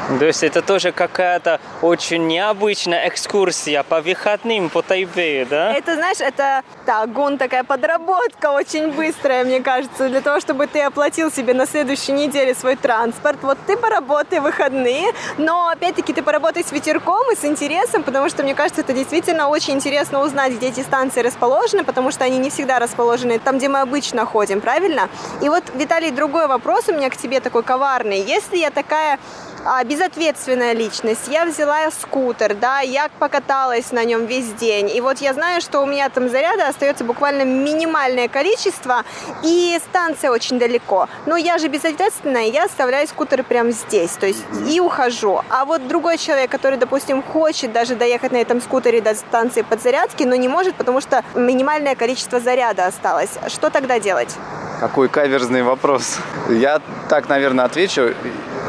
То 0.07 0.25
есть 0.25 0.41
это 0.41 0.61
тоже 0.61 0.93
какая-то 0.93 1.59
очень 1.81 2.27
необычная 2.27 3.09
экскурсия 3.09 3.83
по 3.83 3.99
выходным 3.99 4.69
по 4.69 4.81
Тайбэю, 4.81 5.45
да? 5.45 5.73
Это, 5.73 5.95
знаешь, 5.95 6.21
это 6.21 6.63
так, 6.85 7.11
гон 7.11 7.37
такая 7.37 7.65
подработка 7.65 8.51
очень 8.51 8.91
быстрая, 8.93 9.43
мне 9.43 9.59
кажется, 9.59 10.07
для 10.07 10.21
того, 10.21 10.39
чтобы 10.39 10.67
ты 10.67 10.81
оплатил 10.81 11.29
себе 11.29 11.53
на 11.53 11.67
следующей 11.67 12.13
неделе 12.13 12.55
свой 12.55 12.77
транспорт. 12.77 13.39
Вот 13.41 13.57
ты 13.67 13.75
поработай 13.75 14.39
выходные, 14.39 15.11
но 15.37 15.67
опять-таки 15.67 16.13
ты 16.13 16.23
поработай 16.23 16.63
с 16.63 16.71
ветерком 16.71 17.29
и 17.33 17.35
с 17.35 17.43
интересом, 17.43 18.03
потому 18.03 18.29
что, 18.29 18.43
мне 18.43 18.55
кажется, 18.55 18.81
это 18.81 18.93
действительно 18.93 19.49
очень 19.49 19.73
интересно 19.73 20.21
узнать, 20.21 20.53
где 20.53 20.69
эти 20.69 20.79
станции 20.79 21.21
расположены, 21.21 21.83
потому 21.83 22.11
что 22.11 22.23
они 22.23 22.37
не 22.37 22.49
всегда 22.49 22.79
расположены 22.79 23.39
там, 23.39 23.57
где 23.57 23.67
мы 23.67 23.81
обычно 23.81 24.25
ходим, 24.25 24.61
правильно? 24.61 25.09
И 25.41 25.49
вот, 25.49 25.63
Виталий, 25.75 26.11
другой 26.11 26.47
вопрос 26.47 26.87
у 26.87 26.93
меня 26.93 27.09
к 27.09 27.17
тебе 27.17 27.41
такой 27.41 27.63
коварный. 27.63 28.21
Если 28.21 28.55
я 28.55 28.71
такая 28.71 29.19
а, 29.65 29.83
безответственная 29.97 30.73
личность. 30.73 31.27
Я 31.27 31.45
взяла 31.45 31.89
скутер, 31.91 32.53
да, 32.53 32.81
я 32.81 33.09
покаталась 33.19 33.91
на 33.91 34.03
нем 34.03 34.25
весь 34.25 34.51
день. 34.53 34.95
И 34.95 35.01
вот 35.01 35.17
я 35.19 35.33
знаю, 35.33 35.59
что 35.59 35.81
у 35.81 35.85
меня 35.85 36.09
там 36.09 36.29
заряда 36.29 36.67
остается 36.67 37.03
буквально 37.03 37.43
минимальное 37.43 38.27
количество, 38.27 39.03
и 39.43 39.79
станция 39.89 40.29
очень 40.29 40.59
далеко. 40.59 41.07
Но 41.25 41.35
я 41.35 41.57
же 41.57 41.67
безответственная, 41.67 42.45
я 42.45 42.65
оставляю 42.65 43.07
скутер 43.07 43.43
прямо 43.43 43.71
здесь, 43.71 44.11
то 44.11 44.27
есть 44.27 44.43
и 44.69 44.79
ухожу. 44.79 45.41
А 45.49 45.65
вот 45.65 45.87
другой 45.87 46.17
человек, 46.17 46.51
который, 46.51 46.77
допустим, 46.77 47.23
хочет 47.23 47.71
даже 47.71 47.95
доехать 47.95 48.31
на 48.31 48.37
этом 48.37 48.61
скутере 48.61 49.01
до 49.01 49.15
станции 49.15 49.63
подзарядки, 49.63 50.23
но 50.23 50.35
не 50.35 50.47
может, 50.47 50.75
потому 50.75 51.01
что 51.01 51.23
минимальное 51.33 51.95
количество 51.95 52.39
заряда 52.39 52.85
осталось. 52.85 53.31
Что 53.47 53.71
тогда 53.71 53.99
делать? 53.99 54.35
Какой 54.79 55.09
каверзный 55.09 55.63
вопрос. 55.63 56.17
Я 56.49 56.81
так, 57.09 57.29
наверное, 57.29 57.65
отвечу. 57.65 58.13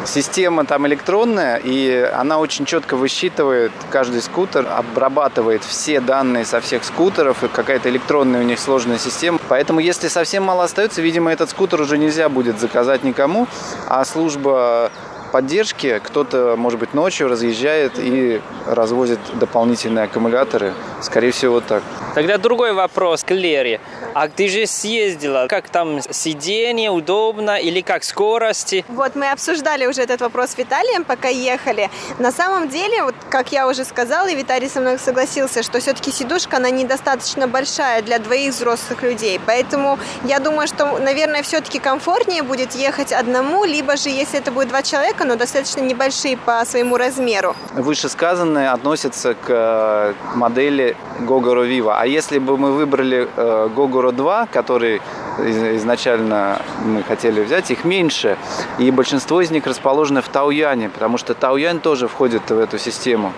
Система 0.06 0.64
там 0.64 0.86
электронная, 1.18 1.56
и 1.56 2.10
она 2.14 2.38
очень 2.38 2.64
четко 2.64 2.96
высчитывает 2.96 3.72
каждый 3.90 4.22
скутер, 4.22 4.66
обрабатывает 4.70 5.64
все 5.64 6.00
данные 6.00 6.44
со 6.44 6.60
всех 6.60 6.84
скутеров, 6.84 7.42
и 7.42 7.48
какая-то 7.48 7.88
электронная 7.88 8.40
у 8.40 8.44
них 8.44 8.58
сложная 8.58 8.98
система. 8.98 9.38
Поэтому, 9.48 9.80
если 9.80 10.08
совсем 10.08 10.44
мало 10.44 10.64
остается, 10.64 11.02
видимо, 11.02 11.32
этот 11.32 11.50
скутер 11.50 11.80
уже 11.80 11.98
нельзя 11.98 12.28
будет 12.28 12.60
заказать 12.60 13.04
никому, 13.04 13.48
а 13.88 14.04
служба 14.04 14.90
поддержки. 15.32 16.00
Кто-то, 16.04 16.54
может 16.56 16.78
быть, 16.78 16.94
ночью 16.94 17.28
разъезжает 17.28 17.92
и 17.98 18.40
развозит 18.66 19.18
дополнительные 19.34 20.04
аккумуляторы. 20.04 20.74
Скорее 21.00 21.30
всего, 21.30 21.60
так. 21.60 21.82
Тогда 22.14 22.38
другой 22.38 22.72
вопрос 22.72 23.24
к 23.24 23.30
Лере. 23.30 23.80
А 24.14 24.28
ты 24.28 24.48
же 24.48 24.66
съездила, 24.66 25.46
как 25.48 25.68
там 25.68 26.00
сиденье, 26.10 26.90
удобно 26.90 27.56
или 27.56 27.80
как 27.80 28.04
скорости? 28.04 28.84
Вот 28.88 29.14
мы 29.14 29.30
обсуждали 29.30 29.86
уже 29.86 30.02
этот 30.02 30.20
вопрос 30.20 30.50
с 30.50 30.58
Виталием, 30.58 31.04
пока 31.04 31.28
ехали. 31.28 31.90
На 32.18 32.32
самом 32.32 32.68
деле, 32.68 33.04
вот 33.04 33.14
как 33.28 33.52
я 33.52 33.68
уже 33.68 33.84
сказала, 33.84 34.28
и 34.28 34.34
Виталий 34.34 34.68
со 34.68 34.80
мной 34.80 34.98
согласился, 34.98 35.62
что 35.62 35.78
все-таки 35.78 36.10
сидушка, 36.10 36.56
она 36.56 36.70
недостаточно 36.70 37.46
большая 37.46 38.02
для 38.02 38.18
двоих 38.18 38.54
взрослых 38.54 39.02
людей. 39.02 39.40
Поэтому 39.46 39.98
я 40.24 40.40
думаю, 40.40 40.66
что, 40.66 40.98
наверное, 40.98 41.42
все-таки 41.42 41.78
комфортнее 41.78 42.42
будет 42.42 42.74
ехать 42.74 43.12
одному, 43.12 43.64
либо 43.64 43.96
же, 43.96 44.08
если 44.08 44.38
это 44.38 44.50
будет 44.50 44.68
два 44.68 44.82
человека, 44.82 45.17
но 45.24 45.36
достаточно 45.36 45.80
небольшие 45.80 46.36
по 46.36 46.64
своему 46.64 46.96
размеру. 46.96 47.54
Вышесказанное 47.74 48.72
относится 48.72 49.34
к 49.34 49.46
э, 49.48 50.14
модели 50.34 50.96
Gogoro 51.20 51.66
Viva. 51.66 51.94
А 51.98 52.06
если 52.06 52.38
бы 52.38 52.56
мы 52.56 52.72
выбрали 52.72 53.28
э, 53.36 53.68
Gogoro 53.74 54.12
2, 54.12 54.46
который 54.52 55.00
изначально 55.38 56.60
мы 56.84 57.02
хотели 57.02 57.42
взять, 57.42 57.70
их 57.70 57.84
меньше. 57.84 58.36
И 58.78 58.90
большинство 58.90 59.40
из 59.40 59.50
них 59.50 59.66
расположены 59.66 60.20
в 60.20 60.28
Тауяне, 60.28 60.88
потому 60.88 61.18
что 61.18 61.34
Тауян 61.34 61.80
тоже 61.80 62.08
входит 62.08 62.50
в 62.50 62.58
эту 62.58 62.78
систему. 62.78 63.32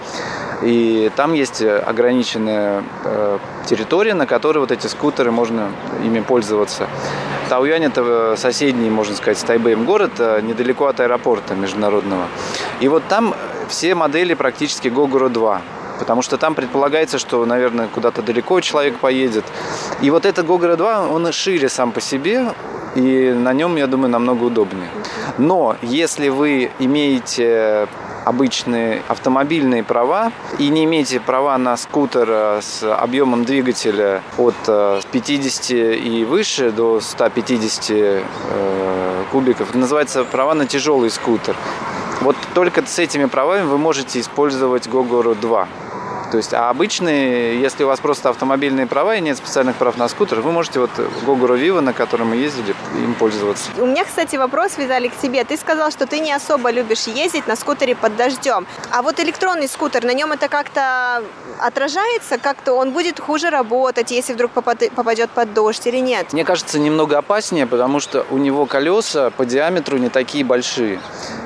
И 0.62 1.10
там 1.16 1.32
есть 1.32 1.62
ограниченная 1.62 2.84
э, 3.04 3.38
территория, 3.66 4.14
на 4.14 4.26
которой 4.26 4.58
вот 4.58 4.70
эти 4.70 4.86
скутеры 4.86 5.30
можно 5.30 5.70
ими 6.04 6.20
пользоваться. 6.20 6.86
Тауянь 7.48 7.84
это 7.84 8.36
соседний, 8.36 8.90
можно 8.90 9.16
сказать, 9.16 9.38
с 9.38 9.42
Тайбэем 9.42 9.84
город, 9.84 10.12
э, 10.18 10.40
недалеко 10.42 10.86
от 10.86 11.00
аэропорта 11.00 11.54
международного. 11.70 12.26
И 12.80 12.88
вот 12.88 13.02
там 13.08 13.34
все 13.68 13.94
модели 13.94 14.34
практически 14.34 14.88
Гогуру 14.88 15.28
2 15.28 15.62
потому 15.98 16.22
что 16.22 16.38
там 16.38 16.54
предполагается, 16.54 17.18
что, 17.18 17.44
наверное, 17.44 17.86
куда-то 17.86 18.22
далеко 18.22 18.62
человек 18.62 18.98
поедет. 19.00 19.44
И 20.00 20.10
вот 20.10 20.24
этот 20.24 20.46
Гогора 20.46 20.76
2, 20.76 21.08
он 21.08 21.30
шире 21.30 21.68
сам 21.68 21.92
по 21.92 22.00
себе, 22.00 22.54
и 22.94 23.34
на 23.36 23.52
нем, 23.52 23.76
я 23.76 23.86
думаю, 23.86 24.10
намного 24.10 24.44
удобнее. 24.44 24.88
Но 25.36 25.76
если 25.82 26.30
вы 26.30 26.70
имеете 26.78 27.86
обычные 28.24 29.02
автомобильные 29.08 29.82
права 29.82 30.32
и 30.58 30.68
не 30.68 30.84
имеете 30.84 31.20
права 31.20 31.56
на 31.58 31.76
скутер 31.76 32.28
э, 32.28 32.60
с 32.62 32.82
объемом 32.82 33.44
двигателя 33.44 34.22
от 34.38 34.54
50 34.64 35.70
э, 35.70 35.96
и 35.96 36.24
выше 36.24 36.70
до 36.70 37.00
150 37.00 37.86
э, 37.90 38.22
кубиков, 39.30 39.74
называется 39.74 40.24
права 40.24 40.54
на 40.54 40.66
тяжелый 40.66 41.10
скутер. 41.10 41.56
Вот 42.20 42.36
только 42.54 42.84
с 42.86 42.98
этими 42.98 43.24
правами 43.24 43.64
вы 43.64 43.78
можете 43.78 44.20
использовать 44.20 44.88
Гогору 44.88 45.34
2. 45.34 45.68
То 46.30 46.36
есть, 46.36 46.54
а 46.54 46.70
обычные, 46.70 47.60
если 47.60 47.82
у 47.82 47.88
вас 47.88 47.98
просто 47.98 48.28
автомобильные 48.28 48.86
права 48.86 49.16
и 49.16 49.20
нет 49.20 49.36
специальных 49.36 49.76
прав 49.76 49.96
на 49.96 50.08
скутер, 50.08 50.40
вы 50.40 50.52
можете 50.52 50.78
вот 50.78 50.90
Гогуру 51.26 51.56
Вива, 51.56 51.80
на 51.80 51.92
котором 51.92 52.28
мы 52.28 52.36
ездили, 52.36 52.74
им 52.94 53.14
пользоваться. 53.14 53.70
У 53.78 53.86
меня, 53.86 54.04
кстати, 54.04 54.36
вопрос, 54.36 54.78
Виталий, 54.78 55.08
к 55.08 55.16
тебе. 55.16 55.44
Ты 55.44 55.56
сказал, 55.56 55.90
что 55.90 56.06
ты 56.06 56.20
не 56.20 56.32
особо 56.32 56.70
любишь 56.70 57.08
ездить 57.08 57.48
на 57.48 57.56
скутере 57.56 57.96
под 57.96 58.16
дождем. 58.16 58.66
А 58.90 59.02
вот 59.02 59.18
электронный 59.18 59.68
скутер, 59.68 60.04
на 60.04 60.14
нем 60.14 60.30
это 60.30 60.48
как-то 60.48 61.24
отражается? 61.60 62.38
Как-то 62.38 62.74
он 62.74 62.92
будет 62.92 63.20
хуже 63.20 63.50
работать, 63.50 64.10
если 64.10 64.32
вдруг 64.32 64.52
попадет 64.52 65.30
под 65.30 65.54
дождь 65.54 65.86
или 65.86 65.98
нет? 65.98 66.32
Мне 66.32 66.44
кажется, 66.44 66.78
немного 66.78 67.18
опаснее, 67.18 67.66
потому 67.66 68.00
что 68.00 68.26
у 68.30 68.38
него 68.38 68.66
колеса 68.66 69.30
по 69.30 69.44
диаметру 69.44 69.98
не 69.98 70.08
такие 70.08 70.44
большие. 70.44 71.00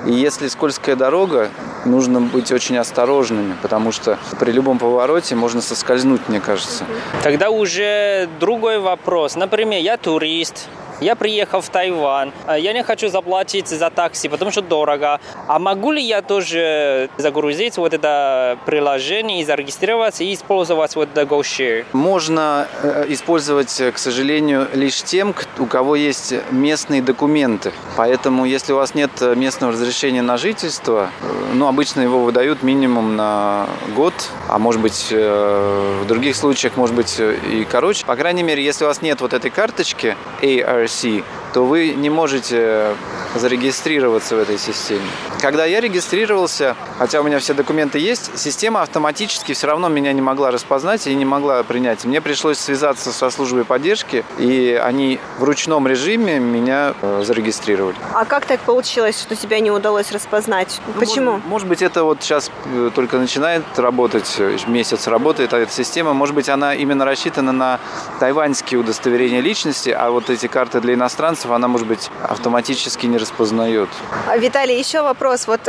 И 0.07 0.13
если 0.13 0.49
скользкая 0.49 0.97
дорога, 0.97 1.51
нужно 1.85 2.21
быть 2.21 2.53
очень 2.53 2.77
осторожными, 2.79 3.57
потому 3.63 3.93
что 3.93 4.19
при 4.39 4.53
любом 4.53 4.79
повороте 4.79 5.35
можно 5.35 5.61
соскользнуть, 5.61 6.29
мне 6.29 6.41
кажется. 6.41 6.85
Тогда 7.23 7.51
уже 7.51 8.29
другой 8.41 8.79
вопрос. 8.79 9.35
Например, 9.37 9.81
я 9.81 9.97
турист, 9.97 10.69
я 11.05 11.17
приехал 11.17 11.61
в 11.61 11.69
Тайвань, 11.69 12.33
а 12.47 12.59
я 12.59 12.73
не 12.73 12.83
хочу 12.83 13.09
заплатить 13.09 13.69
за 13.69 13.91
такси, 13.91 14.29
потому 14.29 14.51
что 14.51 14.63
дорого. 14.63 15.21
А 15.47 15.59
могу 15.59 15.93
ли 15.93 16.03
я 16.03 16.23
тоже 16.23 17.11
загрузить 17.19 17.77
вот 17.77 17.93
это 17.93 18.59
приложение 18.65 19.43
и 19.43 19.45
зарегистрироваться 19.45 20.25
и 20.25 20.33
использовать 20.33 20.97
вот 20.97 21.11
это 21.15 21.23
GoShare? 21.23 21.85
Можно 21.93 22.67
э, 22.83 23.05
использовать, 23.09 23.83
к 23.95 23.99
сожалению, 23.99 24.67
лишь 24.73 25.03
тем, 25.03 25.35
у 25.59 25.67
кого 25.67 25.95
есть 25.95 26.35
местные 26.51 27.03
документы. 27.03 27.73
Поэтому, 27.97 28.47
если 28.47 28.73
у 28.73 28.77
вас 28.77 28.95
нет 28.95 29.11
местного 29.21 29.73
разрешения 29.73 30.23
на 30.23 30.39
жительство, 30.39 31.11
э, 31.21 31.27
ну, 31.53 31.67
обычно 31.67 32.01
его 32.01 32.21
выдают 32.21 32.63
минимум 32.63 33.17
на 33.17 33.67
год, 33.95 34.15
а 34.49 34.59
может 34.59 34.81
быть, 34.81 35.09
э, 35.11 36.01
в 36.03 36.07
других 36.07 36.35
случаях, 36.35 36.79
может 36.79 36.97
быть, 36.97 37.21
и 37.21 37.67
короче. 37.71 38.07
По 38.07 38.17
крайней 38.17 38.43
мере, 38.43 38.65
если 38.65 38.85
у 38.85 38.89
вас 38.89 39.03
нет 39.03 39.21
вот 39.21 39.35
этой 39.35 39.51
карточки 39.51 40.17
ARC, 40.41 40.94
России, 40.95 41.25
то 41.55 41.65
вы 41.65 41.95
не 41.97 42.11
можете 42.11 42.97
зарегистрироваться 43.37 44.37
в 44.37 44.41
этой 44.41 44.59
системе. 44.59 45.07
Когда 45.41 45.65
я 45.65 45.81
регистрировался, 45.81 46.77
хотя 46.99 47.21
у 47.21 47.25
меня 47.25 47.39
все 47.39 47.55
документы 47.55 47.99
есть, 47.99 48.39
система 48.39 48.83
автоматически 48.83 49.53
все 49.55 49.67
равно 49.67 49.89
меня 49.89 50.13
не 50.13 50.23
могла 50.23 50.51
распознать 50.51 51.07
и 51.07 51.15
не 51.15 51.25
могла 51.25 51.63
принять. 51.63 52.05
Мне 52.05 52.21
пришлось 52.21 52.59
связаться 52.59 53.13
со 53.13 53.31
службой 53.31 53.65
поддержки, 53.65 54.25
и 54.39 54.81
они 54.83 55.21
в 55.39 55.45
ручном 55.45 55.87
режиме 55.87 56.39
меня 56.39 56.95
э, 57.01 57.23
зарегистрировали. 57.25 57.97
А 58.13 58.25
как 58.25 58.47
так 58.47 58.61
получилось, 58.61 59.21
что 59.21 59.37
тебя 59.37 59.61
не 59.61 59.71
удалось 59.71 60.11
распознать? 60.13 60.81
Ну, 60.87 61.01
Почему? 61.01 61.33
Может, 61.33 61.47
может 61.47 61.69
быть, 61.69 61.83
это 61.83 62.05
вот 62.05 62.23
сейчас 62.23 62.51
э, 62.67 62.91
только 62.95 63.19
начинает 63.19 63.65
работать, 63.77 64.35
э, 64.39 64.57
месяц 64.67 65.07
работает 65.07 65.53
эта 65.53 65.71
система. 65.71 66.15
Может 66.15 66.35
быть, 66.35 66.49
она 66.49 66.75
именно 66.75 67.05
рассчитана 67.05 67.53
на 67.53 67.81
тайваньские 68.19 68.81
удостоверения 68.81 69.41
личности, 69.41 69.91
а 69.91 70.11
вот 70.11 70.31
эти 70.31 70.47
карты 70.47 70.81
для 70.81 70.95
иностранцев, 70.95 71.44
она, 71.53 71.69
может 71.69 71.87
быть, 71.87 72.11
автоматически 72.23 73.07
не 73.07 73.19
распознает. 73.19 73.89
А, 74.29 74.37
Виталий, 74.37 74.79
еще 74.79 75.03
вопрос. 75.03 75.47
Вот 75.47 75.61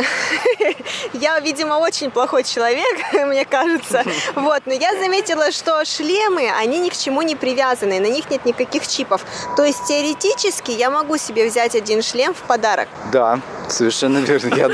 я, 1.14 1.40
видимо, 1.40 1.76
очень 1.76 2.12
плохой 2.12 2.44
человек, 2.44 2.96
мне 3.14 3.46
кажется. 3.46 4.04
Вот, 4.36 4.62
но 4.66 4.74
я 4.74 4.92
заметила, 4.94 5.52
что 5.52 5.84
шлемы, 5.86 6.50
они 6.60 6.80
ни 6.80 6.90
к 6.90 6.98
чему 6.98 7.22
не 7.22 7.36
привязаны, 7.36 8.00
на 8.00 8.08
них 8.08 8.30
нет 8.30 8.46
никаких 8.46 8.88
чипов. 8.88 9.22
То 9.56 9.64
есть 9.64 9.86
теоретически 9.88 10.72
я 10.72 10.90
могу 10.90 11.18
себе 11.18 11.48
взять 11.48 11.76
один 11.76 12.02
шлем 12.02 12.34
в 12.34 12.42
подарок. 12.48 12.88
Да, 13.12 13.40
совершенно 13.70 14.20
верно. 14.20 14.56
Я... 14.56 14.70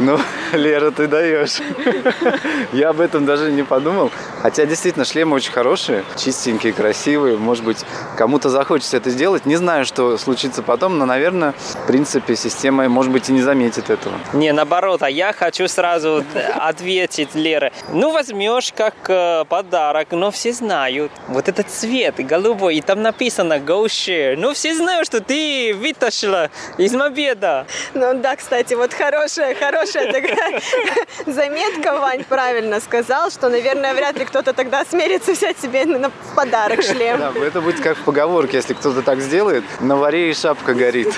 Ну, 0.00 0.18
Лера, 0.52 0.90
ты 0.90 1.06
даешь. 1.06 1.58
Я 2.72 2.90
об 2.90 3.00
этом 3.00 3.24
даже 3.26 3.52
не 3.52 3.62
подумал. 3.62 4.10
Хотя 4.42 4.66
действительно 4.66 5.04
шлемы 5.04 5.36
очень 5.36 5.52
хорошие, 5.52 6.04
чистенькие, 6.16 6.72
красивые. 6.72 7.36
Может 7.36 7.64
быть, 7.64 7.78
кому-то 8.16 8.48
захочется 8.50 8.96
это 8.96 9.10
сделать. 9.10 9.46
Не 9.46 9.56
знаю, 9.56 9.84
что 9.84 10.18
случится 10.18 10.62
потом, 10.62 10.98
но, 10.98 11.06
наверное, 11.06 11.52
в 11.52 11.86
принципе, 11.86 12.36
система, 12.36 12.88
может 12.88 13.12
быть, 13.12 13.28
и 13.28 13.32
не 13.32 13.42
заметит 13.42 13.90
этого. 13.90 14.14
Не, 14.32 14.52
наоборот, 14.52 15.02
а 15.02 15.10
я 15.10 15.32
хочу 15.32 15.68
сразу 15.68 16.24
ответить 16.54 17.34
Лера. 17.34 17.72
Ну, 17.92 18.12
возьмешь 18.12 18.72
как 18.76 18.94
э, 19.08 19.44
подарок, 19.48 20.08
но 20.12 20.30
все 20.30 20.52
знают. 20.52 21.10
Вот 21.28 21.48
этот 21.48 21.68
цвет 21.70 22.14
голубой, 22.26 22.76
и 22.76 22.80
там 22.80 23.02
написано 23.02 23.54
Go 23.54 23.84
Share. 23.86 24.36
Ну, 24.36 24.54
все 24.54 24.74
знают, 24.74 25.06
что 25.06 25.20
ты 25.20 25.74
вытащила 25.74 26.50
из 26.78 26.92
мобеда. 26.94 27.66
Ну 27.94 28.14
да, 28.14 28.36
кстати, 28.36 28.74
вот 28.74 28.92
хорошая, 28.92 29.54
хорошая 29.54 30.12
такая 30.12 30.60
заметка, 31.26 31.98
Вань 31.98 32.24
правильно 32.24 32.80
сказал, 32.80 33.30
что, 33.30 33.48
наверное, 33.48 33.94
вряд 33.94 34.18
ли 34.18 34.24
кто-то 34.36 34.52
тогда 34.52 34.84
смерится 34.84 35.32
взять 35.32 35.58
себе 35.58 35.86
на 35.86 36.10
подарок 36.34 36.82
шлем. 36.82 37.18
Да, 37.18 37.32
это 37.40 37.62
будет 37.62 37.80
как 37.80 37.96
в 37.96 38.02
поговорке, 38.02 38.58
если 38.58 38.74
кто-то 38.74 39.00
так 39.00 39.20
сделает, 39.20 39.64
на 39.80 39.96
варе 39.96 40.30
и 40.30 40.34
шапка 40.34 40.74
горит. 40.74 41.08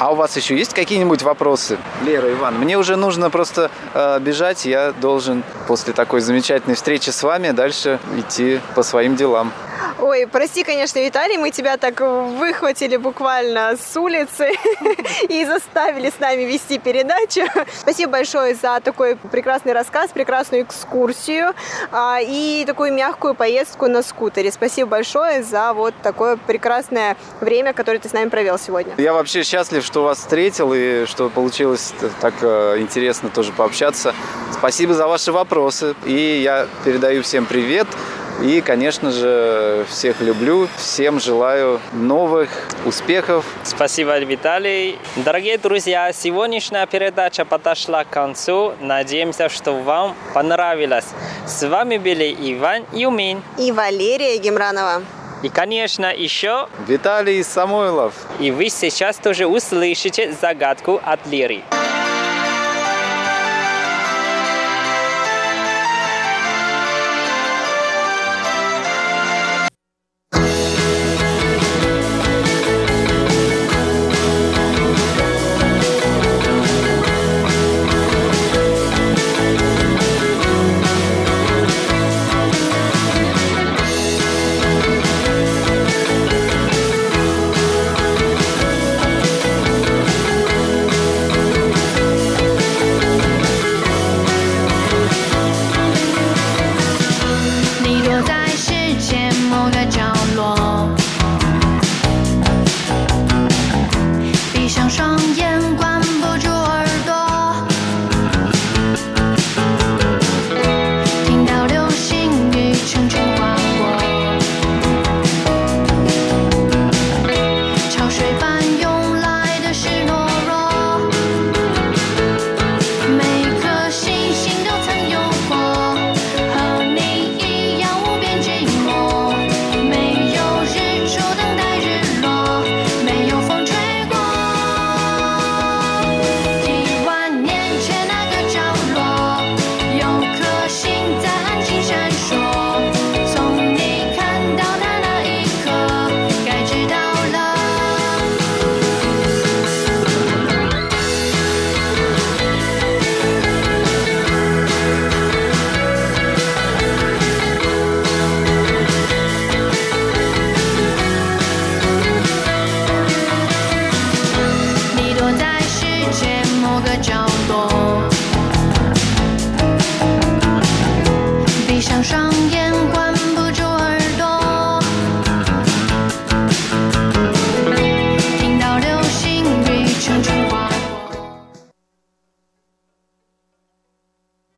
А 0.00 0.10
у 0.10 0.16
вас 0.16 0.36
еще 0.36 0.56
есть 0.56 0.74
какие-нибудь 0.74 1.22
вопросы? 1.22 1.78
Лера, 2.04 2.32
Иван, 2.32 2.56
мне 2.58 2.76
уже 2.76 2.96
нужно 2.96 3.30
просто 3.30 3.70
э, 3.94 4.18
бежать, 4.18 4.66
я 4.66 4.92
должен 4.92 5.44
после 5.68 5.92
такой 5.92 6.20
замечательной 6.20 6.74
встречи 6.74 7.10
с 7.10 7.22
вами 7.22 7.52
дальше 7.52 8.00
идти 8.16 8.60
по 8.74 8.82
своим 8.82 9.14
делам. 9.14 9.52
Ой, 9.98 10.26
прости, 10.30 10.62
конечно, 10.64 10.98
Виталий, 10.98 11.36
мы 11.38 11.50
тебя 11.50 11.76
так 11.76 12.00
выхватили 12.00 12.96
буквально 12.96 13.76
с 13.76 13.96
улицы 13.96 14.52
и 15.28 15.44
заставили 15.44 16.10
с 16.10 16.18
нами 16.18 16.42
вести 16.42 16.78
передачу. 16.78 17.42
Спасибо 17.74 18.12
большое 18.12 18.54
за 18.54 18.80
такой 18.80 19.16
прекрасный 19.16 19.72
рассказ, 19.72 20.10
прекрасную 20.10 20.62
экскурсию 20.64 21.54
а, 21.92 22.18
и 22.20 22.64
такую 22.66 22.92
мягкую 22.92 23.34
поездку 23.34 23.86
на 23.88 24.02
скутере. 24.02 24.52
Спасибо 24.52 24.90
большое 24.90 25.42
за 25.42 25.72
вот 25.72 25.94
такое 26.02 26.36
прекрасное 26.36 27.16
время, 27.40 27.72
которое 27.72 27.98
ты 27.98 28.08
с 28.08 28.12
нами 28.12 28.28
провел 28.28 28.58
сегодня. 28.58 28.94
Я 28.98 29.12
вообще 29.12 29.42
счастлив, 29.42 29.84
что 29.84 30.02
вас 30.02 30.18
встретил 30.18 30.72
и 30.74 31.06
что 31.06 31.28
получилось 31.28 31.92
так 32.20 32.34
э, 32.42 32.76
интересно 32.78 33.30
тоже 33.30 33.52
пообщаться. 33.52 34.14
Спасибо 34.52 34.94
за 34.94 35.06
ваши 35.06 35.32
вопросы. 35.32 35.94
И 36.04 36.40
я 36.42 36.66
передаю 36.84 37.22
всем 37.22 37.46
привет. 37.46 37.86
И, 38.42 38.60
конечно 38.60 39.10
же, 39.10 39.86
всех 39.88 40.20
люблю, 40.20 40.68
всем 40.76 41.20
желаю 41.20 41.80
новых 41.92 42.50
успехов. 42.84 43.46
Спасибо, 43.64 44.18
Виталий. 44.18 44.98
Дорогие 45.16 45.56
друзья, 45.56 46.12
сегодняшняя 46.12 46.86
передача 46.86 47.46
подошла 47.46 48.04
к 48.04 48.10
концу. 48.10 48.74
Надеемся, 48.80 49.48
что 49.48 49.72
вам 49.72 50.14
понравилось. 50.34 51.06
С 51.46 51.66
вами 51.66 51.96
были 51.96 52.36
Иван 52.52 52.84
Юмин 52.92 53.42
и 53.58 53.72
Валерия 53.72 54.36
Гемранова. 54.36 55.02
И, 55.42 55.48
конечно, 55.48 56.12
еще 56.14 56.68
Виталий 56.86 57.42
Самойлов. 57.42 58.12
И 58.38 58.50
вы 58.50 58.68
сейчас 58.68 59.16
тоже 59.16 59.46
услышите 59.46 60.34
загадку 60.40 61.00
от 61.04 61.26
Леры. 61.26 61.62